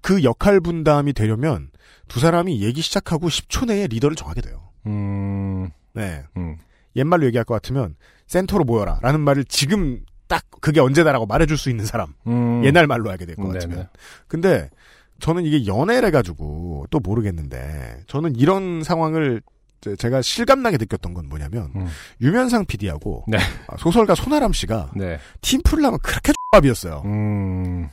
그 0.01 0.25
역할 0.25 0.59
분담이 0.61 1.13
되려면 1.13 1.71
두 2.09 2.19
사람이 2.19 2.61
얘기 2.61 2.81
시작하고 2.81 3.29
10초 3.29 3.67
내에 3.67 3.87
리더를 3.87 4.17
정하게 4.17 4.41
돼요. 4.41 4.63
음. 4.87 5.71
네. 5.93 6.23
음. 6.37 6.57
옛말로 6.97 7.25
얘기할 7.27 7.45
것 7.45 7.55
같으면 7.55 7.95
센터로 8.27 8.65
모여라 8.65 8.99
라는 9.03 9.21
말을 9.21 9.45
지금 9.45 10.01
딱 10.29 10.45
그게 10.61 10.81
언제다라고 10.81 11.27
말해줄 11.27 11.57
수 11.59 11.71
있는 11.71 11.85
사람. 11.87 12.15
음. 12.27 12.63
옛날 12.65 12.87
말로 12.87 13.11
하게 13.11 13.27
될것 13.27 13.45
네네. 13.47 13.59
같으면. 13.59 13.89
근데 14.29 14.71
저는 15.19 15.45
이게 15.45 15.67
연애를 15.67 16.11
가지고 16.11 16.87
또 16.91 16.99
모르겠는데 17.01 18.03
저는 18.07 18.37
이런 18.37 18.83
상황을 18.83 19.43
제- 19.81 19.97
제가 19.97 20.21
실감나게 20.23 20.77
느꼈던 20.77 21.15
건 21.15 21.29
뭐냐면 21.29 21.71
음. 21.75 21.87
유면상 22.21 22.67
PD하고 22.67 23.25
네. 23.29 23.39
소설가 23.79 24.15
손아람 24.15 24.53
씨가 24.53 24.91
네. 24.95 25.19
팀플을 25.41 25.85
하면 25.85 25.99
그렇게 26.03 26.33
X밥이었어요. 26.55 27.03
음. 27.05 27.89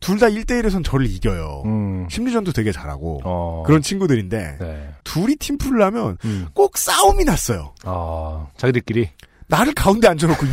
둘 0.00 0.18
다 0.18 0.26
1대1에선 0.28 0.84
저를 0.84 1.06
이겨요. 1.06 1.62
음. 1.66 2.06
심리전도 2.10 2.52
되게 2.52 2.72
잘하고 2.72 3.20
어. 3.24 3.62
그런 3.66 3.82
친구들인데 3.82 4.56
네. 4.60 4.90
둘이 5.04 5.36
팀플을 5.36 5.82
하면 5.82 6.18
음. 6.24 6.46
꼭 6.54 6.76
싸움이 6.78 7.24
났어요. 7.24 7.74
아, 7.84 8.46
자기들끼리. 8.56 9.10
나를 9.48 9.74
가운데 9.74 10.08
앉혀놓고 10.08 10.46
이 10.46 10.50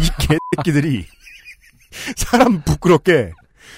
개새끼들이 0.58 1.06
사람 2.18 2.62
부끄럽게 2.64 3.32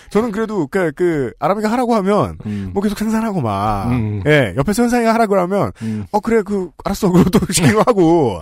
저는 0.10 0.32
그래도 0.32 0.68
그, 0.68 0.92
그 0.94 1.34
아람이가 1.40 1.70
하라고 1.72 1.96
하면 1.96 2.38
음. 2.46 2.72
뭐 2.74 2.82
계속 2.82 2.98
생산하고 2.98 3.42
막 3.42 3.90
음. 3.92 4.22
예, 4.26 4.54
옆에서 4.58 4.84
현상이가 4.84 5.14
하라고 5.16 5.38
하면 5.40 5.72
음. 5.82 6.06
어 6.12 6.20
그래 6.20 6.44
그 6.44 6.70
알았어 6.86 7.12
그것도 7.12 7.40
시키고 7.52 7.80
하고 7.80 8.42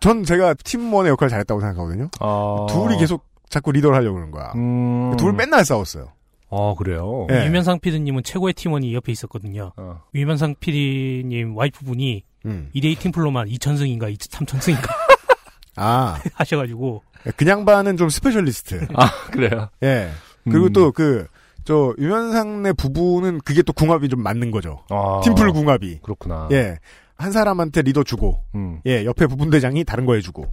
전 0.00 0.24
제가 0.24 0.54
팀원의 0.54 1.10
역할을 1.10 1.30
잘했다고 1.30 1.60
생각하거든요. 1.60 2.08
어. 2.20 2.66
둘이 2.68 2.98
계속 2.98 3.24
자꾸 3.48 3.70
리더를 3.70 3.96
하려고 3.96 4.14
그러는 4.14 4.32
거야. 4.32 4.52
음. 4.56 5.14
둘 5.18 5.32
맨날 5.32 5.64
싸웠어요. 5.64 6.08
어, 6.52 6.74
그래요? 6.74 7.26
예. 7.30 7.46
유면상 7.46 7.80
PD님은 7.80 8.22
최고의 8.24 8.52
팀원이 8.54 8.94
옆에 8.94 9.10
있었거든요. 9.10 9.72
어. 9.76 10.02
유면상 10.14 10.54
PD님 10.60 11.56
와이프분이 11.56 12.22
음. 12.46 12.68
2대2 12.74 12.98
팀플로만 12.98 13.48
2천승인가 13.48 14.14
3천승인가 14.18 14.88
아 15.76 16.20
하셔가지고 16.34 17.02
그냥 17.36 17.64
반은 17.64 17.96
좀 17.96 18.10
스페셜리스트. 18.10 18.86
아, 18.94 19.10
그래요? 19.30 19.68
예. 19.82 20.10
그리고 20.44 20.66
음. 20.66 20.72
또 20.72 20.92
그 20.92 21.26
저 21.64 21.94
유면상네 21.96 22.72
부부는 22.72 23.40
그게 23.44 23.62
또 23.62 23.72
궁합이 23.72 24.08
좀 24.08 24.20
맞는 24.20 24.50
거죠. 24.50 24.80
아. 24.90 25.20
팀플 25.22 25.52
궁합이. 25.52 26.00
그렇구나. 26.02 26.48
예. 26.50 26.78
한 27.16 27.30
사람한테 27.30 27.82
리더 27.82 28.02
주고, 28.02 28.42
음. 28.56 28.80
예, 28.84 29.04
옆에 29.04 29.28
부분대장이 29.28 29.84
다른 29.84 30.04
거 30.04 30.14
해주고. 30.14 30.44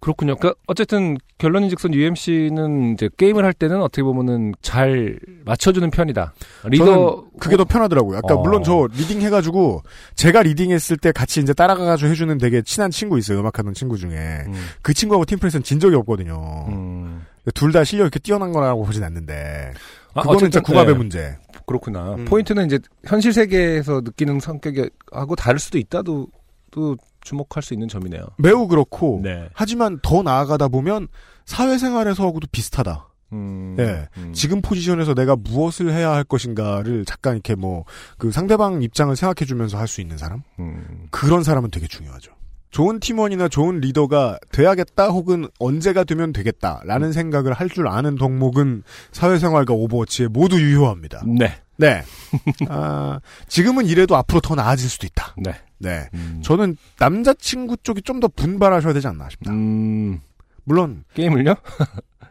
그렇군요. 0.00 0.36
그 0.36 0.54
어쨌든 0.66 1.16
결론인즉슨 1.38 1.92
UMC는 1.94 2.94
이제 2.94 3.08
게임을 3.16 3.44
할 3.44 3.52
때는 3.52 3.80
어떻게 3.82 4.02
보면은 4.02 4.54
잘 4.62 5.18
맞춰주는 5.44 5.90
편이다. 5.90 6.34
리더 6.64 7.24
그게 7.38 7.56
더 7.56 7.64
편하더라고요. 7.64 8.18
아까 8.18 8.34
어. 8.34 8.42
물론 8.42 8.62
저 8.62 8.86
리딩 8.92 9.22
해가지고 9.22 9.82
제가 10.14 10.42
리딩했을 10.42 10.96
때 10.98 11.12
같이 11.12 11.40
이제 11.40 11.52
따라가가지고 11.52 12.10
해주는 12.10 12.38
되게 12.38 12.62
친한 12.62 12.90
친구 12.90 13.18
있어요. 13.18 13.40
음악하던 13.40 13.74
친구 13.74 13.96
중에 13.96 14.16
음. 14.46 14.54
그 14.82 14.94
친구하고 14.94 15.24
팀플에서는 15.24 15.62
진 15.64 15.80
적이 15.80 15.96
없거든요. 15.96 16.66
음. 16.68 17.24
둘다 17.54 17.84
실력 17.84 18.04
이렇게 18.04 18.18
뛰어난 18.18 18.52
거라고 18.52 18.84
보진 18.84 19.02
않는데 19.02 19.72
아, 20.14 20.22
그거는 20.22 20.38
진짜 20.38 20.58
어쨌든, 20.58 20.62
궁합의 20.62 20.94
네. 20.94 20.98
문제. 20.98 21.36
그렇구나. 21.66 22.14
음. 22.14 22.24
포인트는 22.24 22.66
이제 22.66 22.78
현실 23.06 23.32
세계에서 23.32 24.02
느끼는 24.04 24.40
성격이 24.40 24.90
하고 25.12 25.36
다를 25.36 25.58
수도 25.58 25.78
있다도 25.78 26.28
또 26.70 26.96
주목할 27.28 27.62
수 27.62 27.74
있는 27.74 27.88
점이네요. 27.88 28.22
매우 28.38 28.66
그렇고 28.68 29.20
네. 29.22 29.48
하지만 29.52 29.98
더 30.02 30.22
나아가다 30.22 30.68
보면 30.68 31.08
사회생활에서하고도 31.44 32.46
비슷하다. 32.50 33.08
음, 33.34 33.76
예. 33.78 34.08
음. 34.16 34.32
지금 34.32 34.62
포지션에서 34.62 35.12
내가 35.14 35.36
무엇을 35.36 35.92
해야 35.92 36.12
할 36.12 36.24
것인가를 36.24 37.04
잠깐 37.04 37.34
이렇게 37.34 37.54
뭐 37.54 37.84
그 38.16 38.30
상대방 38.32 38.80
입장을 38.82 39.14
생각해 39.14 39.46
주면서 39.46 39.76
할 39.78 39.86
수 39.86 40.00
있는 40.00 40.16
사람? 40.16 40.42
음. 40.58 41.06
그런 41.10 41.42
사람은 41.44 41.70
되게 41.70 41.86
중요하죠. 41.86 42.32
좋은 42.70 43.00
팀원이나 43.00 43.48
좋은 43.48 43.80
리더가 43.80 44.38
돼야겠다 44.52 45.08
혹은 45.08 45.48
언제가 45.58 46.04
되면 46.04 46.32
되겠다라는 46.32 47.12
생각을 47.12 47.52
할 47.54 47.68
줄 47.68 47.88
아는 47.88 48.16
덕목은 48.16 48.82
사회생활과 49.12 49.74
오버워치에 49.74 50.28
모두 50.28 50.60
유효합니다. 50.60 51.22
네. 51.26 51.58
네. 51.76 52.02
아, 52.68 53.20
지금은 53.46 53.86
이래도 53.86 54.16
앞으로 54.16 54.40
더 54.40 54.54
나아질 54.54 54.88
수도 54.88 55.06
있다. 55.06 55.34
네. 55.38 55.52
네. 55.78 56.08
음. 56.14 56.40
저는 56.42 56.76
남자친구 56.98 57.76
쪽이 57.78 58.02
좀 58.02 58.20
더 58.20 58.28
분발하셔야 58.28 58.92
되지 58.92 59.06
않나 59.06 59.28
싶다. 59.28 59.50
음, 59.52 60.20
물론, 60.64 61.04
게임을요? 61.14 61.54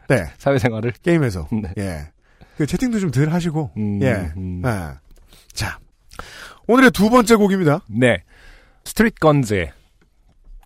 네. 0.08 0.24
사회생활을? 0.38 0.92
게임에서. 1.02 1.48
네. 1.62 1.72
예. 1.78 2.12
그 2.56 2.66
채팅도 2.66 2.98
좀 3.00 3.10
덜 3.10 3.30
하시고. 3.30 3.70
음, 3.76 4.02
예. 4.02 4.32
음. 4.36 4.62
예. 4.66 4.94
자. 5.52 5.78
오늘의 6.66 6.90
두 6.90 7.08
번째 7.08 7.36
곡입니다. 7.36 7.80
네. 7.88 8.22
스트릿 8.84 9.18
건즈의 9.20 9.72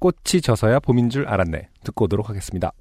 꽃이 0.00 0.40
져서야 0.42 0.80
봄인 0.80 1.10
줄 1.10 1.28
알았네. 1.28 1.68
듣고 1.84 2.06
오도록 2.06 2.28
하겠습니다. 2.28 2.72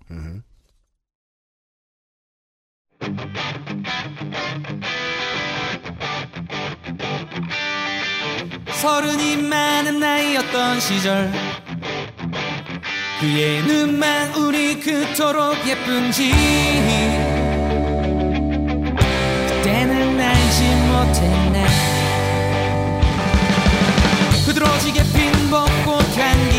서른이 8.81 9.37
많은 9.37 9.99
나이였던 9.99 10.79
시절. 10.79 11.31
그의 13.19 13.61
눈만 13.61 14.33
우리 14.33 14.79
그토록 14.79 15.55
예쁜지. 15.67 16.31
그때는 19.47 20.19
알지 20.19 20.63
못했네. 20.87 21.67
부드러지게 24.45 25.03
핀 25.13 25.31
벚꽃 25.51 26.17
향기 26.17 26.50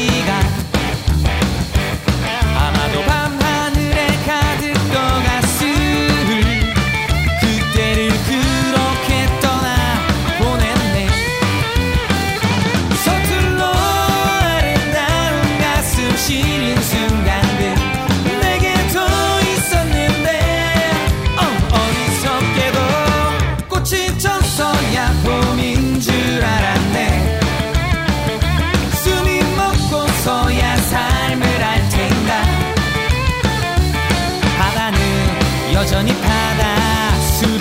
여전히 35.83 36.13
바다 36.21 37.21
술은 37.21 37.61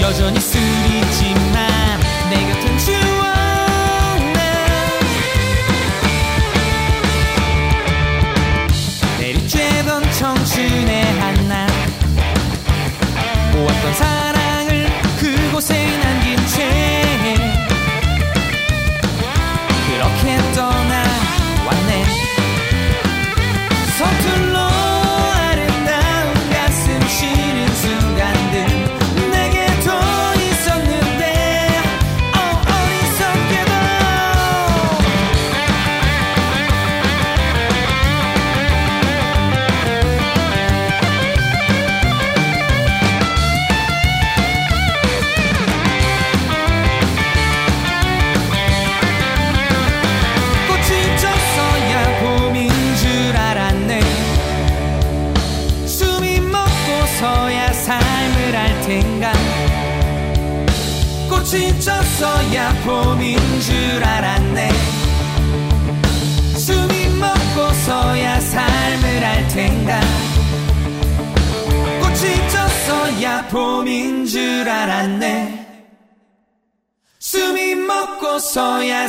여전히 0.00 0.38
술이지만 0.38 1.41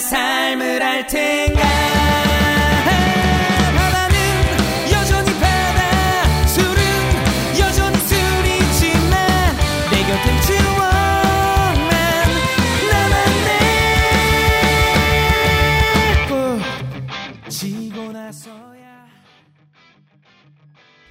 삶을 0.09 0.83
알 0.83 1.07
텐가 1.07 1.93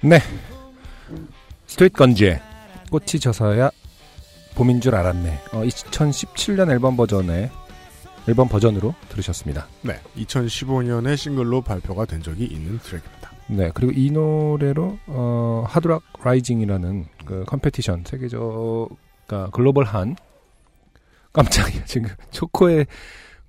네. 0.05 0.19
스트릿 1.65 1.93
건즈의 1.93 2.41
꽃이 2.91 3.21
져서야 3.21 3.71
봄인 4.53 4.81
줄 4.81 4.95
알았네. 4.95 5.39
어, 5.53 5.63
2017년 5.63 6.69
앨범 6.69 6.97
버전의 6.97 7.49
앨범 8.27 8.47
버전으로 8.47 8.95
들으셨습니다. 9.09 9.67
네. 9.81 9.99
2015년에 10.15 11.17
싱글로 11.17 11.61
발표가 11.61 12.05
된 12.05 12.21
적이 12.21 12.45
있는 12.45 12.79
트랙입니다. 12.79 13.31
네, 13.47 13.71
그리고 13.73 13.91
이 13.93 14.09
노래로 14.09 14.97
어, 15.07 15.65
Hard 15.67 15.85
Rock 15.85 16.03
Rising이라는 16.23 17.05
그 17.25 17.43
competition 17.45 18.03
세계적 18.05 18.89
그러니까 19.27 19.51
글로벌한 19.51 20.15
깜짝이야 21.33 21.83
지금 21.85 22.09
초코의 22.31 22.85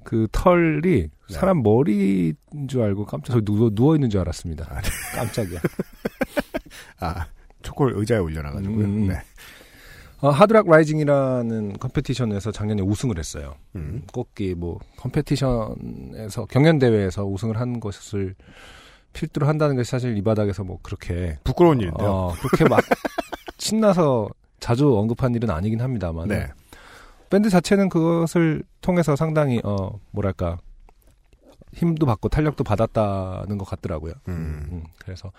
그 0.02 0.26
털이 0.32 1.08
사람 1.28 1.62
머리인 1.62 2.34
줄 2.68 2.82
알고 2.82 3.06
깜짝 3.06 3.42
누워 3.44 3.70
누워 3.70 3.94
있는 3.94 4.10
줄 4.10 4.20
알았습니다. 4.20 4.68
깜짝이야. 5.14 5.60
아 7.00 7.26
초코를 7.62 7.96
의자에 7.96 8.18
올려놔가지고요. 8.18 8.84
음. 8.84 9.08
네. 9.08 9.14
어, 10.24 10.30
Hard 10.30 10.50
Rock 10.50 10.70
Rising이라는 10.70 11.74
competition에서 11.78 12.50
작년에 12.50 12.80
우승을 12.80 13.18
했어요. 13.18 13.56
음. 13.76 14.04
꼭기 14.10 14.54
뭐 14.54 14.78
competition에서 14.96 16.46
경연 16.46 16.78
대회에서 16.78 17.26
우승을 17.26 17.60
한 17.60 17.78
것을 17.78 18.34
필두로 19.12 19.46
한다는 19.46 19.76
것이 19.76 19.90
사실 19.90 20.16
이 20.16 20.22
바닥에서 20.22 20.64
뭐 20.64 20.78
그렇게 20.82 21.36
부끄러운 21.44 21.78
일인데요. 21.78 22.08
어, 22.08 22.32
그렇게 22.40 22.66
막 22.66 22.80
신나서 23.58 24.30
자주 24.60 24.96
언급한 24.96 25.34
일은 25.34 25.50
아니긴 25.50 25.82
합니다만 25.82 26.28
네. 26.28 26.50
밴드 27.28 27.50
자체는 27.50 27.90
그것을 27.90 28.62
통해서 28.80 29.16
상당히 29.16 29.60
어 29.62 30.00
뭐랄까 30.10 30.56
힘도 31.74 32.06
받고 32.06 32.30
탄력도 32.30 32.64
받았다는 32.64 33.58
것 33.58 33.66
같더라고요. 33.66 34.14
음. 34.28 34.68
음, 34.70 34.84
그래서 34.98 35.32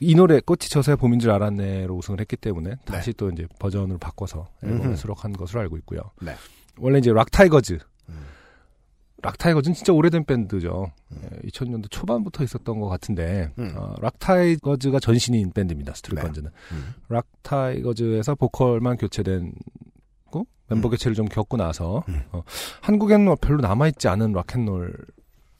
이 0.00 0.14
노래 0.14 0.40
꽃이 0.40 0.60
져서야 0.68 0.96
봄인 0.96 1.18
줄 1.18 1.30
알았네로 1.30 1.94
우승을 1.96 2.20
했기 2.20 2.36
때문에 2.36 2.76
다시 2.84 3.12
또 3.12 3.30
이제 3.30 3.46
버전을 3.58 3.98
바꿔서 3.98 4.48
앨범에 4.62 4.90
네. 4.90 4.96
수록한 4.96 5.32
것으로 5.32 5.60
알고 5.60 5.76
있고요. 5.78 6.00
네. 6.20 6.34
원래 6.78 6.98
이제 6.98 7.12
락 7.12 7.30
타이거즈. 7.30 7.78
음. 8.08 8.26
락 9.22 9.36
타이거즈는 9.38 9.74
진짜 9.74 9.92
오래된 9.92 10.24
밴드죠. 10.24 10.92
2000년도 11.44 11.90
초반부터 11.90 12.44
있었던 12.44 12.78
것 12.78 12.88
같은데 12.88 13.50
음. 13.58 13.74
어, 13.76 13.94
락 14.00 14.18
타이거즈가 14.20 15.00
전신인 15.00 15.50
밴드입니다. 15.52 15.94
스트릿 15.94 16.20
건즈는. 16.22 16.50
음. 16.72 16.94
락 17.08 17.26
타이거즈에서 17.42 18.36
보컬만 18.36 18.96
교체된 18.96 19.52
고 20.30 20.46
멤버 20.68 20.88
교체를 20.88 21.16
좀 21.16 21.26
겪고 21.26 21.56
나서 21.56 22.04
음. 22.08 22.22
어, 22.30 22.42
한국에는 22.82 23.34
별로 23.40 23.60
남아있지 23.60 24.06
않은 24.06 24.32
락앤롤 24.32 24.94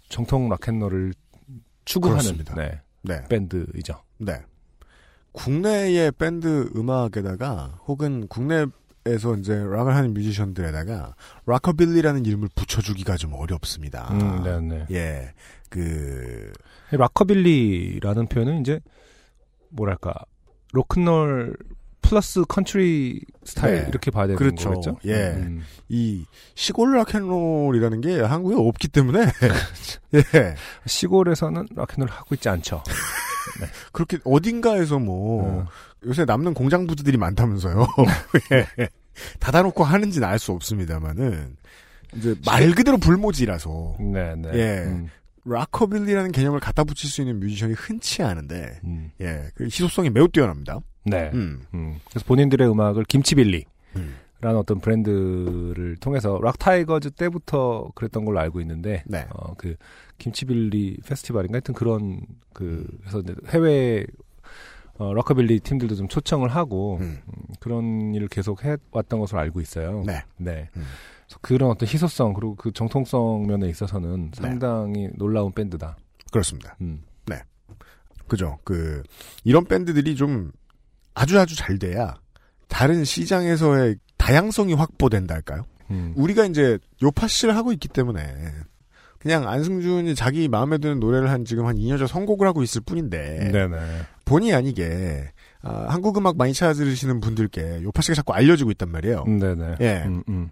정통 0.09 0.49
락앤롤을 0.49 1.13
추구하는. 1.85 2.45
네, 2.55 2.81
네. 3.03 3.25
밴드이죠. 3.29 3.95
네. 4.19 4.41
국내의 5.33 6.13
밴드 6.13 6.71
음악에다가 6.75 7.79
혹은 7.87 8.27
국내에서 8.29 9.37
이제 9.39 9.55
락을 9.55 9.95
하는 9.95 10.15
뮤지션들에다가 10.15 11.15
rockabilly라는 11.47 12.27
이름을 12.27 12.49
붙여주기가 12.55 13.17
좀 13.17 13.35
어렵습니다. 13.35 14.09
음, 14.13 14.43
네, 14.43 14.61
네. 14.61 14.87
예. 14.91 15.33
그 15.71 16.53
rockabilly라는 16.91 18.27
표현은 18.27 18.61
이제 18.61 18.81
뭐랄까 19.71 20.15
로큰롤 20.73 21.57
플러스 22.09 22.43
컨트리 22.49 23.21
스타일 23.45 23.83
네. 23.83 23.87
이렇게 23.89 24.11
봐야 24.11 24.27
되는 24.27 24.39
그렇죠. 24.39 24.71
거겠죠? 24.71 24.99
예. 25.05 25.35
음. 25.37 25.63
이 25.89 26.25
시골 26.55 26.97
락앤롤이라는 26.97 28.01
게 28.01 28.21
한국에 28.23 28.57
없기 28.57 28.89
때문에 28.89 29.27
예. 30.15 30.55
시골에서는 30.87 31.69
락앤롤 31.75 32.09
하고 32.09 32.35
있지 32.35 32.49
않죠. 32.49 32.83
그렇게 33.93 34.19
어딘가에서 34.25 34.99
뭐 34.99 35.63
어. 35.63 35.67
요새 36.07 36.25
남는 36.25 36.55
공장 36.55 36.87
부지들이 36.87 37.17
많다면서요. 37.17 37.87
예. 38.53 38.89
닫아놓고 39.41 39.83
하는지는 39.85 40.29
알 40.29 40.39
수 40.39 40.53
없습니다만은 40.53 41.57
이제 42.17 42.35
말 42.47 42.71
그대로 42.73 42.97
불모지라서 42.99 43.97
네, 44.01 44.35
네. 44.37 44.51
예. 44.55 44.85
음. 44.87 45.09
rockabilly라는 45.45 46.31
개념을 46.33 46.61
갖다 46.61 46.85
붙일 46.85 47.11
수 47.11 47.21
있는 47.23 47.41
뮤지션이 47.41 47.73
흔치 47.75 48.23
않은데 48.23 48.81
음. 48.85 49.11
예, 49.21 49.49
그 49.55 49.65
희소성이 49.65 50.11
매우 50.11 50.29
뛰어납니다. 50.29 50.79
네. 51.05 51.31
음. 51.33 51.63
음. 51.75 51.99
그래서 52.11 52.25
본인들의 52.27 52.71
음악을 52.71 53.05
김치빌리. 53.05 53.65
음. 54.41 54.41
라는 54.41 54.59
어떤 54.59 54.79
브랜드를 54.81 55.97
통해서 55.97 56.39
락 56.43 56.59
타이거즈 56.59 57.11
때부터 57.13 57.91
그랬던 57.95 58.25
걸로 58.25 58.39
알고 58.39 58.61
있는데 58.61 59.03
네. 59.07 59.27
어 59.31 59.55
그 59.57 59.75
김치빌리 60.19 60.99
페스티벌인가 61.07 61.57
하여튼 61.57 61.75
그런 61.75 62.21
그 62.53 62.87
그래서 63.01 63.21
이제 63.21 63.35
해외 63.49 64.05
어 64.95 65.13
락커빌리 65.15 65.61
팀들도 65.61 65.95
좀 65.95 66.09
초청을 66.09 66.49
하고 66.49 66.99
음. 67.01 67.21
음, 67.27 67.55
그런 67.61 68.15
일을 68.15 68.29
계속 68.29 68.65
해 68.65 68.77
왔던 68.91 69.21
것으로 69.21 69.39
알고 69.41 69.61
있어요. 69.61 70.03
네. 70.07 70.23
네. 70.37 70.69
음. 70.77 70.85
그런 71.41 71.71
어떤 71.71 71.89
희소성 71.89 72.33
그리고 72.33 72.57
그 72.57 72.73
정통성 72.73 73.47
면에 73.47 73.69
있어서는 73.69 74.31
네. 74.33 74.41
상당히 74.41 75.09
놀라운 75.17 75.53
밴드다. 75.53 75.97
그렇습니다. 76.33 76.77
음. 76.81 77.03
네. 77.27 77.37
그죠. 78.27 78.59
그 78.65 79.03
이런 79.45 79.65
밴드들이 79.65 80.17
좀 80.17 80.51
아주 81.15 81.39
아주 81.39 81.55
잘 81.57 81.79
돼야 81.79 82.15
다른 82.67 83.05
시장에서의 83.05 83.99
다양성이 84.29 84.75
확보된다 84.75 85.35
할까요? 85.35 85.65
음. 85.91 86.13
우리가 86.15 86.45
이제 86.45 86.79
요파 87.03 87.29
씨를 87.29 87.57
하고 87.57 87.73
있기 87.73 87.89
때문에 87.89 88.21
그냥 89.19 89.49
안승준이 89.49 90.15
자기 90.15 90.49
마음에 90.49 90.77
드는 90.77 91.01
노래를 91.01 91.31
한 91.31 91.47
지금 91.47 91.65
한 91.65 91.77
2년째 91.77 92.07
선곡을 92.07 92.47
하고 92.47 92.63
있을 92.63 92.83
뿐인데 92.83 93.51
네네. 93.51 93.79
본의 94.27 94.55
아니게 94.55 95.33
아, 95.63 95.87
한국 95.89 96.19
음악 96.19 96.37
많이 96.37 96.53
찾아들으시는 96.53 97.21
분들께 97.21 97.81
요파 97.83 98.03
씨가 98.03 98.17
자꾸 98.17 98.35
알려지고 98.35 98.71
있단 98.73 98.91
말이에요. 98.91 99.25
음, 99.27 99.39
네네. 99.39 99.77
예. 99.81 100.03
음, 100.05 100.23
음. 100.29 100.51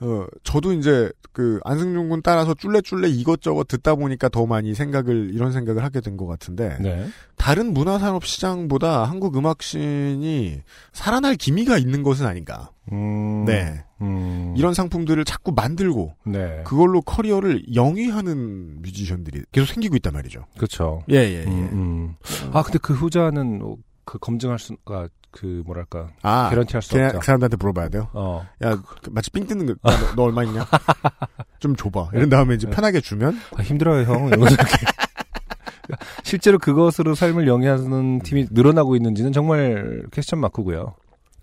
어, 0.00 0.26
저도 0.44 0.72
이제 0.72 1.10
그 1.32 1.60
안승준 1.64 2.08
군 2.08 2.22
따라서 2.22 2.54
쫄래쫄래 2.54 3.08
이것저것 3.08 3.68
듣다 3.68 3.94
보니까 3.94 4.28
더 4.28 4.46
많이 4.46 4.74
생각을 4.74 5.30
이런 5.32 5.52
생각을 5.52 5.84
하게 5.84 6.00
된 6.00 6.16
것 6.16 6.26
같은데 6.26 6.76
네. 6.80 7.06
다른 7.36 7.72
문화산업 7.72 8.24
시장보다 8.26 9.04
한국 9.04 9.36
음악신이 9.36 10.60
살아날 10.92 11.36
기미가 11.36 11.78
있는 11.78 12.02
것은 12.02 12.26
아닌가. 12.26 12.70
음. 12.92 13.44
네. 13.44 13.84
음. 14.00 14.54
이런 14.56 14.74
상품들을 14.74 15.24
자꾸 15.24 15.52
만들고 15.52 16.14
네. 16.26 16.62
그걸로 16.64 17.00
커리어를 17.02 17.74
영위하는 17.74 18.82
뮤지션들이 18.82 19.42
계속 19.52 19.66
생기고 19.72 19.96
있단 19.96 20.12
말이죠. 20.12 20.44
그렇죠. 20.56 21.02
예, 21.10 21.16
예, 21.16 21.40
예. 21.40 21.44
음, 21.44 21.68
음. 21.72 22.14
아, 22.52 22.62
근데 22.62 22.78
그 22.82 22.92
후자는 22.94 23.60
어, 23.62 23.76
그 24.04 24.18
검증할 24.18 24.58
수가 24.58 25.08
그 25.30 25.62
뭐랄까 25.64 26.08
아, 26.22 26.48
개런티 26.50 26.72
할수 26.74 26.90
걔- 26.90 27.04
없죠. 27.04 27.18
그 27.20 27.24
사람들한테 27.26 27.56
물어봐야 27.58 27.88
돼요. 27.88 28.08
어. 28.12 28.46
야, 28.64 28.76
그 29.02 29.10
마치 29.10 29.30
삥 29.30 29.46
뜯는 29.46 29.66
거, 29.66 29.72
야, 29.72 29.98
너, 30.00 30.14
너 30.16 30.22
얼마 30.24 30.42
있냐? 30.44 30.66
좀 31.60 31.76
줘봐. 31.76 32.10
이런 32.14 32.28
다음에 32.28 32.54
이제 32.54 32.68
편하게 32.68 33.00
주면 33.00 33.38
아, 33.56 33.62
힘들어요, 33.62 34.04
형. 34.04 34.26
이러면서 34.28 34.54
이렇게. 34.54 34.76
실제로 36.22 36.58
그것으로 36.58 37.14
삶을 37.14 37.48
영위하는 37.48 38.20
팀이 38.20 38.48
늘어나고 38.50 38.94
있는지는 38.96 39.32
정말 39.32 40.04
question 40.12 40.38
mark고요. 40.40 40.94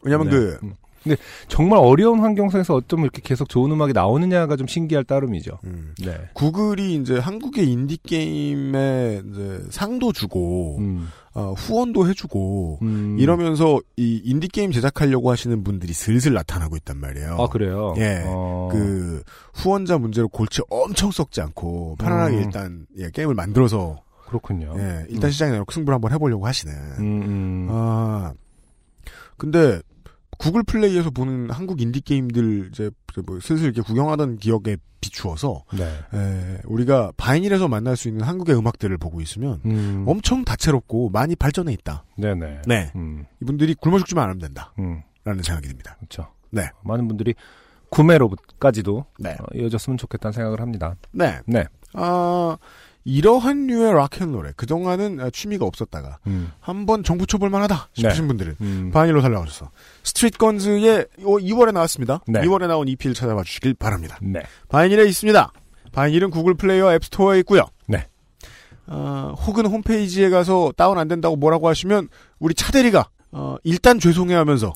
왜냐면 0.03 0.27
네. 0.29 0.31
그 0.31 0.59
음. 0.63 0.73
근데 1.03 1.17
정말 1.47 1.79
어려운 1.79 2.19
환경 2.19 2.49
속에서 2.49 2.75
어쩜 2.75 3.01
이렇게 3.01 3.21
계속 3.23 3.49
좋은 3.49 3.71
음악이 3.71 3.93
나오느냐가 3.93 4.55
좀 4.55 4.67
신기할 4.67 5.03
따름이죠. 5.03 5.59
음, 5.65 5.93
네. 6.03 6.17
구글이 6.33 6.95
이제 6.95 7.17
한국의 7.17 7.69
인디 7.69 7.97
게임에 7.97 9.21
이제 9.29 9.61
상도 9.69 10.11
주고 10.11 10.77
음. 10.79 11.07
어, 11.33 11.53
후원도 11.53 12.09
해주고 12.09 12.79
음. 12.81 13.17
이러면서 13.19 13.79
이 13.95 14.21
인디 14.25 14.47
게임 14.47 14.71
제작하려고 14.71 15.29
하시는 15.29 15.63
분들이 15.63 15.93
슬슬 15.93 16.33
나타나고 16.33 16.75
있단 16.77 16.97
말이에요. 16.97 17.37
아, 17.39 17.47
그래요? 17.47 17.93
예. 17.97 18.23
어. 18.25 18.69
그 18.71 19.21
후원자 19.53 19.99
문제로 19.99 20.27
골치 20.27 20.61
엄청 20.69 21.11
썩지 21.11 21.41
않고 21.41 21.97
편안하게 21.99 22.37
음. 22.37 22.41
일단 22.41 22.87
예, 22.97 23.11
게임을 23.11 23.35
만들어서 23.35 24.01
그렇군요. 24.27 24.73
예, 24.77 25.05
일단 25.09 25.31
시장에 25.31 25.51
내놓고 25.51 25.71
승부를 25.71 25.93
한번 25.93 26.11
해보려고 26.11 26.47
하시는. 26.47 26.73
음, 26.99 27.21
음. 27.21 27.67
아 27.69 28.33
근데 29.37 29.79
구글 30.37 30.63
플레이에서 30.63 31.09
보는 31.09 31.49
한국 31.49 31.81
인디 31.81 32.01
게임들 32.01 32.69
이제 32.71 32.91
뭐 33.25 33.39
슬슬 33.39 33.65
이렇게 33.65 33.81
구경하던 33.81 34.37
기억에 34.37 34.77
비추어서 35.01 35.63
네. 35.73 35.83
에, 36.13 36.57
우리가 36.65 37.11
바이닐에서 37.17 37.67
만날 37.67 37.95
수 37.95 38.07
있는 38.07 38.23
한국의 38.25 38.55
음악들을 38.57 38.97
보고 38.97 39.21
있으면 39.21 39.61
음. 39.65 40.05
엄청 40.07 40.43
다채롭고 40.43 41.09
많이 41.09 41.35
발전해 41.35 41.73
있다. 41.73 42.03
네네. 42.17 42.61
네. 42.65 42.91
음. 42.95 43.25
이분들이 43.41 43.75
굶어 43.75 43.97
죽지만 43.99 44.25
않으면 44.25 44.39
된다. 44.39 44.73
음. 44.79 45.01
라는 45.23 45.43
생각이 45.43 45.67
듭니다. 45.67 45.95
그렇죠. 45.99 46.27
네. 46.51 46.69
많은 46.83 47.07
분들이 47.07 47.35
구매로까지도 47.89 49.05
네. 49.19 49.31
어, 49.31 49.45
이어졌으면 49.55 49.97
좋겠다는 49.97 50.33
생각을 50.33 50.61
합니다. 50.61 50.95
네. 51.11 51.39
네. 51.45 51.65
아, 51.93 52.57
이러한 53.07 53.67
류의 53.67 53.93
락앤롤에 53.93 54.51
그동안은 54.57 55.21
아, 55.21 55.29
취미가 55.29 55.65
없었다가 55.65 56.19
음. 56.27 56.51
한번 56.59 57.03
정붙여볼만 57.03 57.61
하다 57.61 57.87
싶으신 57.93 58.23
네. 58.23 58.27
분들은 58.27 58.55
음. 58.59 58.91
바이닐로 58.93 59.21
날라오셔서 59.21 59.71
스트릿 60.03 60.37
건즈의 60.37 61.05
2월에 61.19 61.71
나왔습니다. 61.71 62.19
네. 62.27 62.41
2월에 62.41 62.67
나온 62.67 62.89
EP를 62.89 63.13
찾아봐 63.13 63.43
주시길 63.43 63.75
바랍니다. 63.75 64.17
네. 64.21 64.41
바이닐에 64.67 65.05
있습니다. 65.07 65.53
바이닐은 65.93 66.31
구글 66.31 66.55
플레이어 66.55 66.93
앱스토어에 66.95 67.39
있고요. 67.39 67.61
네. 67.87 68.07
어, 68.87 69.33
혹은 69.45 69.65
홈페이지에 69.65 70.29
가서 70.29 70.73
다운 70.75 70.97
안 70.97 71.07
된다고 71.07 71.37
뭐라고 71.37 71.69
하시면 71.69 72.09
우리 72.39 72.53
차대리가 72.55 73.07
어, 73.31 73.55
일단 73.63 74.01
죄송해하면서 74.01 74.73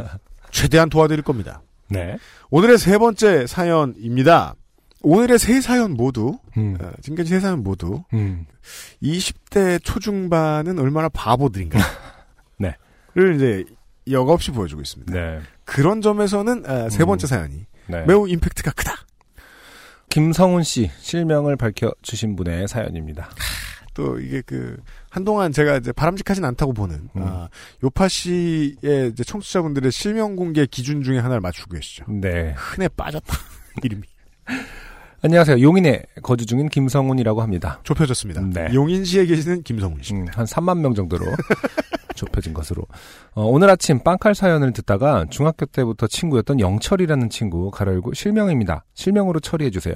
최대한 0.50 0.88
도와드릴 0.88 1.22
겁니다. 1.22 1.60
네. 1.90 2.16
오늘의 2.48 2.78
세 2.78 2.96
번째 2.96 3.46
사연입니다. 3.46 4.54
오늘의 5.04 5.38
세 5.38 5.60
사연 5.60 5.92
모두, 5.92 6.38
음. 6.56 6.76
어, 6.80 6.90
지금까지 7.02 7.28
세 7.28 7.40
사연 7.40 7.62
모두, 7.62 8.02
음. 8.14 8.46
20대 9.02 9.78
초중반은 9.84 10.78
얼마나 10.78 11.08
바보들인가. 11.10 11.78
네. 12.58 12.74
를 13.14 13.36
이제 13.36 13.64
역없이 14.10 14.50
보여주고 14.50 14.80
있습니다. 14.80 15.12
네. 15.12 15.40
그런 15.64 16.00
점에서는 16.00 16.64
아, 16.66 16.88
세 16.88 17.04
번째 17.04 17.26
사연이 17.26 17.66
네. 17.86 18.04
매우 18.06 18.26
임팩트가 18.26 18.72
크다. 18.72 19.06
김성훈 20.08 20.62
씨 20.62 20.90
실명을 20.98 21.56
밝혀주신 21.56 22.36
분의 22.36 22.68
사연입니다. 22.68 23.30
또 23.92 24.18
이게 24.18 24.42
그 24.44 24.76
한동안 25.10 25.52
제가 25.52 25.76
이제 25.76 25.92
바람직하진 25.92 26.44
않다고 26.44 26.72
보는 26.72 27.08
음. 27.14 27.22
아, 27.22 27.48
요파 27.82 28.08
씨의 28.08 29.10
이제 29.12 29.22
청취자분들의 29.24 29.92
실명 29.92 30.34
공개 30.34 30.66
기준 30.66 31.02
중에 31.02 31.18
하나를 31.18 31.40
맞추고 31.40 31.74
계시죠. 31.74 32.04
네. 32.08 32.54
흔해 32.56 32.88
빠졌다 32.88 33.36
이름이 33.82 34.02
안녕하세요. 35.24 35.62
용인에 35.62 36.02
거주 36.22 36.44
중인 36.44 36.68
김성훈이라고 36.68 37.40
합니다. 37.40 37.80
좁혀졌습니다. 37.82 38.42
네. 38.42 38.68
용인시에 38.74 39.24
계시는 39.24 39.62
김성훈 39.62 40.02
씨. 40.02 40.12
음, 40.12 40.26
한 40.30 40.44
3만 40.44 40.80
명 40.80 40.92
정도로 40.92 41.24
좁혀진 42.14 42.52
것으로. 42.52 42.82
어, 43.32 43.42
오늘 43.46 43.70
아침 43.70 44.00
빵칼 44.00 44.34
사연을 44.34 44.74
듣다가 44.74 45.24
중학교 45.30 45.64
때부터 45.64 46.08
친구였던 46.08 46.60
영철이라는 46.60 47.30
친구 47.30 47.70
가로열고 47.70 48.12
실명입니다. 48.12 48.84
실명으로 48.92 49.40
처리해주세요. 49.40 49.94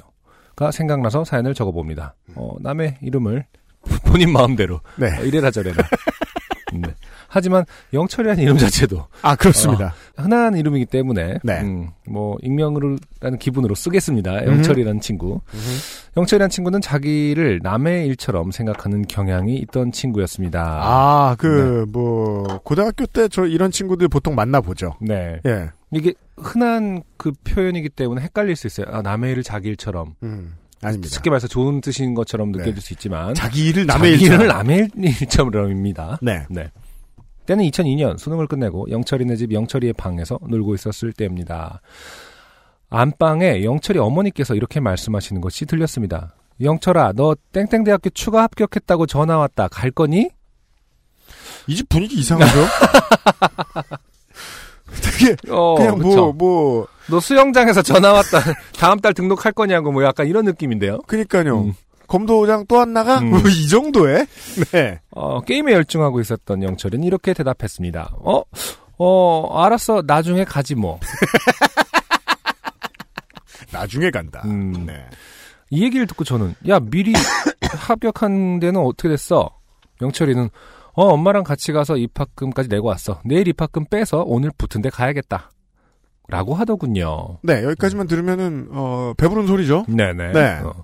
가 0.55 0.71
생각나서 0.71 1.23
사연을 1.23 1.53
적어봅니다. 1.53 2.15
어, 2.33 2.55
남의 2.61 2.97
이름을 3.03 3.45
본인 4.07 4.33
마음대로 4.33 4.81
네. 4.97 5.15
어, 5.15 5.21
이래라 5.21 5.51
저래라. 5.51 5.83
네. 6.73 6.93
하지만 7.27 7.63
영철이라는 7.93 8.41
이름 8.43 8.57
자체도 8.57 9.05
아 9.21 9.35
그렇습니다. 9.35 9.93
어, 10.17 10.21
흔한 10.23 10.55
이름이기 10.57 10.85
때문에 10.87 11.39
네. 11.43 11.61
음, 11.61 11.89
뭐 12.07 12.37
익명으로라는 12.41 13.37
기분으로 13.39 13.75
쓰겠습니다. 13.75 14.45
영철이라는 14.45 14.99
친구. 15.01 15.41
영철이라는 16.17 16.49
친구는 16.49 16.81
자기를 16.81 17.59
남의 17.63 18.07
일처럼 18.07 18.51
생각하는 18.51 19.03
경향이 19.07 19.55
있던 19.57 19.91
친구였습니다. 19.91 20.81
아, 20.83 21.35
그, 21.37 21.85
뭐, 21.91 22.43
고등학교 22.63 23.05
때 23.05 23.27
저 23.29 23.45
이런 23.45 23.69
친구들 23.71 24.07
보통 24.07 24.33
만나 24.35 24.59
보죠. 24.59 24.95
네. 25.01 25.39
예. 25.45 25.69
이게 25.91 26.13
흔한 26.37 27.03
그 27.17 27.31
표현이기 27.43 27.89
때문에 27.89 28.21
헷갈릴 28.21 28.55
수 28.55 28.65
있어요. 28.67 28.87
아, 28.91 29.01
남의 29.01 29.31
일을 29.33 29.43
자기 29.43 29.69
일처럼. 29.69 30.15
음, 30.23 30.55
아닙니다. 30.81 31.13
쉽게 31.13 31.29
말해서 31.29 31.47
좋은 31.47 31.81
뜻인 31.81 32.13
것처럼 32.13 32.51
느껴질 32.51 32.75
네. 32.75 32.81
수 32.81 32.93
있지만. 32.93 33.33
자기 33.33 33.67
일을 33.69 33.85
남의 33.85 34.11
자기 34.11 34.23
일처럼. 34.23 34.41
일을 34.41 34.47
남의 34.53 34.89
일처럼입니다. 35.21 36.19
네. 36.21 36.45
네. 36.49 36.71
때는 37.45 37.63
2002년 37.65 38.17
수능을 38.17 38.47
끝내고 38.47 38.89
영철이네 38.91 39.35
집 39.35 39.51
영철이의 39.51 39.93
방에서 39.93 40.39
놀고 40.47 40.75
있었을 40.75 41.11
때입니다. 41.13 41.81
안방에 42.89 43.63
영철이 43.63 43.99
어머니께서 43.99 44.55
이렇게 44.55 44.79
말씀하시는 44.79 45.41
것이 45.41 45.65
들렸습니다. 45.65 46.35
영철아, 46.61 47.13
너 47.15 47.35
땡땡대학교 47.51 48.09
추가 48.11 48.43
합격했다고 48.43 49.05
전화 49.05 49.37
왔다. 49.37 49.67
갈 49.67 49.91
거니? 49.91 50.29
이 51.67 51.75
집 51.75 51.87
분위기 51.89 52.19
이상하죠? 52.19 52.51
되게, 55.01 55.35
어, 55.49 55.75
그냥 55.75 55.99
뭐, 55.99 56.09
그쵸. 56.09 56.33
뭐, 56.33 56.87
너 57.09 57.19
수영장에서 57.19 57.81
전화 57.81 58.13
왔다. 58.13 58.39
다음 58.77 58.99
달 58.99 59.13
등록할 59.13 59.51
거냐고 59.53 59.91
뭐 59.91 60.03
약간 60.03 60.27
이런 60.27 60.45
느낌인데요. 60.45 60.99
그니까요. 61.07 61.61
음. 61.61 61.73
검도장 62.07 62.65
또 62.67 62.79
안 62.81 62.93
나가? 62.93 63.19
음. 63.19 63.29
뭐, 63.31 63.39
이 63.47 63.67
정도에? 63.67 64.25
네. 64.71 64.99
어, 65.11 65.41
게임에 65.41 65.73
열중하고 65.73 66.19
있었던 66.21 66.63
영철은 66.63 67.03
이렇게 67.03 67.33
대답했습니다. 67.33 68.15
어, 68.23 68.41
어, 68.97 69.63
알았어. 69.63 70.03
나중에 70.05 70.43
가지 70.43 70.75
뭐. 70.75 70.99
나중에 73.71 74.09
간다. 74.11 74.41
음. 74.45 74.85
네. 74.85 75.05
이 75.69 75.83
얘기를 75.83 76.07
듣고 76.07 76.23
저는 76.23 76.55
야 76.67 76.79
미리 76.79 77.13
합격한 77.61 78.59
데는 78.59 78.81
어떻게 78.81 79.09
됐어? 79.09 79.51
영철이는 80.01 80.49
어 80.99 81.13
엄마랑 81.13 81.45
같이 81.45 81.71
가서 81.71 81.95
입학금까지 81.95 82.67
내고 82.67 82.89
왔어. 82.89 83.21
내일 83.23 83.47
입학금 83.47 83.85
빼서 83.85 84.25
오늘 84.27 84.51
붙은 84.57 84.81
데 84.81 84.89
가야겠다. 84.89 85.49
라고 86.27 86.53
하더군요. 86.55 87.37
네, 87.41 87.63
여기까지만 87.63 88.07
들으면은, 88.07 88.67
어, 88.71 89.13
배부른 89.15 89.47
소리죠? 89.47 89.85
네네. 89.87 90.33
네. 90.33 90.59
어. 90.61 90.83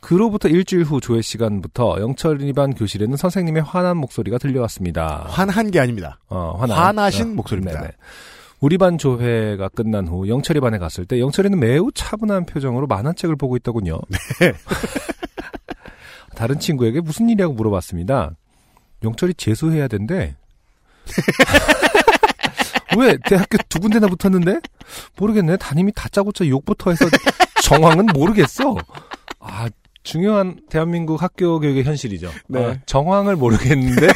그로부터 0.00 0.48
일주일 0.48 0.84
후 0.84 1.02
조회 1.02 1.20
시간부터 1.20 2.00
영철이 2.00 2.50
반 2.54 2.72
교실에는 2.72 3.14
선생님의 3.18 3.62
화난 3.62 3.98
목소리가 3.98 4.38
들려왔습니다. 4.38 5.26
화난 5.28 5.70
게 5.70 5.78
아닙니다. 5.80 6.18
어, 6.30 6.56
화난. 6.58 6.78
화나신 6.78 7.32
어, 7.32 7.34
목소리입니다. 7.34 7.78
네네. 7.78 7.92
우리 8.60 8.78
반 8.78 8.96
조회가 8.96 9.68
끝난 9.68 10.08
후 10.08 10.28
영철이 10.28 10.60
반에 10.60 10.78
갔을 10.78 11.04
때 11.04 11.20
영철이는 11.20 11.60
매우 11.60 11.92
차분한 11.92 12.46
표정으로 12.46 12.86
만화책을 12.86 13.36
보고 13.36 13.58
있더군요. 13.58 14.00
네. 14.40 14.54
다른 16.34 16.58
친구에게 16.58 17.02
무슨 17.02 17.28
일이라고 17.28 17.52
물어봤습니다. 17.52 18.32
영철이 19.04 19.34
재수해야 19.34 19.88
된대. 19.88 20.36
왜 22.96 23.16
대학교 23.24 23.56
두 23.68 23.80
군데나 23.80 24.06
붙었는데? 24.06 24.60
모르겠네. 25.16 25.56
담임이 25.56 25.92
다짜고짜 25.92 26.46
욕부터 26.46 26.90
해서 26.90 27.06
정황은 27.62 28.06
모르겠어. 28.06 28.76
아 29.40 29.68
중요한 30.02 30.60
대한민국 30.68 31.22
학교 31.22 31.58
교육의 31.60 31.84
현실이죠. 31.84 32.30
네. 32.48 32.64
아, 32.64 32.76
정황을 32.86 33.36
모르겠는데 33.36 34.08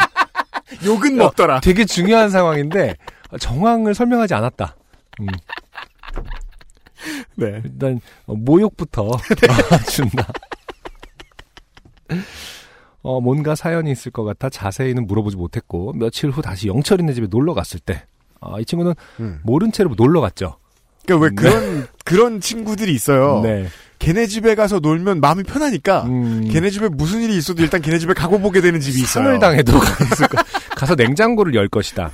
욕은 0.84 1.16
먹더라. 1.16 1.60
되게 1.60 1.84
중요한 1.84 2.30
상황인데 2.30 2.96
정황을 3.38 3.94
설명하지 3.94 4.34
않았다. 4.34 4.76
음, 5.20 5.26
네. 7.36 7.60
일단 7.64 8.00
어, 8.26 8.34
모욕부터 8.34 9.10
준다. 9.90 10.26
어, 13.02 13.20
뭔가 13.20 13.54
사연이 13.54 13.90
있을 13.90 14.12
것 14.12 14.24
같아 14.24 14.50
자세히는 14.50 15.06
물어보지 15.06 15.36
못했고 15.36 15.92
며칠 15.94 16.30
후 16.30 16.42
다시 16.42 16.68
영철이네 16.68 17.12
집에 17.14 17.26
놀러 17.30 17.54
갔을 17.54 17.80
때, 17.80 18.04
아, 18.40 18.56
이 18.60 18.64
친구는 18.64 18.94
음. 19.20 19.40
모른 19.42 19.72
채로 19.72 19.94
놀러 19.96 20.20
갔죠. 20.20 20.56
그러니까 21.06 21.24
왜 21.24 21.30
네. 21.30 21.34
그런, 21.34 21.86
그런 22.04 22.40
친구들이 22.40 22.92
있어요. 22.92 23.40
네. 23.42 23.66
걔네 23.98 24.26
집에 24.26 24.54
가서 24.54 24.78
놀면 24.80 25.20
마음이 25.20 25.42
편하니까, 25.42 26.04
음, 26.04 26.48
걔네 26.50 26.70
집에 26.70 26.88
무슨 26.88 27.20
일이 27.20 27.36
있어도 27.36 27.62
일단 27.62 27.82
걔네 27.82 27.98
집에 27.98 28.14
가고 28.14 28.38
보게 28.38 28.60
되는 28.60 28.80
집이 28.80 28.98
있어요. 28.98 29.24
상을 29.24 29.38
당해도 29.38 29.72
가서 30.76 30.94
냉장고를 30.94 31.54
열 31.54 31.68
것이다. 31.68 32.10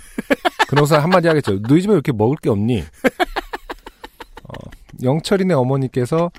그러고서 0.69 0.99
한마디 0.99 1.29
하겠죠. 1.29 1.63
너희 1.63 1.83
집에 1.83 1.93
왜 1.93 1.97
이렇게 1.97 2.11
먹을 2.13 2.37
게 2.43 2.51
없니? 2.51 2.83
어, 4.43 4.71
영철이네 5.03 5.55
어머니께서 5.55 6.31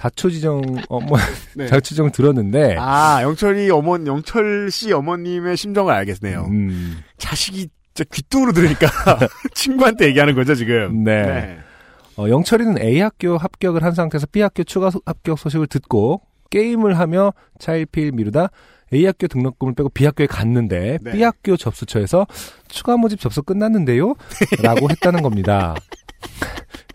자초지정 0.00 0.62
어머 0.88 1.16
네. 1.54 1.66
자초지정을 1.66 2.10
들었는데 2.10 2.76
아, 2.78 3.20
영철이 3.22 3.68
어머, 3.70 3.94
영철 4.06 4.70
씨 4.70 4.92
어머님의 4.92 5.58
심정을 5.58 5.92
알겠네요. 5.92 6.46
음, 6.50 6.98
자식이 7.18 7.68
진짜 7.92 8.08
귀뚱으로 8.10 8.52
들으니까 8.52 8.86
친구한테 9.54 10.06
얘기하는 10.06 10.34
거죠, 10.34 10.54
지금. 10.54 11.04
네. 11.04 11.58
어, 12.16 12.28
영철이는 12.28 12.80
A 12.80 13.00
학교 13.00 13.36
합격을 13.36 13.82
한 13.82 13.92
상태에서 13.92 14.26
B 14.32 14.40
학교 14.40 14.64
추가 14.64 14.90
소- 14.90 15.02
합격 15.04 15.38
소식을 15.38 15.66
듣고 15.66 16.22
게임을 16.48 16.98
하며 16.98 17.32
차일피일 17.58 18.12
미루다 18.12 18.48
A 18.94 19.04
학교 19.04 19.26
등록금을 19.28 19.74
빼고 19.74 19.90
B 19.90 20.06
학교에 20.06 20.26
갔는데 20.26 20.98
네. 21.02 21.12
B 21.12 21.22
학교 21.22 21.56
접수처에서 21.58 22.26
추가 22.68 22.96
모집 22.96 23.20
접수 23.20 23.42
끝났는데요? 23.42 24.14
라고 24.62 24.88
했다는 24.90 25.22
겁니다. 25.22 25.74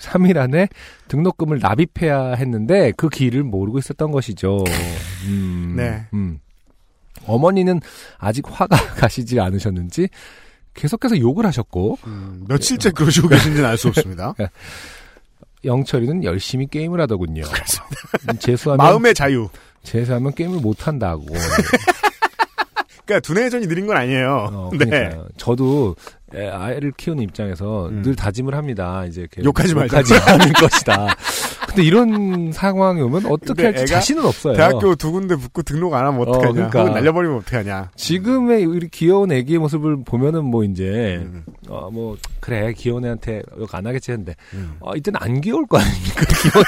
3일 0.06 0.38
안에 0.38 0.68
등록금을 1.08 1.60
납입해야 1.60 2.34
했는데 2.34 2.92
그 2.96 3.10
길을 3.10 3.44
모르고 3.44 3.80
있었던 3.80 4.12
것이죠. 4.12 4.64
음, 5.28 5.74
네. 5.76 6.06
음. 6.14 6.40
어머니는 7.26 7.82
아직 8.18 8.46
화가 8.48 8.76
가시지 8.98 9.40
않으셨는지 9.40 10.10
계속해서 10.74 11.18
욕을 11.20 11.46
하셨고 11.46 11.98
음, 12.06 12.46
며칠째 12.48 12.92
그러시고 12.92 13.30
계신지는 13.30 13.68
알 13.68 13.78
수 13.78 13.88
없습니다. 13.88 14.34
영철이는 15.64 16.24
열심히 16.24 16.68
게임을 16.68 17.00
하더군요. 17.02 17.44
음, 18.30 18.38
재수하면 18.38 18.86
마음의 18.86 19.14
자유. 19.16 19.50
재수하면 19.84 20.34
게임을 20.34 20.60
못 20.60 20.86
한다고. 20.88 21.26
그러니까 23.06 23.20
두뇌전이 23.22 23.68
느린 23.68 23.86
건 23.88 23.98
아니에요. 23.98 24.50
어, 24.52 24.70
네. 24.74 24.86
그러니까요. 24.86 25.28
저도 25.38 25.96
애- 26.00 26.25
아이를 26.36 26.92
키우는 26.98 27.24
입장에서 27.24 27.88
음. 27.90 28.02
늘 28.02 28.16
다짐을 28.16 28.56
합니다. 28.56 29.06
이제 29.06 29.28
욕하지 29.44 29.74
말자. 29.76 29.98
욕하지 30.00 30.14
않을 30.32 30.54
것이다. 30.54 31.16
근데 31.68 31.84
이런 31.84 32.52
상황이 32.52 33.02
오면 33.02 33.26
어떻게 33.28 33.66
할지 33.66 33.86
자신은 33.86 34.26
없어요. 34.26 34.54
대학교 34.56 34.96
두 34.96 35.12
군데 35.12 35.36
붙고 35.36 35.62
등록 35.64 35.94
안 35.94 36.06
하면 36.06 36.22
어떡하냐. 36.22 36.48
어, 36.68 36.70
그러니까. 36.70 36.84
날려버리면 36.94 37.38
어떡하냐. 37.40 37.92
지금의 37.96 38.66
우리 38.66 38.88
귀여운 38.90 39.32
애기의 39.32 39.60
모습을 39.60 40.04
보면은 40.04 40.46
뭐 40.46 40.64
이제 40.64 41.18
음. 41.22 41.44
어뭐 41.68 42.18
그래 42.40 42.74
귀여운 42.74 43.06
애한테 43.06 43.42
욕 43.60 43.74
안 43.76 43.86
하겠지 43.88 44.12
했는데 44.12 44.36
음. 44.54 44.78
어, 44.80 44.96
이때는 44.96 45.20
안 45.22 45.42
귀여울 45.42 45.66
거 45.68 45.78
아닙니까? 45.80 46.22
귀여운 46.42 46.66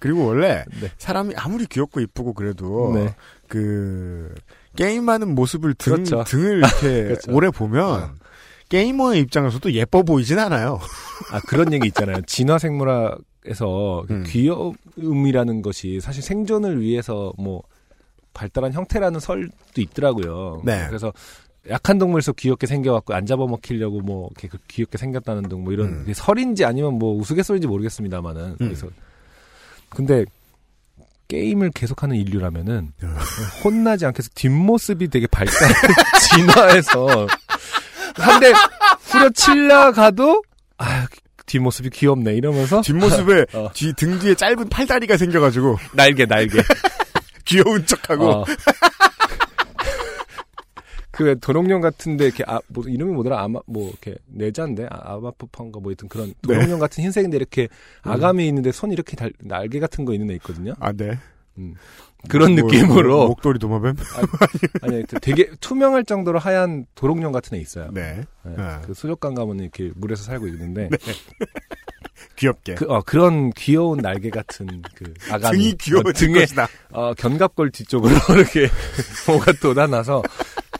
그리고 0.00 0.26
원래 0.26 0.64
네. 0.80 0.90
사람이 0.98 1.34
아무리 1.36 1.66
귀엽고 1.66 2.00
이쁘고 2.00 2.34
그래도 2.34 2.92
네. 2.94 3.14
그 3.48 4.34
게임하는 4.76 5.34
모습을 5.34 5.74
등, 5.74 5.94
그렇죠. 5.94 6.24
등을 6.24 6.58
이렇게 6.58 7.02
그렇죠. 7.04 7.32
오래 7.32 7.50
보면 7.50 8.02
어. 8.02 8.10
게이머의 8.68 9.20
입장에서도 9.20 9.72
예뻐 9.72 10.02
보이진 10.02 10.38
않아요. 10.38 10.80
아 11.30 11.40
그런 11.40 11.72
얘기 11.72 11.86
있잖아요. 11.88 12.20
진화 12.26 12.58
생물학에서 12.58 14.04
음. 14.10 14.24
귀여움이라는 14.26 15.62
것이 15.62 16.00
사실 16.00 16.22
생존을 16.22 16.80
위해서 16.80 17.32
뭐 17.38 17.62
발달한 18.32 18.72
형태라는 18.72 19.20
설도 19.20 19.50
있더라고요. 19.78 20.62
네. 20.64 20.84
그래서 20.88 21.12
약한 21.70 21.98
동물에서 21.98 22.32
귀엽게 22.32 22.66
생겨갖고 22.66 23.14
안 23.14 23.24
잡아먹히려고 23.26 24.00
뭐 24.00 24.28
이렇게 24.32 24.48
그 24.48 24.58
귀엽게 24.68 24.98
생겼다는 24.98 25.48
등 25.48 25.60
뭐 25.62 25.72
이런 25.72 26.04
음. 26.06 26.12
설인지 26.12 26.64
아니면 26.64 26.94
뭐 26.98 27.16
우스갯소리인지 27.16 27.66
모르겠습니다만은 27.68 28.56
그래서 28.58 28.88
근데 29.88 30.24
게임을 31.28 31.70
계속하는 31.74 32.16
인류라면은 32.16 32.92
혼나지 33.64 34.06
않게 34.06 34.18
해서 34.18 34.28
뒷모습이 34.34 35.08
되게 35.08 35.26
발달 35.26 35.54
진화해서 36.30 37.26
한 38.16 38.40
대 38.40 38.52
후려치려 39.04 39.92
가도 39.92 40.42
아 40.78 41.06
뒷모습이 41.46 41.90
귀엽네 41.90 42.34
이러면서. 42.34 42.80
뒷모습에 42.82 43.46
어. 43.54 43.70
뒤 43.74 43.92
등 43.94 44.18
뒤에 44.18 44.34
짧은 44.34 44.68
팔다리가 44.70 45.16
생겨가지고. 45.16 45.78
날개 45.92 46.24
날개. 46.26 46.62
귀여운 47.44 47.84
척하고. 47.86 48.30
어. 48.30 48.44
그 51.16 51.38
도롱뇽 51.40 51.80
같은데 51.80 52.26
이렇게 52.26 52.44
아, 52.46 52.60
뭐 52.68 52.84
이름이 52.84 53.12
뭐더라 53.12 53.42
아마 53.42 53.60
뭐 53.66 53.88
이렇게 53.88 54.16
내자인데 54.26 54.86
아, 54.90 55.14
아마푸판가 55.14 55.80
뭐 55.80 55.90
하여튼 55.90 56.08
그런 56.08 56.28
네. 56.28 56.34
도롱뇽 56.42 56.78
같은 56.78 57.04
흰색인데 57.04 57.36
이렇게 57.36 57.68
음. 58.06 58.10
아감이 58.10 58.46
있는데 58.48 58.72
손 58.72 58.92
이렇게 58.92 59.16
달, 59.16 59.32
날개 59.40 59.80
같은 59.80 60.04
거 60.04 60.12
있는 60.12 60.30
애 60.30 60.34
있거든요. 60.34 60.74
아 60.80 60.92
네. 60.92 61.18
음. 61.58 61.74
그런 62.28 62.54
뭐, 62.54 62.64
느낌으로 62.64 63.16
뭐, 63.16 63.26
목도리 63.28 63.58
도마뱀? 63.58 63.96
아니 64.82 64.94
하여튼 64.94 65.18
되게 65.20 65.50
투명할 65.60 66.04
정도로 66.04 66.38
하얀 66.38 66.86
도롱뇽 66.94 67.32
같은 67.32 67.58
애 67.58 67.60
있어요. 67.60 67.90
네. 67.92 68.22
아. 68.56 68.80
그 68.80 68.94
수족관 68.94 69.34
가면 69.34 69.60
이렇게 69.60 69.92
물에서 69.94 70.24
살고 70.24 70.46
있는데 70.48 70.88
귀엽게. 72.36 72.74
그, 72.74 72.86
어, 72.86 73.02
그런 73.02 73.50
귀여운 73.52 73.98
날개 73.98 74.30
같은 74.30 74.82
그 74.94 75.12
아가미 75.30 75.58
등이 75.58 75.74
귀여워진 75.74 76.30
어, 76.30 76.32
등에 76.32 76.40
것이다. 76.40 76.68
어, 76.92 77.14
견갑골 77.14 77.70
뒤쪽으로 77.70 78.14
이렇게 78.34 78.68
뭐가 79.26 79.52
돋아나서 79.52 80.22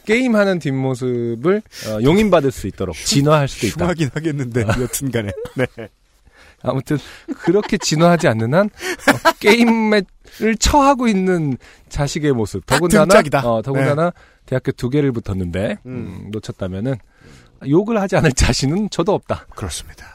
게임하는 0.04 0.58
뒷모습을 0.58 1.62
어, 1.88 2.02
용인받을 2.02 2.50
수 2.50 2.66
있도록 2.66 2.94
진화할 2.96 3.48
수도 3.48 3.66
있다. 3.66 3.84
흉하긴 3.84 4.10
하겠는데 4.12 4.60
여튼간에. 4.80 5.32
네. 5.56 5.66
아무튼 6.62 6.96
그렇게 7.40 7.76
진화하지 7.76 8.28
않는 8.28 8.54
한 8.54 8.66
어, 8.66 9.32
게임을 9.40 10.04
처하고 10.58 11.08
있는 11.08 11.56
자식의 11.88 12.32
모습. 12.32 12.64
더군다나. 12.66 13.22
네. 13.22 13.38
어, 13.38 13.62
더군다나 13.62 14.12
대학교 14.46 14.72
두 14.72 14.90
개를 14.90 15.12
붙었는데 15.12 15.78
음, 15.86 16.28
놓쳤다면은 16.32 16.96
욕을 17.68 18.00
하지 18.00 18.16
않을 18.16 18.32
자신은 18.32 18.90
저도 18.90 19.14
없다. 19.14 19.46
그렇습니다. 19.54 20.06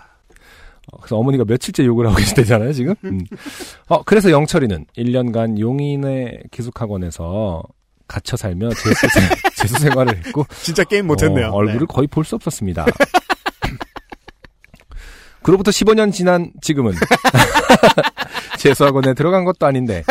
어, 0.91 0.97
그래서 0.99 1.17
어머니가 1.17 1.45
며칠째 1.45 1.85
욕을 1.85 2.07
하고 2.07 2.17
계실 2.17 2.35
때잖아요, 2.35 2.73
지금. 2.73 2.95
음. 3.05 3.21
어, 3.87 4.03
그래서 4.03 4.31
영철이는 4.31 4.85
1년간 4.97 5.59
용인의 5.59 6.43
기숙학원에서 6.51 7.63
갇혀 8.09 8.35
살며 8.35 8.69
재수, 8.71 9.07
생- 9.55 9.79
생활을 9.79 10.17
했고. 10.25 10.45
진짜 10.61 10.83
게임 10.83 11.07
못했네요. 11.07 11.47
어, 11.47 11.51
얼굴을 11.53 11.79
네. 11.81 11.85
거의 11.87 12.07
볼 12.07 12.25
수 12.25 12.35
없었습니다. 12.35 12.85
그로부터 15.41 15.71
15년 15.71 16.11
지난 16.11 16.51
지금은 16.61 16.93
재수학원에 18.59 19.13
들어간 19.13 19.45
것도 19.45 19.65
아닌데 19.65 20.03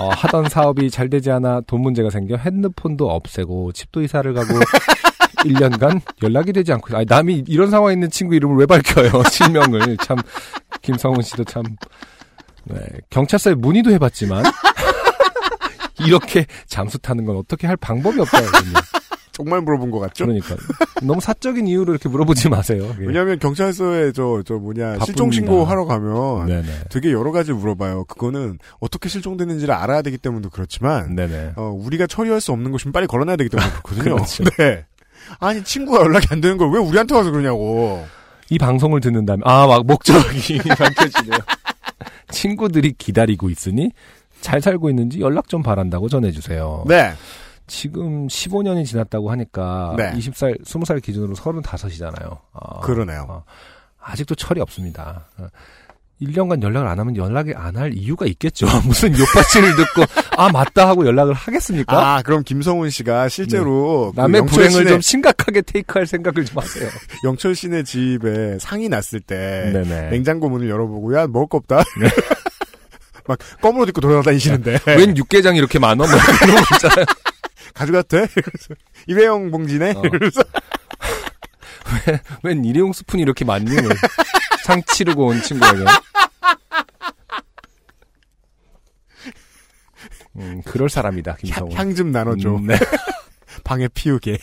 어, 0.00 0.08
하던 0.08 0.48
사업이 0.48 0.90
잘 0.90 1.10
되지 1.10 1.30
않아 1.30 1.60
돈 1.66 1.82
문제가 1.82 2.08
생겨 2.08 2.36
핸드폰도 2.36 3.10
없애고 3.10 3.72
집도 3.72 4.00
이사를 4.02 4.32
가고 4.32 4.48
1년간 5.44 6.00
연락이 6.22 6.52
되지 6.52 6.72
않고 6.72 6.96
아니, 6.96 7.04
남이 7.08 7.44
이런 7.46 7.70
상황에 7.70 7.92
있는 7.92 8.10
친구 8.10 8.34
이름을 8.34 8.56
왜 8.56 8.66
밝혀요 8.66 9.10
실명을 9.30 9.98
참 9.98 10.16
김성훈 10.82 11.22
씨도 11.22 11.44
참 11.44 11.62
네, 12.64 12.76
경찰서에 13.10 13.54
문의도 13.54 13.90
해봤지만 13.92 14.44
이렇게 16.06 16.46
잠수 16.66 16.98
타는 16.98 17.24
건 17.24 17.36
어떻게 17.36 17.66
할 17.66 17.76
방법이 17.76 18.20
없다거든요. 18.20 18.74
정말 19.32 19.62
물어본 19.62 19.90
것 19.90 20.00
같죠? 20.00 20.26
그러니까 20.26 20.54
너무 21.02 21.20
사적인 21.20 21.66
이유로 21.66 21.92
이렇게 21.94 22.10
물어보지 22.10 22.50
마세요. 22.50 22.88
그게. 22.94 23.06
왜냐하면 23.06 23.38
경찰서에 23.38 24.12
저저 24.12 24.54
뭐냐. 24.54 24.98
실종 25.06 25.30
신고 25.30 25.64
하러 25.64 25.86
가면 25.86 26.46
네네. 26.46 26.68
되게 26.90 27.10
여러 27.12 27.32
가지 27.32 27.52
물어봐요. 27.52 28.04
그거는 28.04 28.58
어떻게 28.80 29.08
실종됐는지를 29.08 29.72
알아야 29.72 30.02
되기 30.02 30.18
때문도 30.18 30.50
그렇지만. 30.50 31.14
어, 31.56 31.70
우리가 31.70 32.06
처리할 32.06 32.40
수 32.42 32.52
없는 32.52 32.70
것이면 32.70 32.92
빨리 32.92 33.06
걸어놔야 33.06 33.36
되기 33.36 33.48
때문에 33.48 33.70
그렇거든요. 33.70 34.02
그렇죠. 34.16 34.44
네. 34.58 34.84
아니 35.38 35.62
친구가 35.64 36.00
연락이 36.00 36.26
안 36.30 36.40
되는 36.42 36.58
걸 36.58 36.68
왜 36.70 36.78
우리한테 36.78 37.14
와서 37.14 37.30
그러냐고. 37.30 38.04
이 38.50 38.58
방송을 38.58 39.00
듣는다면 39.00 39.42
아 39.46 39.66
막 39.68 39.86
목적이 39.86 40.58
밝혀지네요. 40.68 41.38
친구들이 42.30 42.92
기다리고 42.98 43.48
있으니 43.50 43.90
잘 44.40 44.60
살고 44.60 44.90
있는지 44.90 45.20
연락 45.20 45.48
좀 45.48 45.62
바란다고 45.62 46.08
전해주세요. 46.08 46.84
네. 46.86 47.12
지금 47.66 48.26
15년이 48.26 48.84
지났다고 48.84 49.30
하니까 49.30 49.94
네. 49.96 50.10
20살, 50.12 50.64
20살 50.64 51.00
기준으로 51.02 51.34
35이잖아요. 51.34 52.38
아, 52.52 52.80
그러네요. 52.80 53.44
아직도 54.02 54.34
철이 54.34 54.60
없습니다. 54.60 55.26
어, 55.38 55.46
1년간 56.20 56.62
연락을 56.62 56.86
안 56.88 56.98
하면 56.98 57.16
연락이 57.16 57.52
안 57.54 57.76
할 57.76 57.94
이유가 57.94 58.26
있겠죠. 58.26 58.66
무슨 58.84 59.10
욕받침을 59.18 59.74
듣고 59.76 60.02
아 60.36 60.50
맞다 60.52 60.86
하고 60.88 61.06
연락을 61.06 61.32
하겠습니까? 61.32 62.16
아 62.16 62.22
그럼 62.22 62.42
김성훈 62.42 62.90
씨가 62.90 63.28
실제로 63.30 64.12
그 64.14 64.20
남의 64.20 64.40
영철 64.40 64.54
불행을 64.64 64.84
씨네- 64.84 64.88
좀 64.88 65.00
심각하게 65.00 65.62
테이크할 65.62 66.06
생각을 66.06 66.44
좀 66.44 66.58
하세요. 66.58 66.88
영철 67.24 67.54
씨네 67.54 67.84
집에 67.84 68.58
상이 68.58 68.88
났을 68.90 69.20
때 69.20 69.70
네네. 69.72 70.10
냉장고 70.10 70.50
문을 70.50 70.68
열어보고 70.68 71.14
야 71.16 71.26
먹을 71.26 71.46
거 71.46 71.56
없다. 71.58 71.84
막 73.30 73.38
껌으로 73.60 73.86
딛고 73.86 74.00
돌아다니시는데 74.00 74.80
웬 74.86 75.16
육개장 75.16 75.56
이렇게 75.56 75.78
많어? 75.78 76.04
뭐 76.04 76.06
이런 76.42 76.56
거 76.64 76.76
있잖아요. 76.76 77.06
가져가도 77.74 78.08
돼? 78.08 78.16
이러면서 78.36 78.74
일회용 79.06 79.50
봉지네? 79.50 79.92
어. 79.96 80.02
이러면서 80.04 80.42
웬, 82.06 82.20
웬 82.42 82.64
일회용 82.64 82.92
스푼이 82.92 83.22
이렇게 83.22 83.44
많니? 83.44 83.70
뭐. 83.80 83.90
상 84.64 84.82
치르고 84.84 85.26
온 85.26 85.40
친구에게. 85.42 85.84
음, 90.36 90.62
그럴 90.64 90.88
사람이다, 90.88 91.36
김성훈. 91.36 91.72
향 91.76 91.94
좀 91.94 92.12
나눠줘. 92.12 92.56
음, 92.56 92.66
네. 92.66 92.76
방에 93.64 93.88
피우게. 93.88 94.38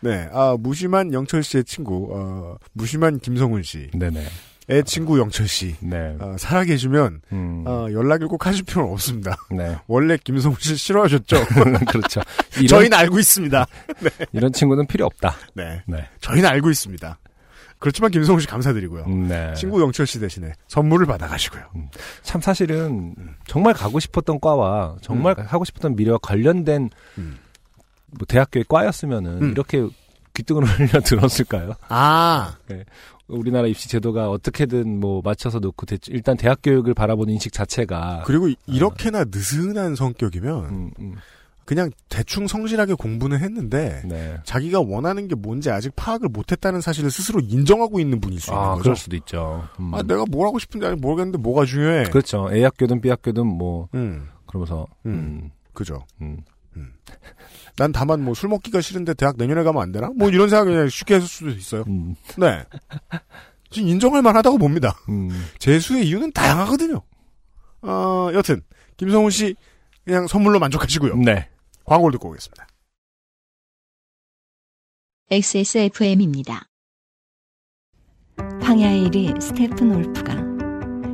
네, 0.00 0.28
아, 0.32 0.56
무심한 0.58 1.12
영철 1.12 1.42
씨의 1.44 1.64
친구, 1.64 2.08
어, 2.12 2.56
무심한 2.72 3.20
김성훈 3.20 3.62
씨. 3.62 3.88
네네. 3.94 4.24
의 4.72 4.84
친구 4.84 5.18
영철 5.18 5.46
씨. 5.48 5.76
네. 5.80 6.16
어, 6.20 6.36
살아계시면, 6.38 7.20
음. 7.32 7.64
어, 7.66 7.86
연락을 7.92 8.28
꼭 8.28 8.46
하실 8.46 8.64
필요는 8.64 8.90
없습니다. 8.92 9.36
네. 9.50 9.76
원래 9.86 10.16
김성훈 10.16 10.56
씨 10.60 10.76
싫어하셨죠? 10.76 11.36
그렇죠. 11.90 12.20
이런- 12.56 12.66
저희는 12.68 12.96
알고 12.96 13.18
있습니다. 13.18 13.66
네. 14.00 14.10
이런 14.32 14.52
친구는 14.52 14.86
필요 14.86 15.06
없다. 15.06 15.36
네. 15.54 15.82
네. 15.86 16.08
저희는 16.20 16.48
알고 16.48 16.70
있습니다. 16.70 17.18
그렇지만 17.78 18.10
김성훈 18.12 18.40
씨 18.40 18.46
감사드리고요. 18.46 19.06
네. 19.08 19.54
친구 19.54 19.80
영철 19.80 20.06
씨 20.06 20.20
대신에 20.20 20.52
선물을 20.68 21.04
받아가시고요. 21.06 21.62
참 22.22 22.40
사실은 22.40 23.14
정말 23.46 23.74
가고 23.74 23.98
싶었던 23.98 24.38
과와 24.40 24.96
정말 25.02 25.34
하고 25.40 25.64
싶었던 25.64 25.96
미래와 25.96 26.18
관련된 26.22 26.90
음. 27.18 27.38
뭐 28.06 28.24
대학교의 28.28 28.66
과였으면은 28.68 29.42
음. 29.42 29.50
이렇게 29.50 29.84
귀등을 30.34 30.64
흘려 30.64 31.00
들었을까요? 31.00 31.74
아. 31.88 32.56
네. 32.68 32.84
우리나라 33.32 33.66
입시 33.68 33.88
제도가 33.88 34.30
어떻게든 34.30 35.00
뭐 35.00 35.20
맞춰서 35.24 35.58
놓고 35.58 35.86
대- 35.86 35.98
일단 36.08 36.36
대학 36.36 36.60
교육을 36.62 36.94
바라보는 36.94 37.32
인식 37.34 37.52
자체가 37.52 38.22
그리고 38.26 38.48
이- 38.48 38.56
이렇게나 38.66 39.24
느슨한 39.24 39.94
성격이면 39.94 40.64
음, 40.98 41.14
그냥 41.64 41.90
대충 42.08 42.46
성실하게 42.48 42.94
공부는 42.94 43.38
했는데 43.38 44.02
네. 44.04 44.36
자기가 44.44 44.80
원하는 44.80 45.28
게 45.28 45.34
뭔지 45.34 45.70
아직 45.70 45.94
파악을 45.96 46.28
못했다는 46.28 46.80
사실을 46.80 47.10
스스로 47.10 47.40
인정하고 47.40 48.00
있는 48.00 48.20
분일 48.20 48.40
수 48.40 48.50
있는 48.50 48.60
아, 48.62 48.70
거죠. 48.72 48.82
그럴 48.82 48.96
수도 48.96 49.16
있죠. 49.16 49.64
음. 49.80 49.94
아, 49.94 50.02
내가 50.02 50.24
뭘 50.28 50.46
하고 50.48 50.58
싶은지 50.58 50.86
아직 50.86 51.00
모르겠는데 51.00 51.38
뭐가 51.38 51.64
중요해. 51.64 52.04
그렇죠. 52.10 52.48
A 52.52 52.62
학교든 52.64 53.00
B 53.00 53.08
학교든 53.10 53.46
뭐 53.46 53.88
음, 53.94 54.28
그러면서 54.46 54.86
음, 55.06 55.50
그죠. 55.72 56.04
음. 56.20 56.38
난 57.76 57.90
다만 57.92 58.22
뭐 58.22 58.34
술 58.34 58.48
먹기가 58.50 58.80
싫은데 58.80 59.14
대학 59.14 59.36
내년에 59.38 59.62
가면 59.62 59.82
안 59.82 59.92
되나? 59.92 60.10
뭐 60.14 60.28
이런 60.28 60.48
생각 60.48 60.64
그냥 60.64 60.88
쉽게 60.88 61.14
했을 61.16 61.26
수도 61.28 61.50
있어요. 61.50 61.84
음. 61.88 62.14
네. 62.38 62.64
지금 63.70 63.88
인정할 63.88 64.20
만하다고 64.22 64.58
봅니다. 64.58 64.94
음. 65.08 65.30
재수의 65.58 66.06
이유는 66.06 66.32
다양하거든요. 66.32 67.00
어, 67.82 68.30
여튼 68.34 68.60
김성훈 68.98 69.30
씨 69.30 69.54
그냥 70.04 70.26
선물로 70.26 70.58
만족하시고요. 70.58 71.16
네. 71.16 71.48
광고를 71.84 72.12
듣고 72.18 72.28
오겠습니다. 72.28 72.66
XSFM입니다. 75.30 76.66
황야의 78.62 79.08
1위 79.08 79.40
스테픈 79.40 79.92
올프가 79.94 80.34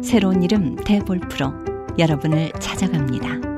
새로운 0.03 0.43
이름 0.43 0.75
대볼프로 0.77 1.53
여러분을 1.99 2.53
찾아갑니다. 2.61 3.58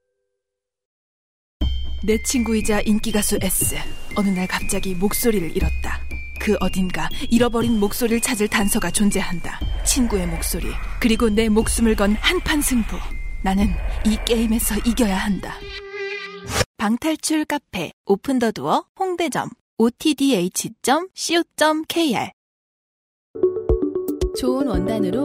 내 2.03 2.17
친구이자 2.23 2.81
인기가수 2.81 3.37
S. 3.41 3.75
어느 4.15 4.29
날 4.29 4.47
갑자기 4.47 4.95
목소리를 4.95 5.55
잃었다. 5.55 6.01
그 6.39 6.57
어딘가 6.59 7.07
잃어버린 7.29 7.79
목소리를 7.79 8.19
찾을 8.21 8.47
단서가 8.47 8.89
존재한다. 8.89 9.59
친구의 9.85 10.25
목소리, 10.25 10.65
그리고 10.99 11.29
내 11.29 11.47
목숨을 11.49 11.95
건 11.95 12.13
한판 12.13 12.61
승부. 12.61 12.97
나는 13.43 13.67
이 14.05 14.17
게임에서 14.25 14.77
이겨야 14.85 15.15
한다. 15.15 15.53
방탈출 16.77 17.45
카페 17.45 17.91
오픈 18.07 18.39
더 18.39 18.51
두어 18.51 18.85
홍대점 18.99 19.49
otdh.co.kr 19.77 20.71
좋은 24.39 24.67
원단으로 24.67 25.23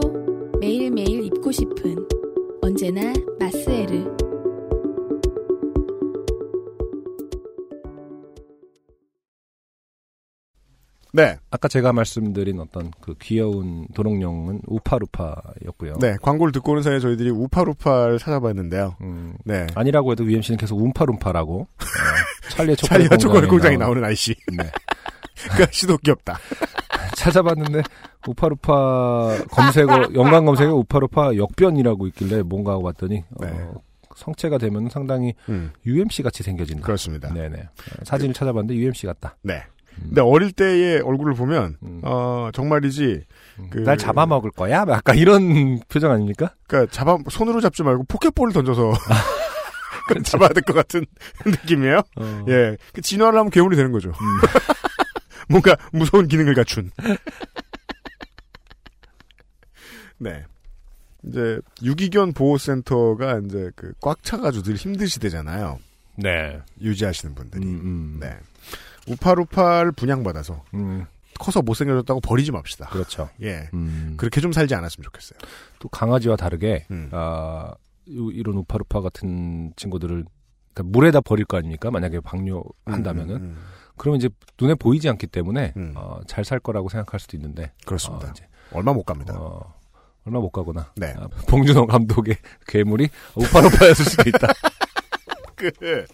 매일매일 0.59 1.23
입고 1.25 1.51
싶은 1.51 2.07
언제나 2.61 3.13
마스에르. 3.39 4.26
네. 11.17 11.35
아까 11.49 11.67
제가 11.67 11.93
말씀드린 11.93 12.59
어떤 12.59 12.91
그 13.01 13.15
귀여운 13.19 13.87
도롱뇽은 13.95 14.61
우파루파였고요. 14.67 15.95
네, 15.99 16.15
광고를 16.21 16.51
듣고 16.51 16.73
오는 16.73 16.83
사이에 16.83 16.99
저희들이 16.99 17.31
우파루파를 17.31 18.19
찾아봤는데요. 18.19 18.97
음, 19.01 19.33
네. 19.43 19.65
아니라고 19.73 20.11
해도 20.11 20.23
UMC는 20.25 20.59
계속 20.59 20.79
움파룸파라고 20.79 21.61
어, 21.61 21.67
찰리의 22.51 22.77
초콜릿 22.77 23.09
찰리와 23.09 23.17
초콜릿 23.17 23.49
공장에 23.49 23.77
나오는 23.77 24.03
아이씨. 24.03 24.35
네. 24.55 24.69
그 25.57 25.63
아이씨도 25.63 25.97
귀엽다. 25.97 26.37
찾아봤는데 27.17 27.81
우파루파 28.27 29.37
검색어 29.49 30.09
연관 30.13 30.45
검색에 30.45 30.67
우파루파 30.67 31.35
역변이라고 31.35 32.05
있길래 32.07 32.43
뭔가 32.43 32.73
하고 32.73 32.83
봤더니 32.83 33.23
어, 33.41 33.73
성체가 34.15 34.59
되면 34.59 34.87
상당히 34.89 35.33
음. 35.49 35.71
UMC 35.83 36.21
같이 36.21 36.43
생겨진다. 36.43 36.83
그렇습니다. 36.85 37.33
네네. 37.33 37.59
어, 37.59 38.03
사진을 38.03 38.35
찾아봤는데 38.35 38.75
UMC 38.75 39.07
같다. 39.07 39.35
네. 39.41 39.63
근데 40.01 40.21
어릴 40.21 40.51
때의 40.51 41.01
얼굴을 41.01 41.33
보면 41.33 41.77
어 42.03 42.49
정말이지 42.53 43.23
그 43.71 43.79
음. 43.79 43.83
날 43.83 43.97
잡아먹을 43.97 44.51
거야? 44.51 44.85
약간 44.89 45.17
이런 45.17 45.79
표정 45.89 46.11
아닙니까? 46.11 46.53
그러니까 46.67 46.91
잡아 46.91 47.17
손으로 47.29 47.61
잡지 47.61 47.83
말고 47.83 48.03
포켓볼을 48.05 48.53
던져서 48.53 48.93
그걸 50.07 50.23
잡아야 50.23 50.49
될 50.49 50.63
것 50.63 50.73
같은 50.73 51.05
느낌이에요. 51.45 52.01
어. 52.17 52.45
예, 52.49 52.77
그 52.93 53.01
진화를 53.01 53.37
하면 53.39 53.49
괴물이 53.49 53.75
되는 53.75 53.91
거죠. 53.91 54.11
뭔가 55.49 55.75
무서운 55.91 56.27
기능을 56.27 56.53
갖춘. 56.55 56.91
네. 60.17 60.43
이제 61.25 61.59
유기견 61.83 62.33
보호센터가 62.33 63.39
이제 63.45 63.71
그 63.75 63.93
꽉 63.99 64.23
차가지고 64.23 64.63
늘 64.63 64.75
힘드시대잖아요. 64.75 65.79
네. 66.17 66.59
유지하시는 66.81 67.35
분들이. 67.35 67.65
음, 67.65 68.17
네. 68.19 68.37
우파루파를 69.07 69.91
분양받아서 69.93 70.63
음. 70.73 71.05
커서 71.39 71.61
못생겨졌다고 71.61 72.19
버리지 72.21 72.51
맙시다. 72.51 72.87
그렇죠. 72.89 73.29
예. 73.43 73.69
음. 73.73 74.15
그렇게 74.17 74.41
좀 74.41 74.51
살지 74.51 74.73
않았으면 74.75 75.03
좋겠어요. 75.03 75.37
또 75.79 75.87
강아지와 75.89 76.35
다르게 76.35 76.85
음. 76.91 77.09
아 77.11 77.73
요- 78.15 78.31
이런 78.31 78.55
우파루파 78.57 79.01
같은 79.01 79.71
친구들을 79.75 80.25
그러니까 80.73 80.91
물에다 80.97 81.21
버릴 81.21 81.45
거 81.45 81.57
아닙니까? 81.57 81.91
만약에 81.91 82.19
방류한다면은 82.21 83.35
음, 83.35 83.41
음, 83.41 83.43
음. 83.43 83.57
그러면 83.97 84.17
이제 84.19 84.29
눈에 84.61 84.75
보이지 84.75 85.09
않기 85.09 85.27
때문에 85.27 85.73
어, 85.95 86.19
잘 86.27 86.43
살 86.45 86.59
거라고 86.59 86.87
생각할 86.89 87.19
수도 87.19 87.35
있는데 87.37 87.71
그렇습니다. 87.85 88.27
어, 88.27 88.31
이제, 88.31 88.45
얼마 88.71 88.93
못 88.93 89.03
갑니다. 89.03 89.33
어, 89.37 89.73
얼마 90.25 90.39
못 90.39 90.51
가구나. 90.51 90.91
네. 90.95 91.13
아, 91.17 91.27
봉준호 91.47 91.87
감독의 91.87 92.35
괴물이 92.67 93.09
우파루파였을 93.35 94.05
수도 94.05 94.29
있다. 94.29 94.47
그, 95.57 96.05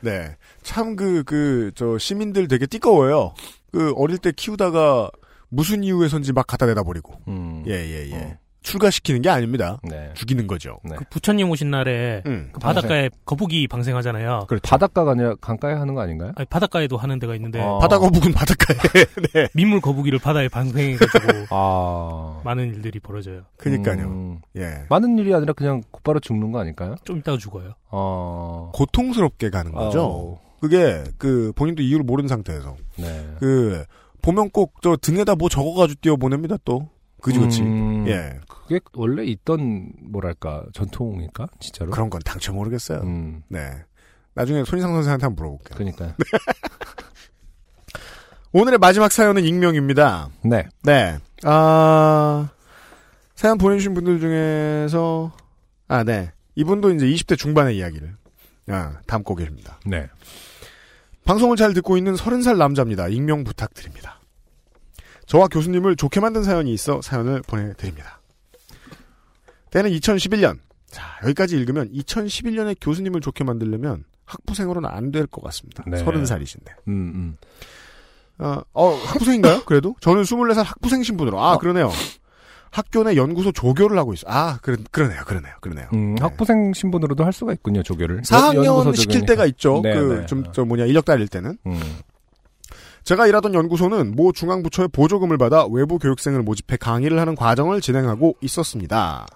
네. 0.00 0.36
참 0.62 0.96
그, 0.96 1.22
그, 1.24 1.72
저, 1.74 1.98
시민들 1.98 2.48
되게 2.48 2.66
띠꺼워요. 2.66 3.34
그, 3.72 3.92
어릴 3.96 4.16
때 4.18 4.32
키우다가 4.34 5.10
무슨 5.48 5.84
이유에선지 5.84 6.32
막 6.32 6.46
갖다 6.46 6.66
대다 6.66 6.82
버리고. 6.82 7.20
음. 7.28 7.62
예, 7.66 7.72
예, 7.72 8.10
예. 8.10 8.38
출가시키는 8.66 9.22
게 9.22 9.28
아닙니다. 9.30 9.78
네. 9.84 10.10
죽이는 10.14 10.48
거죠. 10.48 10.80
그 10.96 11.04
부처님 11.08 11.48
오신 11.50 11.70
날에 11.70 12.22
음. 12.26 12.50
그 12.52 12.58
바닷가에 12.58 13.10
거북이 13.24 13.68
방생하잖아요. 13.68 14.46
그렇죠. 14.48 14.68
바닷가가 14.68 15.12
아니라 15.12 15.36
강가에 15.40 15.74
하는 15.74 15.94
거 15.94 16.00
아닌가요? 16.00 16.32
아니, 16.34 16.46
바닷가에도 16.46 16.96
하는 16.96 17.20
데가 17.20 17.36
있는데 17.36 17.62
아. 17.62 17.78
바다 17.78 17.98
거북은 18.00 18.32
바닷가에. 18.32 18.76
네. 19.34 19.48
민물 19.54 19.80
거북이를 19.80 20.18
바다에 20.18 20.48
방생해가지고 20.48 21.46
아. 21.50 22.40
많은 22.44 22.74
일들이 22.74 22.98
벌어져요. 22.98 23.42
그니까요. 23.56 24.04
음. 24.06 24.40
예. 24.56 24.84
많은 24.88 25.16
일이 25.18 25.32
아니라 25.32 25.52
그냥 25.52 25.82
곧바로 25.92 26.18
죽는 26.18 26.50
거 26.50 26.58
아닐까요? 26.58 26.96
좀 27.04 27.18
이따가 27.18 27.38
죽어요. 27.38 27.74
어. 27.90 28.72
고통스럽게 28.74 29.50
가는 29.50 29.70
거죠. 29.70 30.02
어. 30.02 30.40
그게, 30.60 31.04
그, 31.18 31.52
본인도 31.54 31.82
이유를 31.82 32.04
모르는 32.04 32.26
상태에서. 32.28 32.74
네. 32.98 33.26
그, 33.38 33.84
보면 34.22 34.50
꼭 34.50 34.72
저 34.82 34.96
등에다 34.96 35.36
뭐 35.36 35.48
적어가지고 35.48 36.00
띄워보냅니다, 36.00 36.56
또. 36.64 36.88
그지 37.22 37.38
그지. 37.38 37.62
음. 37.62 38.06
예. 38.08 38.38
그게 38.48 38.80
원래 38.94 39.24
있던 39.24 39.92
뭐랄까 40.02 40.64
전통일까 40.72 41.46
진짜로? 41.60 41.90
그런 41.90 42.10
건 42.10 42.20
당최 42.24 42.52
모르겠어요. 42.52 43.00
음. 43.00 43.42
네. 43.48 43.70
나중에 44.34 44.64
손희상 44.64 44.92
선생한테 44.92 45.26
한번 45.26 45.46
물어볼게요. 45.46 45.76
그러니까요. 45.76 46.14
오늘의 48.52 48.78
마지막 48.78 49.12
사연은 49.12 49.44
익명입니다. 49.44 50.30
네. 50.44 50.66
네. 50.82 51.18
아, 51.42 52.48
사연 53.34 53.58
보내주신 53.58 53.92
분들 53.94 54.20
중에서, 54.20 55.32
아, 55.88 56.04
네. 56.04 56.32
이분도 56.54 56.92
이제 56.92 57.06
20대 57.06 57.36
중반의 57.36 57.76
이야기를, 57.76 58.14
아, 58.68 59.00
담고 59.06 59.34
계십니다. 59.34 59.78
네. 59.84 60.08
방송을 61.26 61.56
잘 61.56 61.74
듣고 61.74 61.98
있는 61.98 62.14
30살 62.14 62.56
남자입니다. 62.56 63.08
익명 63.08 63.44
부탁드립니다. 63.44 64.15
저와 65.26 65.48
교수님을 65.48 65.96
좋게 65.96 66.20
만든 66.20 66.42
사연이 66.42 66.72
있어 66.72 67.00
사연을 67.02 67.42
보내드립니다. 67.42 68.20
때는 69.70 69.90
2011년. 69.90 70.58
자, 70.88 71.02
여기까지 71.24 71.56
읽으면 71.56 71.90
2011년에 71.92 72.76
교수님을 72.80 73.20
좋게 73.20 73.44
만들려면 73.44 74.04
학부생으로는 74.24 74.88
안 74.88 75.10
될 75.10 75.26
것 75.26 75.42
같습니다. 75.44 75.84
네. 75.86 76.02
30살이신데. 76.04 76.68
음, 76.88 76.92
음. 77.14 77.36
어, 78.38 78.60
어, 78.72 78.90
학부생인가요? 78.94 79.64
그래도? 79.64 79.94
저는 80.00 80.22
24살 80.22 80.62
학부생 80.64 81.02
신분으로. 81.02 81.40
아, 81.40 81.58
그러네요. 81.58 81.90
학교 82.70 83.02
내 83.04 83.16
연구소 83.16 83.52
조교를 83.52 83.96
하고 83.98 84.12
있어. 84.12 84.26
아, 84.28 84.58
그러, 84.62 84.76
그러네요. 84.90 85.22
그러네요. 85.24 85.54
그러네요. 85.60 85.88
음, 85.94 86.16
학부생 86.20 86.72
신분으로도 86.74 87.24
할 87.24 87.32
수가 87.32 87.52
있군요, 87.54 87.82
조교를. 87.82 88.22
4학년 88.22 88.64
연구소 88.64 88.92
시킬. 88.94 89.24
때가 89.26 89.46
있죠. 89.46 89.80
네, 89.82 89.94
그, 89.94 90.18
네. 90.20 90.26
좀, 90.26 90.44
저 90.52 90.64
뭐냐, 90.64 90.84
인력 90.84 91.04
다닐 91.04 91.26
때는. 91.28 91.56
음. 91.66 91.80
제가 93.06 93.28
일하던 93.28 93.54
연구소는 93.54 94.16
모 94.16 94.32
중앙부처의 94.32 94.88
보조금을 94.88 95.38
받아 95.38 95.64
외부 95.64 95.96
교육생을 95.96 96.42
모집해 96.42 96.76
강의를 96.76 97.20
하는 97.20 97.36
과정을 97.36 97.80
진행하고 97.80 98.36
있었습니다. 98.40 99.28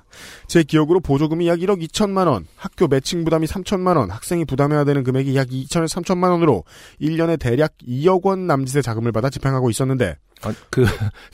제 0.49 0.65
기억으로 0.65 0.99
보조금이 0.99 1.47
약 1.47 1.61
1억 1.61 1.81
2천만 1.87 2.27
원, 2.27 2.49
학교 2.57 2.89
매칭 2.89 3.23
부담이 3.23 3.47
3천만 3.47 3.97
원, 3.97 4.11
학생이 4.11 4.45
부담해야 4.45 4.83
되는 4.83 5.05
금액이 5.05 5.37
약 5.37 5.47
2천에서 5.47 6.03
3천만 6.03 6.33
원으로 6.33 6.65
1년에 7.01 7.39
대략 7.39 7.75
2억 7.87 8.25
원 8.25 8.49
남짓의 8.49 8.83
자금을 8.83 9.13
받아 9.13 9.31
집행하고 9.31 9.71
있었는데 9.71 10.17
아, 10.43 10.53
그 10.71 10.85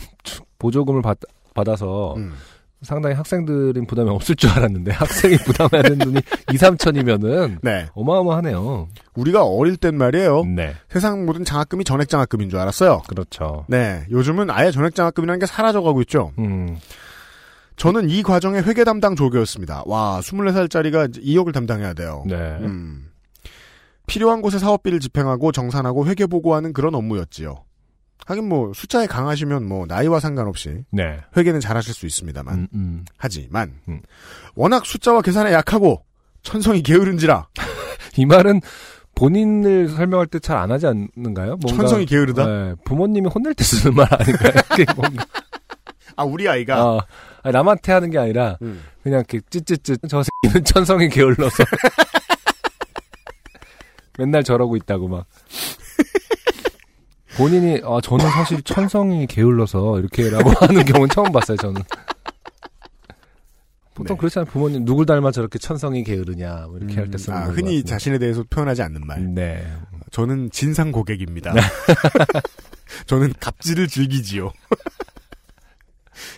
보조금을 0.59 1.01
받, 1.01 1.17
받아서 1.55 2.17
음. 2.19 2.35
상당히 2.83 3.15
학생들은 3.15 3.87
부담이 3.87 4.11
없을 4.11 4.37
줄 4.37 4.51
알았는데 4.51 4.93
학생이 4.97 5.37
부담해야 5.39 5.83
되는 5.83 5.99
돈이 5.99 6.19
2, 6.53 6.57
3천이면은 6.57 7.59
네. 7.63 7.87
어마어마하네요. 7.95 8.89
우리가 9.15 9.45
어릴 9.45 9.77
땐 9.77 9.97
말이에요. 9.97 10.45
네. 10.45 10.75
세상 10.91 11.25
모든 11.25 11.45
장학금이 11.45 11.85
전액 11.85 12.09
장학금인 12.09 12.51
줄 12.51 12.59
알았어요. 12.59 13.03
그렇죠. 13.09 13.65
네. 13.69 14.05
요즘은 14.11 14.51
아예 14.51 14.71
전액 14.71 14.95
장학금이라는 14.95 15.39
게 15.41 15.47
사라져가고 15.47 16.03
있죠. 16.03 16.33
음. 16.39 16.79
저는 17.77 18.09
이 18.09 18.23
과정의 18.23 18.63
회계 18.65 18.85
담당 18.85 19.17
조교였습니다. 19.17 19.83
와, 19.87 20.21
24살짜리가 20.23 21.19
2억을 21.19 21.53
담당해야 21.53 21.93
돼요. 21.95 22.25
네. 22.27 22.37
음. 22.37 23.11
필요한 24.07 24.41
곳에 24.41 24.59
사업비를 24.59 25.01
집행하고 25.01 25.53
정산하고 25.53 26.07
회계 26.07 26.27
보고하는 26.27 26.73
그런 26.73 26.95
업무였지요. 26.95 27.65
하긴 28.25 28.49
뭐 28.49 28.73
숫자에 28.75 29.07
강하시면 29.07 29.67
뭐 29.69 29.87
나이와 29.87 30.19
상관없이 30.21 30.85
네. 30.91 31.21
회계는 31.37 31.61
잘하실 31.61 31.95
수 31.95 32.07
있습니다만 32.07 32.55
음, 32.55 32.69
음. 32.75 33.05
하지만 33.17 33.75
음. 33.89 34.01
워낙 34.55 34.85
숫자와 34.87 35.23
계산에 35.23 35.53
약하고 35.53 36.03
천성이 36.43 36.83
게으른지라 36.83 37.49
이 38.17 38.27
말은 38.27 38.61
본인을 39.15 39.89
설명할 39.91 40.27
때 40.27 40.39
잘 40.41 40.57
안 40.59 40.71
하지 40.71 40.87
않는가요? 40.87 41.57
뭔가, 41.57 41.69
천성이 41.69 42.07
게으르다? 42.07 42.47
네, 42.47 42.75
부모님이 42.85 43.29
혼낼 43.29 43.55
때 43.55 43.65
쓰는 43.65 43.95
말 43.95 44.07
아닌가요? 44.13 44.53
아, 46.17 46.25
우리 46.25 46.49
아이가? 46.49 46.85
어, 46.85 47.01
아니, 47.43 47.53
남한테 47.53 47.93
하는 47.93 48.11
게 48.11 48.19
아니라, 48.19 48.57
음. 48.63 48.83
그냥 49.03 49.21
이렇게 49.21 49.41
찌찌찌, 49.51 49.97
저 50.09 50.23
새끼는 50.23 50.65
천성이 50.65 51.09
게을러서. 51.09 51.65
맨날 54.19 54.43
저러고 54.45 54.77
있다고 54.77 55.09
막. 55.09 55.27
본인이, 57.37 57.81
아, 57.85 58.01
저는 58.03 58.29
사실 58.31 58.63
천성이 58.63 59.27
게을러서 59.27 59.99
이렇게라고 60.01 60.51
하는 60.67 60.85
경우는 60.85 61.09
처음 61.11 61.33
봤어요, 61.33 61.57
저는. 61.59 61.83
보통 63.95 64.17
네. 64.17 64.21
그렇잖아요. 64.21 64.51
부모님, 64.51 64.85
누굴 64.85 65.07
닮아 65.07 65.31
저렇게 65.31 65.59
천성이 65.59 66.05
게으르냐, 66.05 66.67
뭐 66.69 66.77
이렇게 66.79 66.97
할때 66.97 67.17
쓰는 67.17 67.39
아, 67.39 67.47
거. 67.47 67.53
흔히 67.53 67.83
자신에 67.83 68.19
대해서 68.19 68.45
표현하지 68.49 68.83
않는 68.83 69.07
말. 69.07 69.35
네. 69.35 69.67
저는 70.11 70.51
진상 70.51 70.93
고객입니다. 70.93 71.55
저는 73.07 73.33
갑질을 73.41 73.89
즐기지요. 73.89 74.53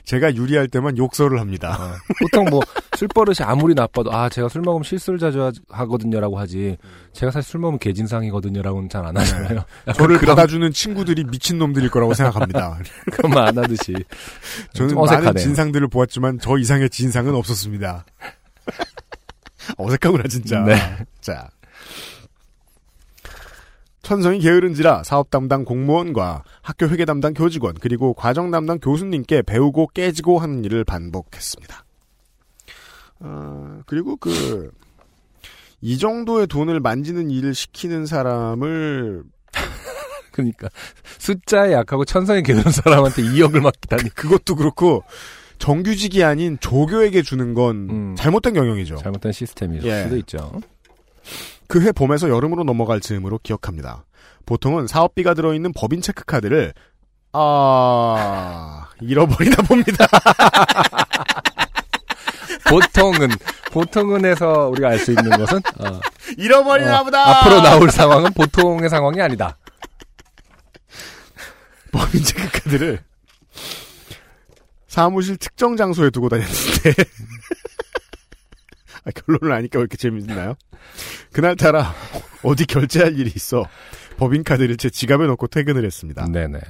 제가 0.05 0.35
유리할 0.35 0.69
때만 0.69 0.97
욕설을 0.99 1.41
합니다. 1.41 1.97
보통 2.21 2.45
뭐 2.47 2.61
술버릇이 2.97 3.37
아무리 3.43 3.75
나빠도 3.75 4.13
아 4.13 4.29
제가 4.29 4.49
술 4.49 4.63
먹으면 4.63 4.83
실수를 4.85 5.19
자주 5.19 5.43
하- 5.43 5.53
하거든요라고 5.69 6.39
하지 6.39 6.77
제가 7.13 7.31
사실 7.33 7.51
술 7.51 7.61
먹으면 7.61 7.79
개진상이거든요라고는 7.79 8.89
잘 8.89 9.05
안 9.07 9.17
하잖아요. 9.17 9.65
저를 9.95 10.19
그런- 10.19 10.35
받아주는 10.35 10.73
친구들이 10.73 11.25
미친 11.25 11.59
놈들일 11.59 11.91
거라고 11.91 12.15
생각합니다. 12.15 12.79
그런 13.13 13.31
말안 13.33 13.57
하듯이 13.59 13.95
저는 14.75 14.91
좀 14.91 14.99
많은. 15.05 15.37
진상들을 15.37 15.89
보았지만 15.89 16.39
저 16.41 16.59
이상의 16.59 16.91
진상은 16.91 17.35
없었습니다. 17.35 18.05
어색하구나 19.77 20.25
진짜. 20.29 20.61
네. 20.61 20.77
자. 21.21 21.49
천성이 24.09 24.39
게으른지라 24.41 25.03
사업 25.05 25.31
담당 25.31 25.65
공무원과 25.65 26.43
학교 26.63 26.87
회계 26.89 27.05
담당 27.05 27.35
교직원 27.35 27.75
그리고 27.75 28.15
과정 28.15 28.51
담당 28.51 28.79
교수님께 28.79 29.43
배우고 29.43 29.89
깨지고 29.95 30.39
하는 30.39 30.65
일을 30.65 30.85
반복했습니다. 30.85 31.85
어, 33.21 33.81
그리고 33.87 34.17
그 34.17 34.71
이 35.81 35.99
정도의 35.99 36.47
돈을 36.47 36.81
만지는 36.81 37.31
일을 37.31 37.55
시키는 37.55 38.07
사람을 38.07 39.23
그러니까 40.33 40.69
숫자에 41.19 41.73
약하고 41.73 42.05
천성이 42.05 42.43
게으른 42.43 42.71
사람한테 42.71 43.23
2억을 43.23 43.61
맡기다니 43.61 44.11
그 44.15 44.29
것도 44.29 44.57
그렇고 44.57 45.05
정규직이 45.59 46.23
아닌 46.23 46.57
조교에게 46.61 47.23
주는 47.23 47.55
건 47.55 48.15
잘못된 48.17 48.55
경영이죠. 48.55 48.95
음. 48.95 48.99
잘못된 48.99 49.33
시스템일 49.33 49.85
예. 49.85 50.05
수도 50.05 50.17
있죠. 50.19 50.61
그 51.69 51.83
해 51.83 51.93
봄에서 51.93 52.31
여름으로 52.31 52.65
넘어갈 52.65 53.01
즈음으로 53.01 53.39
기억합니다. 53.43 54.05
보통은 54.47 54.87
사업비가 54.87 55.35
들어있는 55.35 55.73
법인 55.75 56.01
체크카드를 56.01 56.73
아 57.33 58.89
잃어버리나 59.01 59.57
봅니다. 59.69 60.07
보통은 62.69 63.29
보통은 63.71 64.25
해서 64.25 64.69
우리가 64.69 64.89
알 64.89 64.99
수 64.99 65.11
있는 65.13 65.31
것은 65.31 65.59
어, 65.79 66.01
잃어버리나 66.39 67.01
어, 67.01 67.05
보다. 67.05 67.39
앞으로 67.41 67.61
나올 67.61 67.91
상황은 67.91 68.33
보통의 68.33 68.89
상황이 68.89 69.21
아니다. 69.21 69.59
법인 71.93 72.23
체크카드를 72.25 73.01
사무실 74.87 75.37
특정 75.37 75.77
장소에 75.77 76.09
두고 76.11 76.31
다녔는데 76.31 76.95
아, 79.09 79.11
결론을 79.15 79.55
아니까 79.57 79.79
왜 79.79 79.83
이렇게 79.83 79.97
재밌나요? 79.97 80.55
그날따라 81.33 81.95
어디 82.43 82.67
결제할 82.67 83.19
일이 83.19 83.33
있어 83.35 83.65
법인카드를 84.19 84.77
제 84.77 84.91
지갑에 84.91 85.27
넣고 85.27 85.47
퇴근을 85.47 85.85
했습니다. 85.85 86.27
네네. 86.27 86.61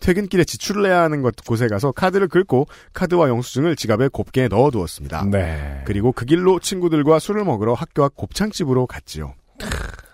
퇴근길에 0.00 0.44
지출을 0.44 0.86
해야 0.86 1.02
하는 1.02 1.22
곳, 1.22 1.34
곳에 1.46 1.66
가서 1.68 1.92
카드를 1.92 2.28
긁고 2.28 2.66
카드와 2.92 3.28
영수증을 3.28 3.76
지갑에 3.76 4.08
곱게 4.08 4.48
넣어두었습니다. 4.48 5.26
네. 5.30 5.82
그리고 5.86 6.12
그 6.12 6.24
길로 6.24 6.60
친구들과 6.60 7.18
술을 7.18 7.44
먹으러 7.44 7.74
학교 7.74 8.04
앞 8.04 8.14
곱창집으로 8.16 8.86
갔지요. 8.86 9.34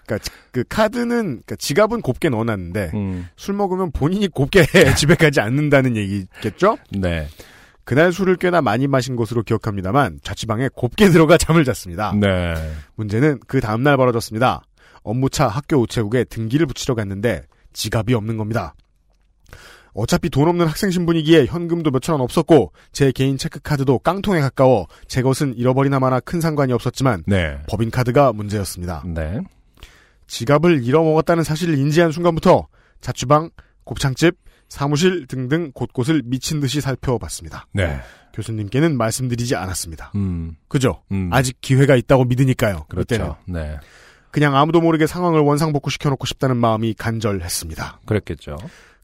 그러니까 0.06 0.30
그 0.52 0.64
카드는 0.68 1.22
그러니까 1.22 1.56
지갑은 1.56 2.02
곱게 2.02 2.28
넣어놨는데 2.28 2.90
음. 2.94 3.28
술 3.36 3.54
먹으면 3.54 3.90
본인이 3.90 4.28
곱게 4.28 4.64
집에 4.96 5.14
가지 5.14 5.40
않는다는 5.40 5.96
얘기겠죠? 5.96 6.78
네. 6.90 7.28
그날 7.84 8.12
술을 8.12 8.36
꽤나 8.36 8.62
많이 8.62 8.86
마신 8.86 9.16
것으로 9.16 9.42
기억합니다만 9.42 10.20
자취방에 10.22 10.70
곱게 10.74 11.08
들어가 11.10 11.36
잠을 11.36 11.64
잤습니다. 11.64 12.12
네. 12.18 12.54
문제는 12.96 13.40
그 13.46 13.60
다음날 13.60 13.96
벌어졌습니다. 13.96 14.62
업무차 15.02 15.48
학교 15.48 15.76
우체국에 15.76 16.24
등기를 16.24 16.66
붙이러 16.66 16.94
갔는데 16.94 17.42
지갑이 17.72 18.14
없는 18.14 18.36
겁니다. 18.36 18.74
어차피 19.92 20.28
돈 20.28 20.48
없는 20.48 20.66
학생 20.66 20.90
신분이기에 20.90 21.46
현금도 21.46 21.90
몇천 21.92 22.14
원 22.14 22.22
없었고 22.22 22.72
제 22.90 23.12
개인 23.12 23.38
체크카드도 23.38 24.00
깡통에 24.00 24.40
가까워 24.40 24.88
제 25.06 25.22
것은 25.22 25.56
잃어버리나 25.56 26.00
마나 26.00 26.18
큰 26.18 26.40
상관이 26.40 26.72
없었지만 26.72 27.22
네. 27.26 27.58
법인카드가 27.68 28.32
문제였습니다. 28.32 29.04
네. 29.06 29.40
지갑을 30.26 30.82
잃어먹었다는 30.82 31.44
사실을 31.44 31.78
인지한 31.78 32.10
순간부터 32.10 32.66
자취방, 33.00 33.50
곱창집, 33.84 34.36
사무실 34.74 35.28
등등 35.28 35.70
곳곳을 35.72 36.22
미친 36.24 36.58
듯이 36.58 36.80
살펴봤습니다. 36.80 37.68
네. 37.70 38.00
교수님께는 38.32 38.96
말씀드리지 38.96 39.54
않았습니다. 39.54 40.10
음. 40.16 40.56
그죠? 40.66 41.00
음. 41.12 41.30
아직 41.32 41.60
기회가 41.60 41.94
있다고 41.94 42.24
믿으니까요. 42.24 42.86
그렇죠. 42.88 43.06
그때는. 43.06 43.34
네. 43.46 43.78
그냥 44.32 44.56
아무도 44.56 44.80
모르게 44.80 45.06
상황을 45.06 45.38
원상복구 45.42 45.90
시켜놓고 45.90 46.26
싶다는 46.26 46.56
마음이 46.56 46.94
간절했습니다. 46.94 48.00
그랬겠죠. 48.04 48.56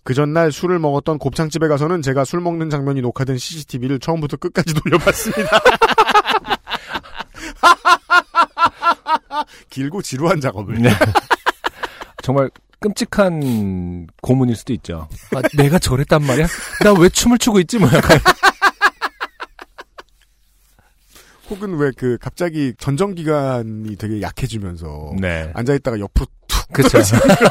그 0.02 0.12
전날 0.12 0.50
술을 0.50 0.80
먹었던 0.80 1.18
곱창집에 1.18 1.68
가서는 1.68 2.02
제가 2.02 2.24
술 2.24 2.40
먹는 2.40 2.68
장면이 2.68 3.00
녹화된 3.00 3.38
CCTV를 3.38 4.00
처음부터 4.00 4.38
끝까지 4.38 4.74
돌려봤습니다. 4.82 5.50
길고 9.70 10.02
지루한 10.02 10.40
작업을. 10.40 10.82
네. 10.82 10.90
정말 12.24 12.50
끔찍한 12.80 14.06
고문일 14.22 14.56
수도 14.56 14.72
있죠. 14.72 15.08
아, 15.34 15.42
내가 15.56 15.78
저랬단 15.78 16.22
말이야? 16.24 16.46
나 16.82 16.92
왜 16.94 17.08
춤을 17.08 17.38
추고 17.38 17.60
있지? 17.60 17.78
뭐 17.78 17.88
약간. 17.92 18.18
혹은 21.50 21.76
왜 21.78 21.90
그 21.96 22.16
갑자기 22.20 22.72
전정기관이 22.78 23.96
되게 23.96 24.22
약해지면서 24.22 25.14
네. 25.18 25.50
앉아 25.54 25.74
있다가 25.74 25.98
옆으로 25.98 26.26
툭 26.46 26.68
그쵸. 26.72 26.98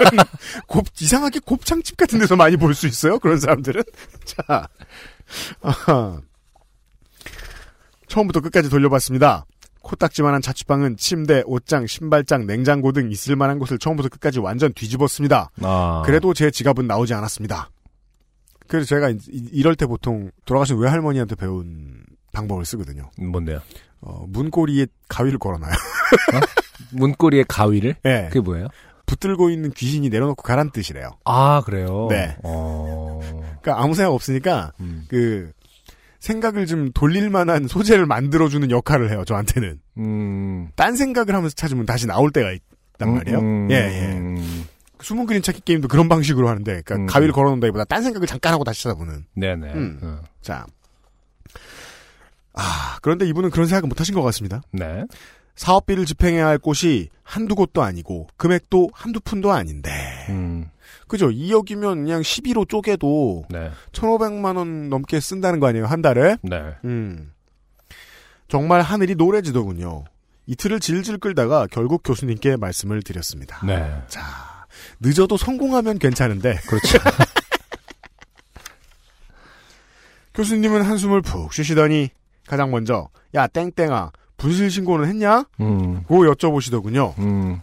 곱 0.67 0.85
이상하게 0.99 1.39
곱창집 1.39 1.97
같은 1.97 2.17
데서 2.19 2.35
많이 2.37 2.55
볼 2.55 2.73
수 2.73 2.87
있어요. 2.87 3.19
그런 3.19 3.39
사람들은 3.39 3.83
자 4.25 4.67
아하. 5.61 6.21
처음부터 8.07 8.39
끝까지 8.39 8.69
돌려봤습니다. 8.69 9.45
코딱지만한 9.81 10.41
자취방은 10.41 10.97
침대, 10.97 11.43
옷장, 11.45 11.87
신발장, 11.87 12.45
냉장고 12.45 12.91
등 12.91 13.11
있을 13.11 13.35
만한 13.35 13.59
곳을 13.59 13.77
처음부터 13.79 14.09
끝까지 14.09 14.39
완전 14.39 14.73
뒤집었습니다. 14.73 15.51
아. 15.61 16.03
그래도 16.05 16.33
제 16.33 16.51
지갑은 16.51 16.85
나오지 16.87 17.13
않았습니다. 17.13 17.69
그래서 18.67 18.85
제가 18.87 19.09
이- 19.09 19.17
이럴 19.51 19.75
때 19.75 19.85
보통 19.85 20.31
돌아가신 20.45 20.77
외할머니한테 20.77 21.35
배운 21.35 22.03
방법을 22.33 22.65
쓰거든요. 22.65 23.09
뭔데요? 23.17 23.59
어, 24.01 24.25
문고리에 24.27 24.85
가위를 25.07 25.39
걸어놔요. 25.39 25.73
문고리에 26.91 27.45
가위를? 27.47 27.95
네. 28.03 28.27
그게 28.27 28.39
뭐예요? 28.39 28.67
붙들고 29.05 29.49
있는 29.49 29.71
귀신이 29.71 30.09
내려놓고 30.09 30.43
가란 30.43 30.71
뜻이래요. 30.71 31.09
아, 31.25 31.61
그래요? 31.65 32.07
네. 32.11 32.35
어. 32.43 33.19
그러니까 33.61 33.81
아무 33.83 33.95
생각 33.95 34.13
없으니까 34.13 34.71
음. 34.79 35.05
그 35.09 35.51
생각을 36.19 36.65
좀 36.65 36.91
돌릴 36.93 37.29
만한 37.29 37.67
소재를 37.67 38.05
만들어주는 38.05 38.69
역할을 38.71 39.09
해요. 39.09 39.23
저한테는. 39.25 39.79
음. 39.97 40.69
딴 40.75 40.95
생각을 40.95 41.33
하면서 41.35 41.55
찾으면 41.55 41.85
다시 41.85 42.07
나올 42.07 42.31
때가 42.31 42.51
있단 42.51 43.13
말이에요. 43.13 43.39
음, 43.39 43.71
예, 43.71 43.75
예. 43.75 44.43
숨은 45.01 45.25
그림 45.25 45.41
찾기 45.41 45.61
게임도 45.61 45.87
그런 45.87 46.09
방식으로 46.09 46.49
하는데, 46.49 46.81
그러니까 46.81 46.95
음. 46.95 47.05
가위를 47.07 47.31
걸어놓는다기보다 47.31 47.85
딴 47.85 48.03
생각을 48.03 48.27
잠깐 48.27 48.53
하고 48.53 48.63
다시 48.63 48.83
찾아보는. 48.83 49.25
네네. 49.35 49.73
음. 49.73 49.99
어. 50.01 50.19
자. 50.41 50.65
아, 52.53 52.97
그런데 53.01 53.25
이분은 53.27 53.49
그런 53.51 53.67
생각을 53.67 53.87
못 53.87 53.99
하신 53.99 54.13
것 54.13 54.21
같습니다. 54.23 54.61
네. 54.71 55.05
사업비를 55.55 56.05
집행해야 56.05 56.47
할 56.47 56.57
곳이 56.57 57.09
한두 57.23 57.55
곳도 57.55 57.81
아니고, 57.81 58.27
금액도 58.35 58.89
한두 58.93 59.21
푼도 59.21 59.51
아닌데. 59.51 59.91
음. 60.29 60.69
그죠? 61.09 61.29
2억이면 61.29 62.05
그냥 62.05 62.21
11호 62.21 62.69
쪼개도, 62.69 63.45
네. 63.49 63.71
1,500만 63.91 64.55
원 64.55 64.89
넘게 64.89 65.19
쓴다는 65.19 65.59
거 65.59 65.67
아니에요, 65.67 65.85
한 65.87 66.01
달에? 66.01 66.37
네. 66.43 66.75
음. 66.85 67.33
정말 68.47 68.81
하늘이 68.81 69.15
노래지더군요. 69.15 70.05
이틀을 70.45 70.79
질질 70.79 71.17
끌다가 71.17 71.67
결국 71.69 72.01
교수님께 72.03 72.55
말씀을 72.55 73.03
드렸습니다. 73.03 73.59
네. 73.65 74.01
자, 74.07 74.21
늦어도 74.99 75.35
성공하면 75.35 75.99
괜찮은데. 75.99 76.55
그렇죠. 76.67 76.97
교수님은 80.33 80.83
한숨을 80.83 81.21
푹 81.21 81.53
쉬시더니 81.53 82.09
가장 82.47 82.71
먼저 82.71 83.09
야 83.35 83.45
땡땡아 83.47 84.11
분실 84.37 84.71
신고는 84.71 85.07
했냐? 85.07 85.43
음. 85.59 86.03
고 86.03 86.23
여쭤보시더군요. 86.23 87.17
음. 87.19 87.61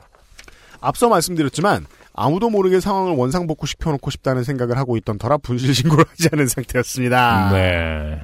앞서 0.80 1.08
말씀드렸지만 1.08 1.86
아무도 2.16 2.50
모르게 2.50 2.80
상황을 2.80 3.14
원상복구 3.14 3.66
시켜놓고 3.66 4.10
싶다는 4.10 4.42
생각을 4.42 4.78
하고 4.78 4.96
있던 4.96 5.18
터라 5.18 5.36
분실 5.38 5.74
신고를 5.74 6.04
하지 6.08 6.28
않은 6.32 6.46
상태였습니다. 6.48 7.50
네. 7.52 8.20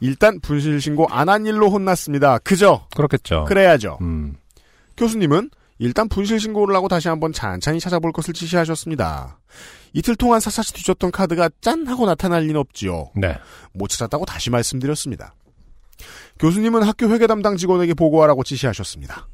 일단 0.00 0.40
분실 0.40 0.80
신고 0.80 1.06
안 1.10 1.28
한 1.28 1.44
일로 1.46 1.70
혼났습니다. 1.70 2.38
그죠? 2.38 2.86
그렇겠죠. 2.96 3.44
그래야죠. 3.48 3.98
음. 4.00 4.36
교수님은 4.96 5.50
일단 5.78 6.08
분실 6.08 6.38
신고를 6.40 6.74
하고 6.74 6.88
다시 6.88 7.08
한번 7.08 7.32
찬찬히 7.32 7.80
찾아볼 7.80 8.12
것을 8.12 8.32
지시하셨습니다. 8.32 9.38
이틀 9.92 10.14
동안 10.16 10.40
사사시 10.40 10.72
뒤졌던 10.74 11.10
카드가 11.10 11.50
짠 11.60 11.86
하고 11.86 12.06
나타날 12.06 12.42
리는 12.42 12.56
없지요. 12.56 13.10
네. 13.16 13.36
못 13.72 13.88
찾았다고 13.88 14.24
다시 14.24 14.50
말씀드렸습니다. 14.50 15.34
교수님은 16.38 16.82
학교 16.82 17.08
회계 17.08 17.26
담당 17.26 17.56
직원에게 17.56 17.94
보고하라고 17.94 18.44
지시하셨습니다. 18.44 19.26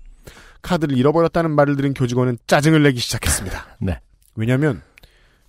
카드를 0.63 0.97
잃어버렸다는 0.97 1.51
말을 1.51 1.77
들은 1.77 1.93
교직원은 1.95 2.39
짜증을 2.47 2.83
내기 2.83 3.01
시작했습니다. 3.01 3.77
네. 3.81 4.01
왜냐하면 4.35 4.83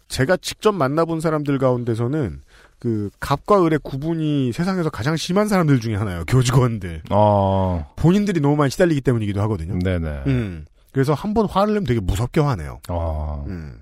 제가 0.08 0.38
직접 0.38 0.72
만나본 0.74 1.22
사람들 1.22 1.58
가운데서는 1.60 2.42
그 2.80 3.10
갑과 3.20 3.66
을의 3.66 3.80
구분이 3.82 4.52
세상에서 4.52 4.90
가장 4.90 5.16
심한 5.16 5.48
사람들 5.48 5.80
중에 5.80 5.96
하나예요. 5.96 6.26
교직원들. 6.26 7.04
어. 7.12 7.92
본인들이 7.96 8.42
너무 8.42 8.56
많이 8.58 8.70
시달리기 8.72 9.02
때문이기도 9.02 9.42
하거든요. 9.42 9.80
네네. 9.80 10.24
음. 10.28 10.66
그래서 10.92 11.14
한 11.14 11.34
번 11.34 11.48
화를 11.48 11.74
내면 11.74 11.86
되게 11.88 12.00
무섭게 12.02 12.42
화내요. 12.42 12.82
어. 12.90 13.46
음. 13.48 13.82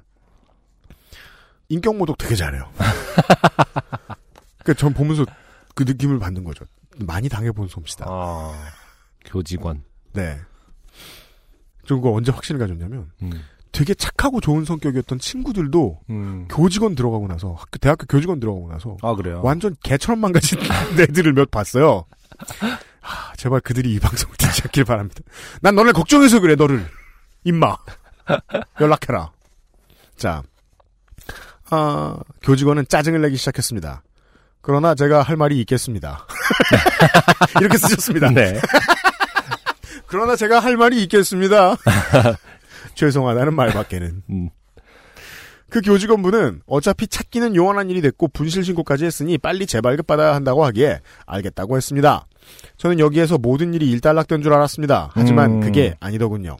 인격 1.69 1.95
모독 1.97 2.17
되게 2.17 2.35
잘해요. 2.35 2.69
그러니까 4.59 4.73
전 4.77 4.93
보면서 4.93 5.25
그 5.75 5.83
느낌을 5.83 6.19
받는 6.19 6.43
거죠. 6.43 6.65
많이 6.99 7.27
당해본 7.29 7.67
솜씨다. 7.67 8.05
어. 8.07 8.53
교직원. 9.25 9.83
네. 10.13 10.39
저 11.91 11.95
그거 11.95 12.13
언제 12.13 12.31
확신을 12.31 12.57
가졌냐면 12.57 13.11
음. 13.22 13.43
되게 13.73 13.93
착하고 13.93 14.39
좋은 14.39 14.63
성격이었던 14.63 15.19
친구들도 15.19 15.99
음. 16.09 16.47
교직원 16.49 16.95
들어가고 16.95 17.27
나서 17.27 17.51
학교 17.51 17.77
대학교 17.80 18.05
교직원 18.05 18.39
들어가고 18.39 18.69
나서 18.69 18.95
아 19.01 19.13
그래요. 19.13 19.41
완전 19.43 19.76
개처럼 19.84 20.19
망가진 20.19 20.57
애들을 20.97 21.34
몇 21.34 21.51
봤어요. 21.51 22.05
하, 23.01 23.35
제발 23.35 23.59
그들이 23.59 23.93
이 23.93 23.99
방송을 23.99 24.38
듣지 24.38 24.61
않길 24.63 24.85
바랍니다. 24.85 25.19
난 25.59 25.76
너네 25.76 25.91
걱정해서 25.91 26.39
그래 26.39 26.55
너를 26.55 26.85
임마 27.43 27.76
연락해라. 28.80 29.31
자, 30.15 30.43
아, 31.72 32.15
교직원은 32.41 32.85
짜증을 32.88 33.22
내기 33.22 33.35
시작했습니다. 33.35 34.01
그러나 34.61 34.95
제가 34.95 35.23
할 35.23 35.35
말이 35.35 35.59
있겠습니다. 35.59 36.26
이렇게 37.59 37.77
쓰셨습니다. 37.77 38.30
네. 38.30 38.61
그러나 40.11 40.35
제가 40.35 40.59
할 40.59 40.75
말이 40.75 41.01
있겠습니다. 41.03 41.77
죄송하다는 42.95 43.53
말밖에는. 43.55 44.23
음. 44.29 44.49
그 45.69 45.79
교직원분은 45.79 46.63
어차피 46.67 47.07
찾기는 47.07 47.55
요원한 47.55 47.89
일이 47.89 48.01
됐고 48.01 48.27
분실 48.27 48.65
신고까지 48.65 49.05
했으니 49.05 49.38
빨리 49.38 49.65
재발급 49.65 50.05
받아야 50.05 50.35
한다고 50.35 50.65
하기에 50.65 50.99
알겠다고 51.25 51.77
했습니다. 51.77 52.25
저는 52.75 52.99
여기에서 52.99 53.38
모든 53.38 53.73
일이 53.73 53.89
일단락된 53.89 54.41
줄 54.41 54.51
알았습니다. 54.51 55.11
하지만 55.13 55.51
음. 55.51 55.59
그게 55.61 55.95
아니더군요. 56.01 56.57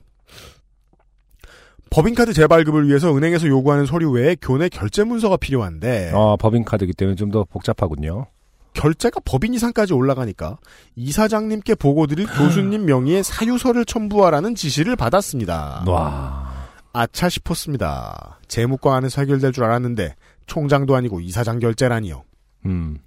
법인카드 1.90 2.32
재발급을 2.32 2.88
위해서 2.88 3.14
은행에서 3.14 3.50
요구하는 3.50 3.86
서류 3.86 4.12
외에 4.12 4.38
교내 4.42 4.70
결제 4.70 5.04
문서가 5.04 5.36
필요한데 5.36 6.12
어, 6.14 6.38
법인카드기 6.38 6.94
때문에 6.94 7.16
좀 7.18 7.32
더 7.32 7.44
복잡하군요. 7.44 8.28
결제가 8.74 9.20
법인 9.26 9.54
이상까지 9.54 9.94
올라가니까 9.94 10.58
이사장님께 10.96 11.76
보고드릴 11.76 12.28
교수님 12.38 12.86
명의의 12.86 13.24
사유서를 13.24 13.86
첨부하라는 13.86 14.56
지시를 14.56 14.96
받았습니다. 14.96 15.84
와. 15.88 16.52
아차 16.94 17.30
싶었습니다. 17.30 18.40
재무과 18.48 18.96
안에서 18.96 19.22
해결될 19.22 19.54
줄 19.54 19.64
알았는데 19.64 20.16
총장도 20.46 20.96
아니고 20.96 21.22
이사장 21.22 21.60
결제라니요. 21.60 22.24
음. 22.66 22.98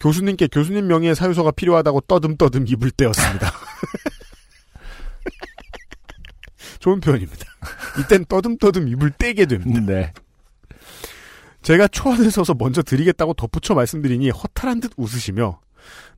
교수님께 0.00 0.48
교수님 0.48 0.86
명의의 0.86 1.14
사유서가 1.14 1.50
필요하다고 1.50 2.02
떠듬떠듬 2.02 2.66
입을 2.68 2.90
떼었습니다. 2.92 3.52
좋은 6.78 7.00
표현입니다. 7.00 7.44
이땐 8.00 8.24
떠듬떠듬 8.28 8.88
입을 8.88 9.10
떼게 9.18 9.46
됩니다. 9.46 9.80
네. 9.80 10.12
제가 11.68 11.86
초안을 11.86 12.30
써서 12.30 12.54
먼저 12.58 12.80
드리겠다고 12.80 13.34
덧붙여 13.34 13.74
말씀드리니 13.74 14.30
허탈한 14.30 14.80
듯 14.80 14.92
웃으시며 14.96 15.60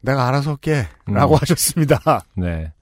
내가 0.01 0.29
알아서 0.29 0.51
할게 0.51 0.87
라고 1.07 1.35
음. 1.35 1.39
하셨습니다. 1.41 2.23
네. 2.37 2.73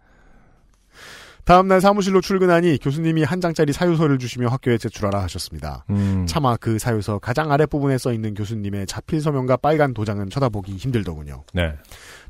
다음날 1.47 1.81
사무실로 1.81 2.21
출근하니 2.21 2.77
교수님이 2.77 3.23
한 3.25 3.41
장짜리 3.41 3.73
사유서를 3.73 4.19
주시며 4.19 4.49
학교에 4.49 4.77
제출하라 4.77 5.23
하셨습니다. 5.23 5.87
음. 5.89 6.27
차마 6.29 6.57
그 6.57 6.79
사유서 6.79 7.21
가장 7.21 7.51
아랫부분에 7.51 7.97
써있는 7.97 8.35
교수님의 8.35 8.87
자필 8.87 9.23
서명과 9.23 9.57
빨간 9.57 9.95
도장은 9.95 10.29
쳐다보기 10.29 10.77
힘들더군요. 10.77 11.45
네. 11.55 11.73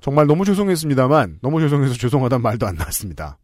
정말 0.01 0.29
너무 0.29 0.45
죄송했습니다만 0.45 1.41
너무 1.43 1.59
죄송해서 1.59 1.95
죄송하단 1.95 2.43
말도 2.43 2.65
안 2.65 2.77
나왔습니다. 2.77 3.39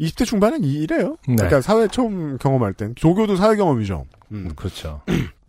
20대 0.00 0.24
중반은 0.26 0.64
이- 0.64 0.82
이래요. 0.82 1.16
네. 1.28 1.36
그러니까 1.36 1.60
사회 1.60 1.86
처음 1.86 2.38
경험할 2.38 2.74
땐 2.74 2.92
조교도 2.96 3.36
사회 3.36 3.54
경험이죠. 3.54 4.06
음. 4.32 4.50
그렇죠. 4.56 5.02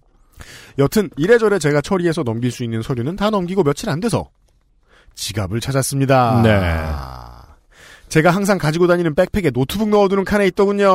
여튼 0.78 1.10
이래저래 1.18 1.60
제가 1.60 1.82
처리해서 1.82 2.24
넘길 2.24 2.52
수 2.52 2.64
있는 2.64 2.82
서류는 2.82 3.16
다 3.16 3.30
넘기고 3.30 3.64
며칠 3.64 3.90
안 3.90 4.00
돼서 4.00 4.30
지갑을 5.16 5.60
찾았습니다. 5.60 6.42
네. 6.44 6.52
제가 8.10 8.32
항상 8.32 8.58
가지고 8.58 8.88
다니는 8.88 9.16
백팩에 9.16 9.52
노트북 9.52 9.90
넣어두는 9.90 10.26
칸에 10.26 10.46
있더군요. 10.48 10.90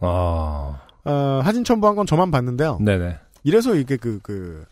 어. 0.00 0.78
어, 1.04 1.40
사진 1.44 1.64
첨부한 1.64 1.96
건 1.96 2.06
저만 2.06 2.30
봤는데요. 2.30 2.78
네네. 2.80 3.18
이래서 3.44 3.74
이게 3.74 3.96
그, 3.96 4.18
그, 4.22 4.64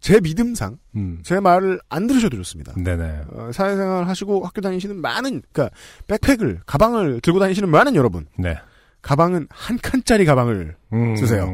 제 0.00 0.20
믿음상, 0.20 0.78
음. 0.94 1.20
제 1.22 1.40
말을 1.40 1.80
안 1.88 2.06
들으셔도 2.06 2.36
좋습니다. 2.36 2.72
네네. 2.76 3.20
어, 3.32 3.50
사회생활 3.52 4.06
하시고 4.08 4.44
학교 4.44 4.60
다니시는 4.60 4.96
많은, 5.00 5.42
그니까, 5.52 5.70
백팩을, 6.06 6.60
가방을 6.66 7.20
들고 7.20 7.38
다니시는 7.38 7.68
많은 7.68 7.94
여러분. 7.94 8.26
네. 8.38 8.56
가방은 9.02 9.46
한 9.50 9.78
칸짜리 9.78 10.24
가방을 10.24 10.76
음. 10.92 11.16
쓰세요. 11.16 11.46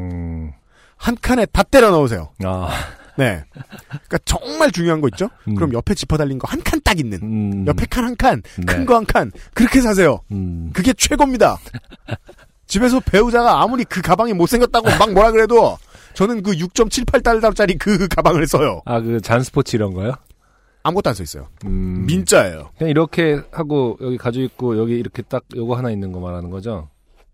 한 1.03 1.17
칸에 1.21 1.45
다 1.47 1.63
때려 1.63 1.91
넣으세요. 1.91 2.29
아. 2.45 2.69
네. 3.17 3.43
그러니까 3.89 4.17
정말 4.25 4.71
중요한 4.71 5.01
거 5.01 5.07
있죠? 5.09 5.29
음. 5.47 5.53
그럼 5.55 5.73
옆에 5.73 5.93
지퍼 5.93 6.17
달린 6.17 6.39
거 6.39 6.47
한 6.47 6.61
칸 6.63 6.79
딱 6.81 6.97
있는. 6.99 7.19
음. 7.21 7.67
옆에 7.67 7.85
칸 7.87 8.05
한 8.05 8.15
칸, 8.15 8.41
네. 8.57 8.65
큰거 8.65 8.95
한 8.95 9.05
칸. 9.05 9.31
그렇게 9.53 9.81
사세요. 9.81 10.21
음. 10.31 10.71
그게 10.73 10.93
최고입니다. 10.93 11.57
집에서 12.67 12.99
배우자가 13.01 13.61
아무리 13.61 13.83
그 13.83 14.01
가방이 14.01 14.33
못생겼다고 14.33 14.89
막 14.97 15.13
뭐라 15.13 15.31
그래도 15.31 15.77
저는 16.13 16.41
그 16.41 16.53
6.78달러짜리 16.53 17.77
그 17.77 18.07
가방을 18.07 18.47
써요. 18.47 18.81
아, 18.85 18.99
그 19.01 19.19
잔스포츠 19.21 19.75
이런 19.75 19.93
거요? 19.93 20.13
아무것도 20.83 21.09
안 21.09 21.15
써 21.15 21.23
있어요. 21.23 21.47
음. 21.65 22.05
민자예요. 22.07 22.71
그냥 22.77 22.89
이렇게 22.89 23.41
하고 23.51 23.97
여기 24.01 24.17
가지고 24.17 24.45
있고 24.45 24.77
여기 24.77 24.93
이렇게 24.97 25.21
딱 25.21 25.43
요거 25.55 25.75
하나 25.75 25.91
있는 25.91 26.11
거 26.11 26.19
말하는 26.19 26.49
거죠? 26.49 26.89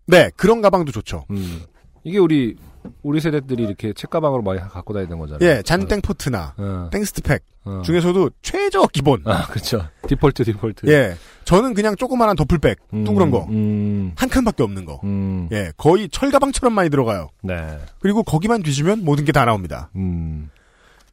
네, 0.06 0.30
그런 0.36 0.60
가방도 0.60 0.92
좋죠. 0.92 1.24
음. 1.30 1.62
이게 2.04 2.18
우리 2.18 2.56
우리 3.02 3.20
세대들이 3.20 3.62
이렇게 3.64 3.92
책가방으로 3.92 4.42
많이 4.42 4.60
갖고 4.60 4.92
다니는 4.94 5.18
거잖아요. 5.18 5.48
예, 5.48 5.62
잔땡포츠나 5.62 6.54
어. 6.56 6.88
땡스트팩 6.92 7.42
어. 7.64 7.82
중에서도 7.84 8.30
최저 8.42 8.86
기본. 8.86 9.22
아, 9.26 9.46
그렇죠. 9.46 9.86
디폴트 10.06 10.44
디폴트. 10.44 10.86
예, 10.90 11.16
저는 11.44 11.74
그냥 11.74 11.96
조그만한 11.96 12.36
더플백 12.36 12.78
음, 12.94 13.04
둥그런 13.04 13.30
거. 13.30 13.46
음. 13.50 14.12
한 14.16 14.28
칸밖에 14.28 14.62
없는 14.62 14.84
거. 14.84 15.00
음. 15.04 15.48
예, 15.52 15.72
거의 15.76 16.08
철가방처럼 16.08 16.72
많이 16.72 16.88
들어가요. 16.90 17.30
네. 17.42 17.78
그리고 18.00 18.22
거기만 18.22 18.62
뒤지면 18.62 19.04
모든 19.04 19.24
게 19.24 19.32
다 19.32 19.44
나옵니다. 19.44 19.90
음. 19.96 20.50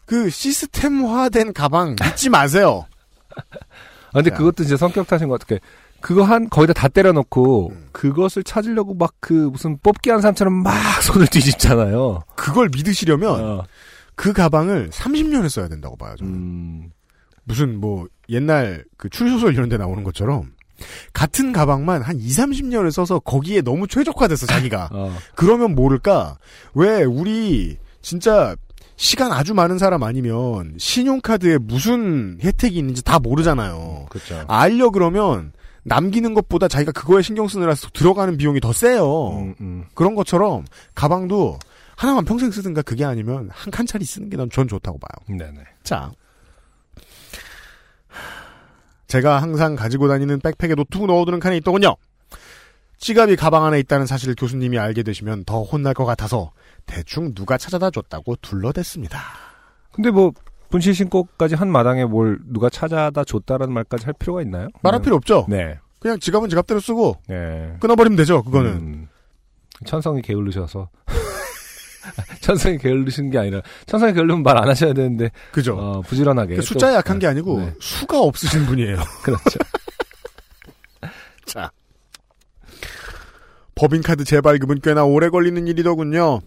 그 0.06 0.30
시스템화된 0.30 1.52
가방 1.54 1.96
잊지 2.12 2.30
마세요. 2.30 2.86
아, 4.14 4.22
근데 4.22 4.30
그것도 4.32 4.64
이제 4.64 4.78
성격 4.78 5.06
탓인 5.08 5.28
것 5.28 5.40
같아. 5.46 5.62
그거 6.02 6.24
한 6.24 6.50
거기다 6.50 6.74
다 6.74 6.88
때려놓고 6.88 7.70
음. 7.72 7.90
그것을 7.92 8.44
찾으려고 8.44 8.94
막 8.94 9.16
그 9.20 9.34
무슨 9.34 9.78
뽑기 9.84 10.10
한 10.10 10.22
사람처럼 10.22 10.54
막 10.64 10.74
손을 11.04 11.28
뒤집잖아요. 11.28 12.22
그걸 12.36 12.70
믿으시려면 12.74 13.44
어. 13.44 13.64
그 14.16 14.32
가방을 14.32 14.90
30년을 14.90 15.50
써야 15.50 15.68
된다고 15.68 15.98
봐요. 15.98 16.16
저는. 16.18 16.34
음. 16.34 16.92
무슨 17.44 17.80
뭐 17.80 18.08
옛날 18.30 18.84
그 18.98 19.10
추리소설 19.10 19.54
이런 19.54 19.70
데 19.70 19.78
나오는 19.78 20.04
것처럼 20.04 20.52
같은 21.14 21.52
가방만 21.52 22.02
한 22.04 22.18
2, 22.20 22.28
30년을 22.28 22.92
써서 22.92 23.20
거기에 23.20 23.62
너무 23.62 23.88
최적화됐어 23.88 24.46
자기가. 24.46 24.90
어. 24.92 25.18
그러면 25.36 25.76
모를까? 25.76 26.38
왜 26.74 27.04
우리 27.04 27.78
진짜 28.02 28.56
시간 28.96 29.32
아주 29.32 29.54
많은 29.54 29.78
사람 29.78 30.04
아니면 30.04 30.74
신용카드에 30.78 31.58
무슨 31.60 32.38
혜택이 32.42 32.78
있는지 32.78 33.04
다 33.04 33.20
모르잖아요. 33.20 34.08
그렇죠. 34.10 34.46
알려 34.48 34.90
그러면 34.90 35.52
남기는 35.88 36.34
것보다 36.34 36.68
자기가 36.68 36.92
그거에 36.92 37.22
신경 37.22 37.48
쓰느라 37.48 37.74
들어가는 37.74 38.36
비용이 38.38 38.60
더 38.60 38.74
세요. 38.74 39.30
음, 39.30 39.56
음. 39.62 39.86
그런 39.96 40.16
것처럼 40.16 40.66
가방도 40.96 41.58
하나만 41.96 42.26
평생 42.26 42.52
쓰든가 42.52 42.82
그게 42.82 43.06
아니면 43.06 43.50
한 43.52 43.72
칸짜리 43.72 44.04
쓰는 44.06 44.30
게 44.30 44.38
난 44.38 44.50
전 44.52 44.68
좋다고 44.68 45.00
봐요. 45.00 45.38
네네. 45.38 45.64
자. 45.84 46.12
제가 49.08 49.42
항상 49.42 49.76
가지고 49.76 50.08
다니는 50.10 50.40
백팩에 50.42 50.76
노트북 50.76 51.08
넣어두는 51.08 51.40
칸에 51.40 51.58
있더군요. 51.58 51.96
지갑이 53.00 53.36
가방 53.38 53.64
안에 53.64 53.80
있다는 53.80 54.06
사실을 54.06 54.36
교수님이 54.36 54.78
알게 54.80 55.04
되시면 55.04 55.46
더 55.46 55.64
혼날 55.64 55.94
것 55.94 56.04
같아서 56.06 56.52
대충 56.86 57.34
누가 57.34 57.58
찾아다 57.58 57.92
줬다고 57.92 58.36
둘러댔습니다. 58.42 59.20
근데 59.94 60.12
뭐 60.12 60.32
분실 60.70 60.94
신고까지 60.94 61.56
한 61.56 61.70
마당에 61.72 62.06
뭘 62.06 62.40
누가 62.46 62.70
찾아다 62.70 63.24
줬다라는 63.24 63.74
말까지 63.74 64.06
할 64.06 64.14
필요가 64.20 64.42
있나요? 64.42 64.68
말할 64.84 65.02
필요 65.02 65.16
없죠. 65.16 65.46
네. 65.50 65.80
그냥 66.00 66.20
지갑은 66.20 66.50
지갑대로 66.50 66.80
쓰고 66.80 67.18
네. 67.28 67.76
끊어버리면 67.80 68.18
되죠. 68.18 68.44
그거는. 68.44 68.72
음, 68.72 69.08
천성이 69.86 70.22
게을르셔서 70.22 70.90
천성이 72.42 72.78
게을르신 72.78 73.30
게 73.32 73.38
아니라 73.38 73.62
천성이 73.86 74.14
게을르면 74.14 74.44
말 74.44 74.58
안 74.58 74.68
하셔야 74.68 74.94
되는데 74.94 75.30
그죠. 75.52 75.76
어, 75.78 76.02
부지런하게 76.02 76.56
그 76.58 76.62
숫자에 76.62 76.92
또- 76.92 76.98
약한 76.98 77.20
게 77.20 77.28
아니고 77.28 77.60
네. 77.60 77.74
수가 77.80 78.20
없으신 78.20 78.66
분이에요. 78.66 78.98
그렇죠. 79.24 79.60
자. 81.46 81.72
법인카드 83.76 84.24
재발급은 84.24 84.82
꽤나 84.82 85.06
오래 85.06 85.30
걸리는 85.30 85.68
일이더군요. 85.68 86.40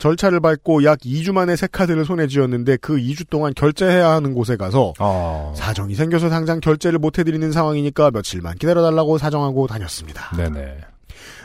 절차를 0.00 0.40
밟고 0.40 0.82
약 0.84 0.98
2주 1.00 1.32
만에 1.32 1.54
새 1.56 1.66
카드를 1.66 2.06
손에 2.06 2.26
쥐었는데 2.26 2.78
그 2.78 2.96
2주 2.96 3.28
동안 3.28 3.52
결제해야 3.54 4.08
하는 4.08 4.34
곳에 4.34 4.56
가서 4.56 4.94
어. 4.98 5.52
사정이 5.54 5.94
생겨서 5.94 6.30
당장 6.30 6.58
결제를 6.58 6.98
못 6.98 7.18
해드리는 7.18 7.52
상황이니까 7.52 8.10
며칠만 8.10 8.56
기다려달라고 8.56 9.18
사정하고 9.18 9.66
다녔습니다. 9.66 10.34
네네. 10.36 10.78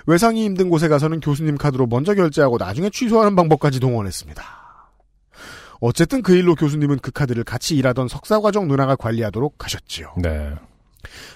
외상이 0.08 0.46
힘든 0.46 0.70
곳에 0.70 0.88
가서는 0.88 1.20
교수님 1.20 1.58
카드로 1.58 1.88
먼저 1.88 2.16
결제하고 2.16 2.58
나중에 2.58 2.90
취소하는 2.90 3.36
방법까지 3.36 3.82
동원했습니다. 3.82 4.44
어쨌든 5.82 6.22
그 6.22 6.34
일로 6.34 6.56
교수님은 6.56 7.00
그 7.02 7.12
카드를 7.12 7.44
같이 7.44 7.76
일하던 7.76 8.08
석사과정 8.08 8.70
누나가 8.70 8.96
관리하도록 8.96 9.56
하셨지요. 9.66 10.14
네. 10.18 10.54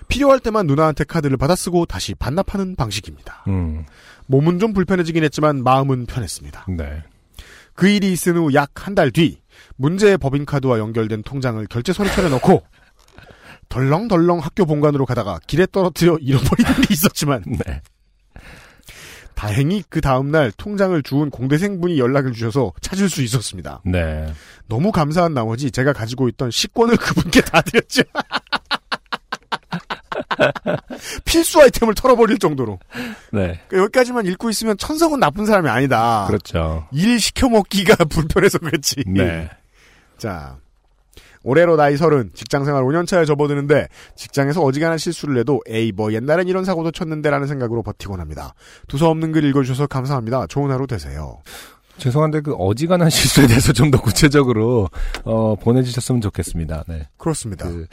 필요할 0.08 0.40
때만 0.40 0.68
누나한테 0.68 1.04
카드를 1.04 1.36
받아 1.36 1.56
쓰고 1.56 1.86
다시 1.86 2.16
반납하는 2.16 2.78
방식입니다. 2.78 3.44
음. 3.50 3.86
몸은 4.30 4.60
좀 4.60 4.74
불편해지긴 4.74 5.24
했지만 5.24 5.64
마음은 5.64 6.06
편했습니다. 6.06 6.68
네. 6.78 7.04
그 7.74 7.88
일이 7.90 8.12
있은 8.14 8.36
후 8.38 8.54
약 8.54 8.70
한 8.76 8.94
달 8.96 9.12
뒤 9.12 9.42
문제의 9.76 10.18
법인카드와 10.20 10.78
연결된 10.80 11.24
통장을 11.24 11.66
결제서류철에 11.68 12.30
넣고 12.30 12.62
덜렁덜렁 13.70 14.40
학교 14.40 14.66
본관으로 14.66 15.06
가다가 15.06 15.40
길에 15.48 15.66
떨어뜨려 15.72 16.18
잃어버리는 16.22 16.74
게 16.82 16.94
있었지만 16.94 17.44
네. 17.48 17.82
다행히 19.36 19.84
그 19.90 20.02
다음날 20.02 20.52
통장을 20.52 21.02
주운 21.04 21.30
공대생분이 21.30 21.98
연락을 21.98 22.34
주셔서 22.34 22.74
찾을 22.82 23.10
수 23.10 23.22
있었습니다. 23.24 23.82
네. 23.86 24.32
너무 24.68 24.92
감사한 24.92 25.34
나머지 25.34 25.72
제가 25.72 25.94
가지고 25.94 26.28
있던 26.30 26.52
식권을 26.52 26.98
그분께 26.98 27.42
다 27.42 27.62
드렸죠. 27.62 28.02
필수 31.26 31.62
아이템을 31.62 31.96
털어버릴 31.96 32.38
정도로. 32.40 32.80
네. 33.32 33.60
그러니까 33.68 33.78
여기까지만 33.78 34.26
읽고 34.28 34.50
있으면 34.50 34.78
천성은 34.78 35.20
나쁜 35.20 35.46
사람이 35.46 35.70
아니다. 35.70 36.26
그렇죠. 36.28 36.88
일 36.92 37.20
시켜먹기가 37.20 38.06
불편해서 38.10 38.60
그렇지. 38.60 39.04
네. 39.08 39.50
자. 40.18 40.58
올해로 41.42 41.78
나이 41.78 41.96
서른, 41.96 42.32
직장생활 42.34 42.84
5년차에 42.84 43.26
접어드는데 43.26 43.88
직장에서 44.18 44.62
어지간한 44.62 44.98
실수를 44.98 45.38
해도 45.38 45.62
에이 45.70 45.94
뭐 45.94 46.12
옛날엔 46.12 46.50
이런 46.50 46.66
사고도 46.66 46.92
쳤는데 46.92 47.30
라는 47.30 47.48
생각으로 47.48 47.82
버티곤 47.82 48.20
합니다. 48.20 48.54
두서없는 48.90 49.32
글 49.32 49.46
읽어주셔서 49.46 49.88
감사합니다. 49.88 50.48
좋은 50.48 50.70
하루 50.70 50.86
되세요. 50.86 51.42
죄송한데 51.98 52.42
그 52.42 52.54
어지간한 52.56 53.08
실수에 53.10 53.48
대해서 53.48 53.72
좀 53.72 53.90
더 53.90 54.02
구체적으로 54.02 54.90
어, 55.24 55.56
보내주셨으면 55.56 56.20
좋겠습니다. 56.20 56.84
네. 56.90 57.08
그렇습니다. 57.18 57.70
그 57.70 57.88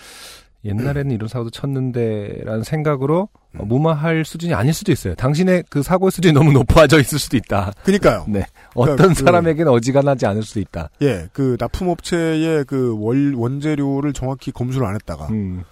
옛날에는 0.65 1.13
이런 1.13 1.29
사고도 1.29 1.51
쳤는데라는 1.51 2.65
생각으로 2.65 3.29
어, 3.57 3.65
무마할 3.65 4.25
수준이 4.25 4.53
아닐 4.53 4.75
수도 4.75 4.91
있어요. 4.91 5.15
당신의 5.15 5.65
그 5.71 5.83
사고의 5.83 6.11
수준이 6.11 6.33
너무 6.33 6.53
높아져 6.53 6.99
있을 6.99 7.19
수도 7.21 7.37
있다. 7.37 7.73
그니까요. 7.85 8.25
네. 8.29 8.45
어떤 8.75 8.97
그러니까 8.97 9.19
그- 9.21 9.25
사람에게는 9.25 9.71
어지간하지 9.71 10.27
않을 10.27 10.43
수도 10.43 10.59
있다. 10.61 10.91
예, 11.03 11.29
그 11.33 11.57
납품업체의 11.61 12.65
그 12.65 12.97
월, 12.99 13.35
원재료를 13.35 14.13
정확히 14.13 14.51
검수를 14.51 14.87
안 14.87 14.95
했다가 14.97 15.27
음. 15.29 15.63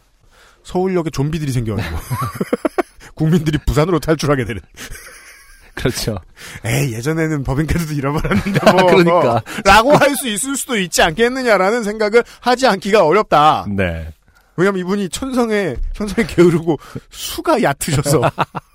서울역에 0.63 1.11
좀비들이 1.11 1.51
생겨가지고 1.53 1.97
국민들이 3.15 3.59
부산으로 3.67 3.99
탈출하게 3.99 4.45
되는. 4.45 4.61
그렇죠. 5.75 6.17
에이 6.65 6.93
예전에는 6.95 7.43
법인카드도 7.43 7.95
잃어버렸는데 7.95 8.61
뭐 8.73 8.87
그러니까. 8.87 9.43
라고 9.65 9.93
할 9.97 10.15
수 10.15 10.29
있을 10.29 10.57
수도 10.57 10.79
있지 10.79 11.03
않겠느냐라는 11.03 11.83
생각을 11.83 12.23
하지 12.41 12.69
않기가 12.69 13.05
어렵다. 13.05 13.67
네. 13.69 14.13
왜냐면 14.57 14.81
이분이 14.81 15.09
천성에 15.09 15.77
천성에 15.95 16.27
게으르고 16.27 16.79
수가 17.11 17.63
얕으셔서 17.63 18.21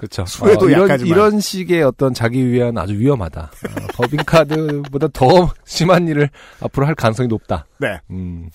그렇죠. 0.00 0.24
수에도 0.24 0.64
어, 0.64 0.68
이런. 0.70 1.00
이런 1.00 1.40
식의 1.40 1.82
어떤 1.82 2.14
자기 2.14 2.50
위안 2.50 2.78
아주 2.78 2.94
위험하다. 2.94 3.42
어, 3.42 3.86
법인카드보다 3.92 5.08
더 5.12 5.52
심한 5.66 6.08
일을 6.08 6.30
앞으로 6.60 6.86
할 6.86 6.94
가능성이 6.94 7.28
높다. 7.28 7.66
네. 7.78 8.00
음. 8.10 8.48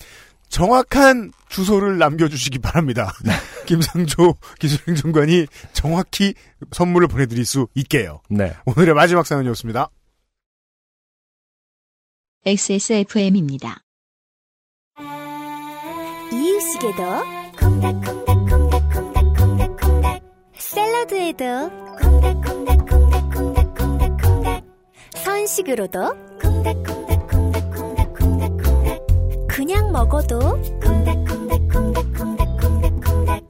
정확한 0.48 1.32
주소를 1.48 1.98
남겨주시기 1.98 2.58
바랍니다. 2.58 3.12
네. 3.24 3.32
김상조 3.66 4.34
기술행정관이 4.58 5.46
정확히 5.72 6.34
선물을 6.72 7.06
보내드릴 7.06 7.44
수 7.44 7.68
있게요. 7.74 8.22
네. 8.28 8.52
오늘의 8.64 8.94
마지막 8.94 9.24
사연이었습니다. 9.24 9.88
XSFM입니다. 12.44 13.85
이유식에도 16.76 17.02
콩닥콩닥콩닥콩닥콩닥콩닥 17.58 20.22
샐러드에도 20.54 21.70
콩닥콩닥콩닥콩닥콩닥콩닥. 22.02 24.62
선식으로도 25.14 26.14
콩닥콩닥콩닥콩닥콩닥콩닥. 26.42 29.00
그냥 29.48 29.90
먹어도 29.90 30.38
콩닥콩닥콩닥콩닥콩닥콩닥. 30.82 33.42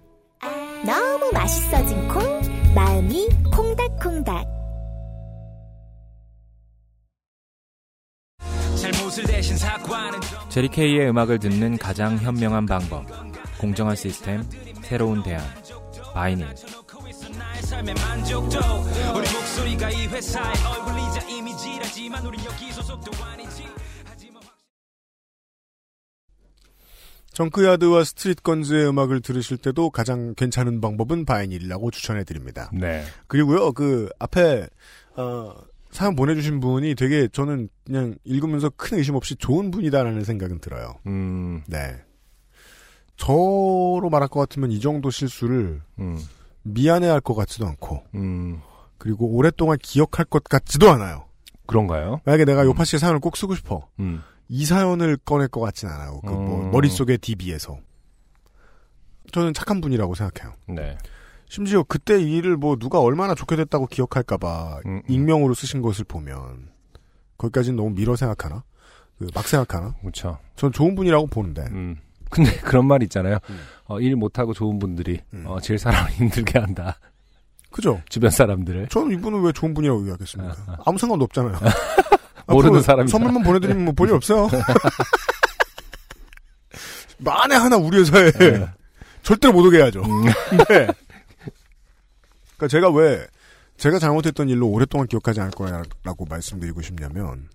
너무 0.87 1.33
맛있어진 1.33 2.07
콩 2.09 2.23
마음이 2.75 3.29
콩닥콩닥 3.53 4.47
제리 10.49 10.69
케이의 10.69 11.09
음악을 11.09 11.39
듣는 11.39 11.79
가장 11.79 12.19
현명한 12.19 12.67
방법. 12.67 13.05
공정한 13.59 13.97
시스템, 13.97 14.43
새로운 14.83 15.23
대안. 15.23 15.43
바이닐. 16.15 16.47
아니지 23.25 23.65
정크야드와 27.33 28.05
스트릿 28.05 28.43
건즈의 28.43 28.89
음악을 28.89 29.21
들으실 29.21 29.59
때도 29.59 29.91
가장 29.91 30.35
괜찮은 30.35 30.81
방법은 30.81 31.27
바이닐이라고 31.27 31.91
추천해드립니다. 31.91 32.71
네. 32.73 33.05
그리고요, 33.27 33.73
그, 33.73 34.09
앞에, 34.19 34.67
어, 35.17 35.53
사연 35.97 36.15
보내주신 36.15 36.61
분이 36.61 36.95
되게 36.95 37.27
저는 37.27 37.71
그냥 37.87 38.17
읽으면서 38.23 38.69
큰 38.77 38.99
의심 38.99 39.15
없이 39.15 39.35
좋은 39.35 39.71
분이다라는 39.71 40.25
생각은 40.25 40.59
들어요. 40.61 40.93
음. 41.07 41.63
네. 41.67 41.97
저로 43.17 44.11
말할 44.11 44.29
것 44.29 44.39
같으면 44.41 44.73
이 44.73 44.79
정도 44.79 45.09
실수를 45.09 45.81
음. 45.99 46.19
미안해 46.65 47.09
할 47.09 47.23
것 47.23 47.35
같지도 47.35 47.67
않고, 47.67 48.03
음. 48.15 48.61
그리고 48.99 49.27
오랫동안 49.29 49.79
기억할 49.81 50.27
것 50.27 50.45
같지도 50.45 50.91
않아요. 50.91 51.25
그런가요? 51.65 52.21
만약에 52.27 52.45
내가 52.45 52.67
요파 52.67 52.85
씨의 52.85 53.01
사연을 53.01 53.19
꼭 53.19 53.39
쓰고 53.39 53.55
싶어. 53.55 53.89
음. 53.99 54.23
이 54.51 54.67
사연을 54.67 55.17
꺼낼 55.25 55.49
것 55.49 55.61
같진 55.63 55.89
않아요. 55.89 56.21
그뭐 56.21 56.67
어. 56.67 56.71
머릿속에 56.73 57.17
DB에서. 57.17 57.79
저는 59.33 59.55
착한 59.55 59.81
분이라고 59.81 60.15
생각해요. 60.15 60.53
네. 60.69 60.99
심지어 61.49 61.83
그때 61.85 62.21
이 62.21 62.37
일을 62.37 62.57
뭐 62.57 62.77
누가 62.77 63.01
얼마나 63.01 63.35
좋게 63.35 63.57
됐다고 63.57 63.87
기억할까봐 63.87 64.81
음, 64.87 65.03
익명으로 65.09 65.55
쓰신 65.55 65.81
것을 65.83 66.05
보면 66.05 66.69
거기까지는 67.39 67.77
너무 67.77 67.91
미뤄 67.91 68.17
생각하나? 68.17 68.63
그 69.19 69.27
막 69.35 69.47
생각하나? 69.49 69.95
그렇죠. 70.01 70.39
전 70.57 70.73
좋은 70.73 70.95
분이라고 70.95 71.27
보는데. 71.29 71.63
음. 71.71 71.97
근데 72.29 72.51
그런 72.61 72.87
말 72.87 73.03
있잖아요. 73.05 73.39
음. 73.49 73.61
어, 73.87 74.01
일 74.01 74.17
못하고 74.17 74.53
좋은 74.53 74.79
분들이 74.79 75.21
어, 75.45 75.59
제일 75.61 75.79
사람을 75.79 76.11
힘들게 76.19 76.59
한다. 76.59 76.99
그죠? 77.71 78.01
주변 78.09 78.31
사람들을. 78.31 78.89
저는 78.89 79.13
이분은 79.19 79.43
왜 79.43 79.53
좋은 79.53 79.73
분이라고 79.75 80.01
얘기하겠습니까? 80.01 80.79
아무 80.85 80.99
상관도 80.99 81.25
없잖아요. 81.27 81.59
모르는 82.49 82.81
사람이다. 82.83 83.11
선물만 83.11 83.43
보내드리면 83.43 83.85
뭐 83.85 83.95
볼일 83.95 84.15
없어요. 84.15 84.49
만에 87.19 87.55
하나 87.55 87.77
우리 87.77 87.99
회사에 87.99 88.31
네. 88.33 88.67
절대로 89.23 89.53
못 89.55 89.67
오게 89.67 89.79
해야죠. 89.79 90.03
음. 90.03 90.25
네. 90.69 90.87
그러니까 92.57 92.69
제가 92.69 92.91
왜 92.91 93.27
제가 93.77 93.99
잘못했던 93.99 94.49
일로 94.49 94.69
오랫동안 94.69 95.07
기억하지 95.07 95.41
않을 95.41 95.53
거라고 95.53 96.25
말씀드리고 96.27 96.83
싶냐면 96.83 97.49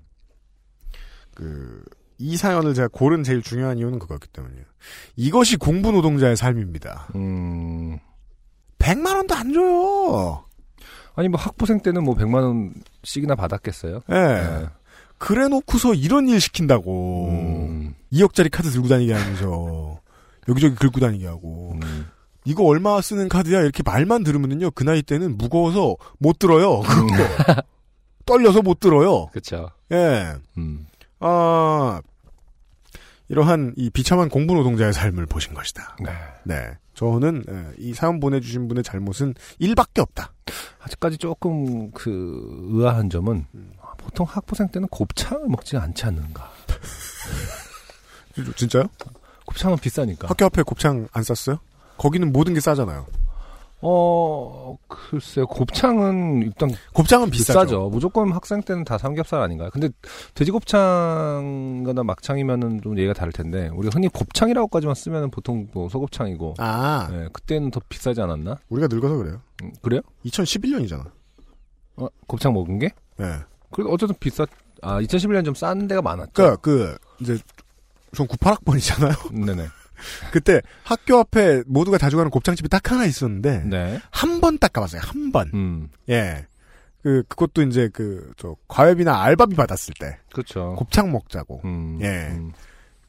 그 1.35 1.83
이 2.21 2.37
사연을 2.37 2.75
제가 2.75 2.87
고른 2.89 3.23
제일 3.23 3.41
중요한 3.41 3.79
이유는 3.79 3.97
그거였기 3.97 4.27
때문이에요. 4.27 4.63
이것이 5.15 5.57
공부 5.57 5.91
노동자의 5.91 6.37
삶입니다. 6.37 7.07
음. 7.15 7.97
100만 8.77 9.15
원도 9.15 9.33
안 9.33 9.51
줘요. 9.51 10.45
아니 11.15 11.29
뭐 11.29 11.39
학부생 11.39 11.79
때는 11.81 12.03
뭐 12.03 12.13
100만 12.15 12.43
원씩이나 13.03 13.33
받았겠어요. 13.35 14.01
예. 14.09 14.13
네. 14.13 14.65
그래 15.17 15.47
놓고서 15.47 15.95
이런 15.95 16.29
일 16.29 16.39
시킨다고. 16.39 17.29
음. 17.29 17.95
2억짜리 18.13 18.51
카드 18.51 18.69
들고 18.69 18.87
다니게 18.87 19.13
하면서 19.13 19.99
여기저기 20.47 20.75
긁고 20.75 20.99
다니게 20.99 21.25
하고. 21.25 21.73
음. 21.81 22.05
이거 22.45 22.63
얼마 22.63 23.01
쓰는 23.01 23.29
카드야 23.29 23.61
이렇게 23.61 23.83
말만 23.83 24.23
들으면은요 24.23 24.71
그 24.71 24.83
나이 24.83 25.01
때는 25.01 25.37
무거워서 25.37 25.95
못 26.17 26.39
들어요. 26.39 26.81
떨려서 28.25 28.61
못 28.61 28.79
들어요. 28.79 29.27
그렇죠. 29.27 29.69
예. 29.91 30.33
음. 30.57 30.87
아 31.19 32.01
이러한 33.29 33.73
이 33.77 33.89
비참한 33.89 34.29
공부 34.29 34.53
노동자의 34.55 34.93
삶을 34.93 35.25
보신 35.25 35.53
것이다. 35.53 35.95
네. 36.03 36.11
네. 36.43 36.77
저는 36.93 37.43
예, 37.49 37.65
이 37.77 37.93
사연 37.93 38.19
보내주신 38.19 38.67
분의 38.67 38.83
잘못은 38.83 39.33
1밖에 39.61 39.99
없다. 39.99 40.33
아직까지 40.81 41.17
조금 41.17 41.91
그 41.91 42.67
의아한 42.71 43.09
점은 43.09 43.45
음. 43.55 43.71
아, 43.81 43.93
보통 43.97 44.25
학부생 44.29 44.67
때는 44.69 44.87
곱창을 44.89 45.47
먹지 45.47 45.77
않지 45.77 46.05
않는가. 46.05 46.51
진짜요? 48.55 48.83
곱창은 49.45 49.77
비싸니까. 49.77 50.27
학교 50.27 50.45
앞에 50.45 50.63
곱창 50.63 51.07
안 51.13 51.23
쌌어요? 51.23 51.59
거기는 52.01 52.31
모든 52.31 52.55
게 52.55 52.59
싸잖아요. 52.59 53.05
어, 53.83 54.75
글쎄요. 54.87 55.45
곱창은 55.47 56.41
일단 56.43 56.69
곱창은 56.93 57.29
비싸죠. 57.29 57.89
무조건 57.89 58.31
학생 58.31 58.61
때는 58.61 58.83
다 58.83 58.97
삼겹살 58.97 59.41
아닌가요? 59.41 59.69
근데 59.71 59.89
돼지곱창이나 60.35 62.03
막창이면은 62.03 62.81
좀 62.81 62.97
얘기가 62.97 63.13
다를 63.13 63.31
텐데 63.31 63.69
우리가 63.73 63.91
흔히 63.95 64.07
곱창이라고까지만 64.07 64.95
쓰면은 64.95 65.29
보통 65.31 65.67
뭐 65.73 65.89
소곱창이고. 65.89 66.55
아, 66.57 67.07
네, 67.11 67.27
그때는 67.33 67.69
더 67.71 67.79
비싸지 67.87 68.19
않았나? 68.21 68.57
우리가 68.69 68.87
늙어서 68.87 69.15
그래요. 69.17 69.41
음, 69.63 69.71
그래요? 69.81 70.01
2011년이잖아. 70.25 71.05
어, 71.97 72.07
곱창 72.27 72.53
먹은 72.53 72.79
게? 72.79 72.89
네. 73.17 73.25
그래도 73.71 73.91
어쨌든 73.91 74.15
비쌌. 74.19 74.47
아, 74.83 74.99
2011년 75.01 75.45
좀 75.45 75.53
싼 75.55 75.87
데가 75.87 76.01
많았죠. 76.01 76.31
그러니까 76.33 76.61
그 76.61 76.97
이제 77.19 77.37
전 78.15 78.27
98학번이잖아요. 78.27 79.45
네네. 79.45 79.67
그때 80.31 80.61
학교 80.83 81.17
앞에 81.19 81.63
모두가 81.67 81.97
자주 81.97 82.17
가는 82.17 82.29
곱창집이 82.31 82.69
딱 82.69 82.91
하나 82.91 83.05
있었는데 83.05 83.63
네. 83.65 83.99
한번 84.11 84.57
딱 84.57 84.73
가봤어요. 84.73 85.01
한 85.03 85.31
번. 85.31 85.49
음. 85.53 85.89
예. 86.09 86.45
그 87.03 87.23
그것도 87.27 87.63
이제 87.63 87.89
그 87.89 88.31
저 88.37 88.55
과외비나 88.67 89.21
알바비 89.23 89.55
받았을 89.55 89.93
때 89.99 90.19
그렇죠. 90.31 90.75
곱창 90.77 91.11
먹자고. 91.11 91.61
음. 91.65 91.99
예. 92.01 92.27
음. 92.31 92.51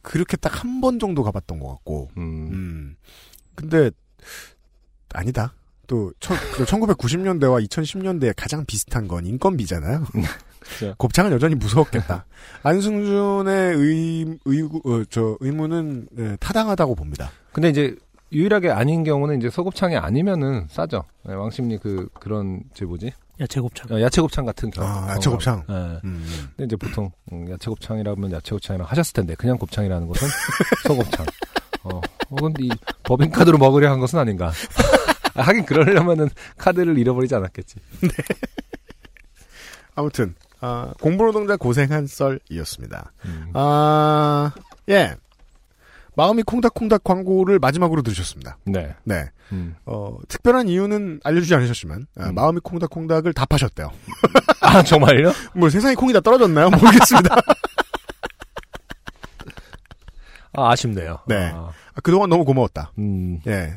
그렇게 0.02 0.36
딱 0.36 0.62
한 0.64 0.80
번 0.80 0.98
정도 0.98 1.22
가봤던 1.22 1.58
것 1.60 1.68
같고. 1.68 2.10
음. 2.16 2.48
음. 2.52 2.96
근데 3.54 3.90
아니다. 5.14 5.54
또 5.86 6.12
1990년대와 6.20 7.66
2010년대에 7.68 8.32
가장 8.36 8.64
비슷한 8.64 9.06
건 9.08 9.26
인건비잖아요. 9.26 10.04
그렇죠. 10.62 10.94
곱창은 10.98 11.32
여전히 11.32 11.54
무서웠겠다. 11.54 12.24
안승준의 12.62 13.74
의, 13.76 14.38
의, 14.44 14.62
어, 14.62 15.04
저 15.10 15.36
의문은 15.40 16.08
네, 16.12 16.36
타당하다고 16.36 16.94
봅니다. 16.94 17.30
근데 17.52 17.68
이제 17.68 17.96
유일하게 18.32 18.70
아닌 18.70 19.04
경우는 19.04 19.38
이제 19.38 19.50
소곱창이 19.50 19.96
아니면은 19.96 20.66
싸죠. 20.70 21.04
네, 21.24 21.34
왕십리 21.34 21.78
그 21.78 22.08
그런 22.14 22.62
제 22.74 22.84
뭐지? 22.84 23.12
야채곱창. 23.40 23.86
어, 23.90 24.00
야채곱창 24.00 24.44
같은 24.46 24.70
경우. 24.70 24.86
아, 24.86 25.10
야채곱창. 25.10 25.64
네. 25.68 25.74
음. 26.04 26.24
근데 26.56 26.64
이제 26.64 26.76
보통 26.76 27.10
음, 27.32 27.50
야채곱창이라면 27.50 28.32
야채곱창이라고 28.32 28.88
하셨을 28.88 29.12
텐데 29.14 29.34
그냥 29.34 29.58
곱창이라는 29.58 30.06
것은 30.06 30.28
소곱창. 30.86 31.26
어, 31.84 32.00
혹은 32.30 32.54
이 32.60 32.70
법인 33.02 33.30
카드로 33.30 33.58
먹으려 33.58 33.90
한 33.90 33.98
것은 34.00 34.18
아닌가. 34.18 34.52
아, 35.34 35.42
하긴 35.42 35.64
그러려면은 35.64 36.28
카드를 36.56 36.96
잃어버리지 36.98 37.34
않았겠지. 37.34 37.76
아무튼 39.94 40.34
아, 40.62 40.92
공부노동자 41.00 41.56
고생한 41.56 42.06
썰이었습니다. 42.06 43.12
음. 43.24 43.50
아, 43.52 44.52
예. 44.88 45.16
마음이 46.14 46.44
콩닥콩닥 46.44 47.02
광고를 47.02 47.58
마지막으로 47.58 48.02
들으셨습니다. 48.02 48.58
네. 48.64 48.94
네. 49.02 49.24
음. 49.50 49.74
어, 49.86 50.16
특별한 50.28 50.68
이유는 50.68 51.20
알려주지 51.24 51.52
않으셨지만, 51.54 52.06
아, 52.16 52.30
마음이 52.32 52.60
콩닥콩닥을 52.62 53.32
다 53.32 53.44
파셨대요. 53.44 53.90
아, 54.62 54.82
정말요? 54.82 55.32
뭐 55.56 55.68
세상에 55.68 55.96
콩이 55.96 56.12
다 56.12 56.20
떨어졌나요? 56.20 56.70
모르겠습니다. 56.70 57.34
아, 60.54 60.70
아쉽네요. 60.70 61.18
네. 61.26 61.50
아, 61.52 61.72
아, 61.94 62.00
그동안 62.02 62.30
너무 62.30 62.44
고마웠다. 62.44 62.92
음. 62.98 63.40
예. 63.48 63.74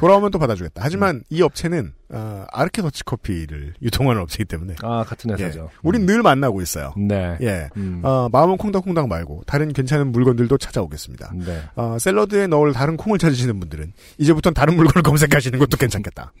돌아오면 0.00 0.30
또 0.30 0.38
받아주겠다. 0.38 0.80
하지만 0.82 1.22
이 1.28 1.42
업체는 1.42 1.92
어, 2.12 2.44
아르케 2.50 2.80
더치 2.82 3.04
커피를 3.04 3.74
유통하는 3.82 4.22
업체이기 4.22 4.46
때문에 4.46 4.74
아, 4.82 5.04
같은 5.04 5.30
회사죠. 5.30 5.68
예. 5.72 5.76
우린 5.82 6.06
늘 6.06 6.22
만나고 6.22 6.62
있어요. 6.62 6.94
네. 6.96 7.36
예. 7.42 7.68
음. 7.76 8.00
어, 8.02 8.28
마음은 8.32 8.56
콩닥콩닥 8.56 9.08
말고 9.08 9.42
다른 9.46 9.72
괜찮은 9.72 10.10
물건들도 10.10 10.56
찾아오겠습니다. 10.58 11.32
네. 11.36 11.62
어, 11.76 11.98
샐러드에 12.00 12.46
넣을 12.46 12.72
다른 12.72 12.96
콩을 12.96 13.18
찾으시는 13.18 13.60
분들은 13.60 13.92
이제부터는 14.18 14.54
다른 14.54 14.74
물건을 14.76 15.02
검색하시는 15.04 15.58
것도 15.58 15.76
괜찮겠다. 15.76 16.32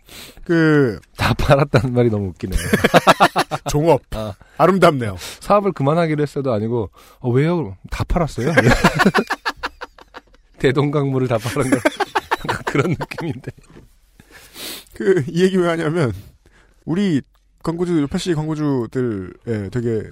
그 0.44 0.98
다 1.16 1.34
팔았다는 1.34 1.92
말이 1.92 2.08
너무 2.08 2.28
웃기네요. 2.28 2.58
종업 3.68 4.00
아. 4.12 4.32
아름답네요. 4.56 5.16
사업을 5.40 5.72
그만하기로 5.72 6.22
했어도 6.22 6.52
아니고 6.52 6.90
어, 7.20 7.30
왜요? 7.30 7.76
다 7.90 8.04
팔았어요? 8.04 8.52
대동강물을 10.58 11.28
다 11.28 11.38
팔은 11.38 11.70
거 11.70 11.76
그런 12.70 12.90
느낌인데. 12.92 13.50
그 14.94 15.24
이 15.28 15.42
얘기 15.42 15.56
왜 15.56 15.68
하냐면 15.68 16.12
우리 16.84 17.22
광고주 17.62 18.00
요파시 18.02 18.34
광고주들 18.34 19.70
되게 19.70 20.02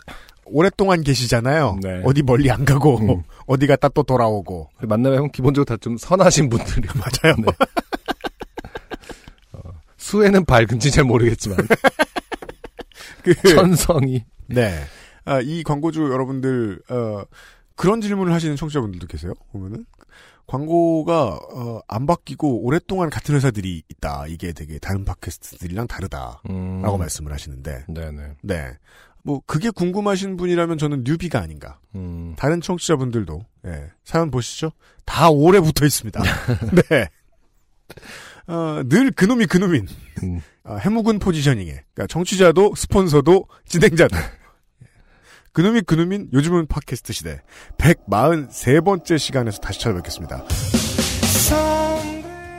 오랫동안 0.46 1.02
계시잖아요. 1.02 1.78
네. 1.82 2.00
어디 2.04 2.22
멀리 2.22 2.50
안 2.50 2.64
가고 2.64 2.98
음. 2.98 3.22
어디 3.46 3.66
갔다 3.66 3.88
또 3.88 4.02
돌아오고 4.02 4.70
만나면 4.82 5.30
기본적으로 5.30 5.64
다 5.64 5.76
좀 5.80 5.96
선하신 5.98 6.48
분들이 6.48 6.88
맞아요. 6.96 7.36
네. 7.38 7.52
어, 9.52 9.60
수에는 9.98 10.44
밝은지 10.44 10.90
잘 10.90 11.04
모르겠지만 11.04 11.58
그 13.22 13.34
천성이 13.48 14.24
네. 14.46 14.80
아, 15.26 15.40
이 15.42 15.62
광고주 15.62 16.00
여러분들, 16.10 16.80
어, 16.88 17.22
그런 17.76 18.00
질문을 18.00 18.32
하시는 18.32 18.56
청취자분들도 18.56 19.06
계세요, 19.08 19.34
보면은. 19.52 19.84
광고가, 20.48 21.38
어, 21.52 21.80
안 21.86 22.06
바뀌고 22.06 22.62
오랫동안 22.64 23.10
같은 23.10 23.34
회사들이 23.34 23.82
있다. 23.88 24.26
이게 24.28 24.52
되게 24.52 24.78
다른 24.78 25.04
팟캐스트들이랑 25.04 25.86
다르다. 25.86 26.42
음. 26.48 26.80
라고 26.82 26.96
말씀을 26.96 27.32
하시는데. 27.32 27.84
네네. 27.86 28.36
네. 28.42 28.72
뭐, 29.22 29.42
그게 29.46 29.68
궁금하신 29.68 30.38
분이라면 30.38 30.78
저는 30.78 31.04
뉴비가 31.04 31.38
아닌가. 31.38 31.78
음. 31.94 32.34
다른 32.38 32.62
청취자분들도, 32.62 33.44
예, 33.66 33.90
사연 34.04 34.30
보시죠. 34.30 34.72
다 35.04 35.28
오래 35.28 35.60
붙어 35.60 35.84
있습니다. 35.84 36.22
네. 36.88 37.08
어, 38.46 38.82
늘 38.88 39.10
그놈이 39.10 39.44
그놈인. 39.46 39.86
음. 40.22 40.40
아, 40.64 40.76
해묵은 40.76 41.18
포지셔닝에. 41.18 41.72
그러니까 41.72 42.06
청취자도 42.06 42.74
스폰서도 42.74 43.46
진행자도. 43.66 44.16
그놈이 45.58 45.80
그놈인 45.80 46.28
요즘은 46.32 46.68
팟캐스트 46.68 47.12
시대 47.12 47.40
143번째 47.78 49.18
시간에서 49.18 49.58
다시 49.58 49.80
찾아뵙겠습니다. 49.80 50.44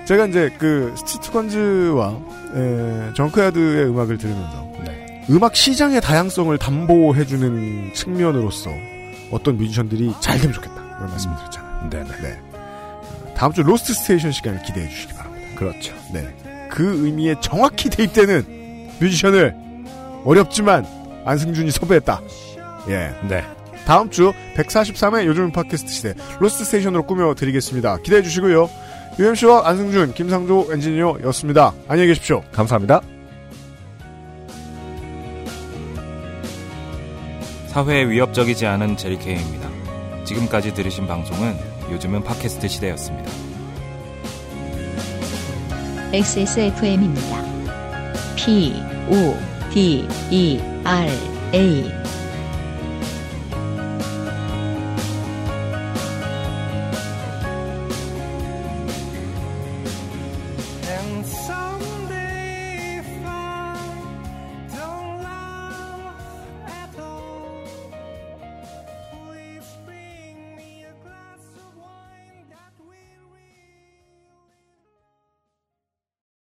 제가 0.06 0.26
이제 0.26 0.54
그 0.60 0.94
스티트 0.98 1.32
건즈와 1.32 2.20
에, 2.56 3.14
정크야드의 3.14 3.86
음악을 3.86 4.18
들으면서 4.18 4.70
네. 4.84 5.26
음악 5.30 5.56
시장의 5.56 6.02
다양성을 6.02 6.58
담보해주는 6.58 7.94
측면으로서 7.94 8.70
어떤 9.32 9.56
뮤지션들이 9.56 10.14
잘 10.20 10.38
되면 10.38 10.54
좋겠다 10.54 10.76
이런 10.98 11.10
말씀을 11.10 11.38
드렸잖아요. 11.38 11.90
네네. 11.90 12.22
네. 12.22 12.42
다음 13.34 13.54
주 13.54 13.64
로스트 13.64 13.94
스테이션 13.94 14.34
시간을 14.34 14.62
기대해 14.64 14.90
주시기 14.90 15.14
바랍니다. 15.14 15.48
그렇죠. 15.58 15.96
네. 16.12 16.68
그 16.70 17.06
의미에 17.06 17.36
정확히 17.40 17.90
대입되는 17.90 18.98
뮤지션을 19.00 19.56
어렵지만 20.26 20.86
안승준이 21.24 21.72
섭외했다. 21.72 22.22
예. 22.88 23.14
네. 23.28 23.44
다음 23.86 24.10
주 24.10 24.34
143회 24.56 25.26
요즘 25.26 25.52
팟캐스트 25.52 25.92
시대 25.92 26.14
로스트 26.40 26.64
스테이션으로 26.66 27.06
꾸며드리겠습니다. 27.06 27.98
기대해 27.98 28.22
주시고요. 28.22 28.70
UMC와 29.18 29.68
안승준, 29.68 30.14
김상조 30.14 30.68
엔지니어였습니다. 30.72 31.74
안녕히 31.88 32.08
계십시오. 32.10 32.44
감사합니다. 32.52 33.02
사회에 37.68 38.08
위협적이지 38.10 38.66
않은 38.66 38.98
제리케이입니다. 38.98 39.70
지금까지 40.26 40.74
들으신 40.74 41.08
방송은 41.08 41.56
요즘은 41.92 42.24
팟캐스트 42.24 42.68
시대였습니다. 42.68 43.32
XSFM입니다. 46.14 47.44
P, 48.36 48.74
O, 49.10 49.38
D, 49.72 50.08
E, 50.32 50.60
R, 50.84 51.12
A. 51.54 52.09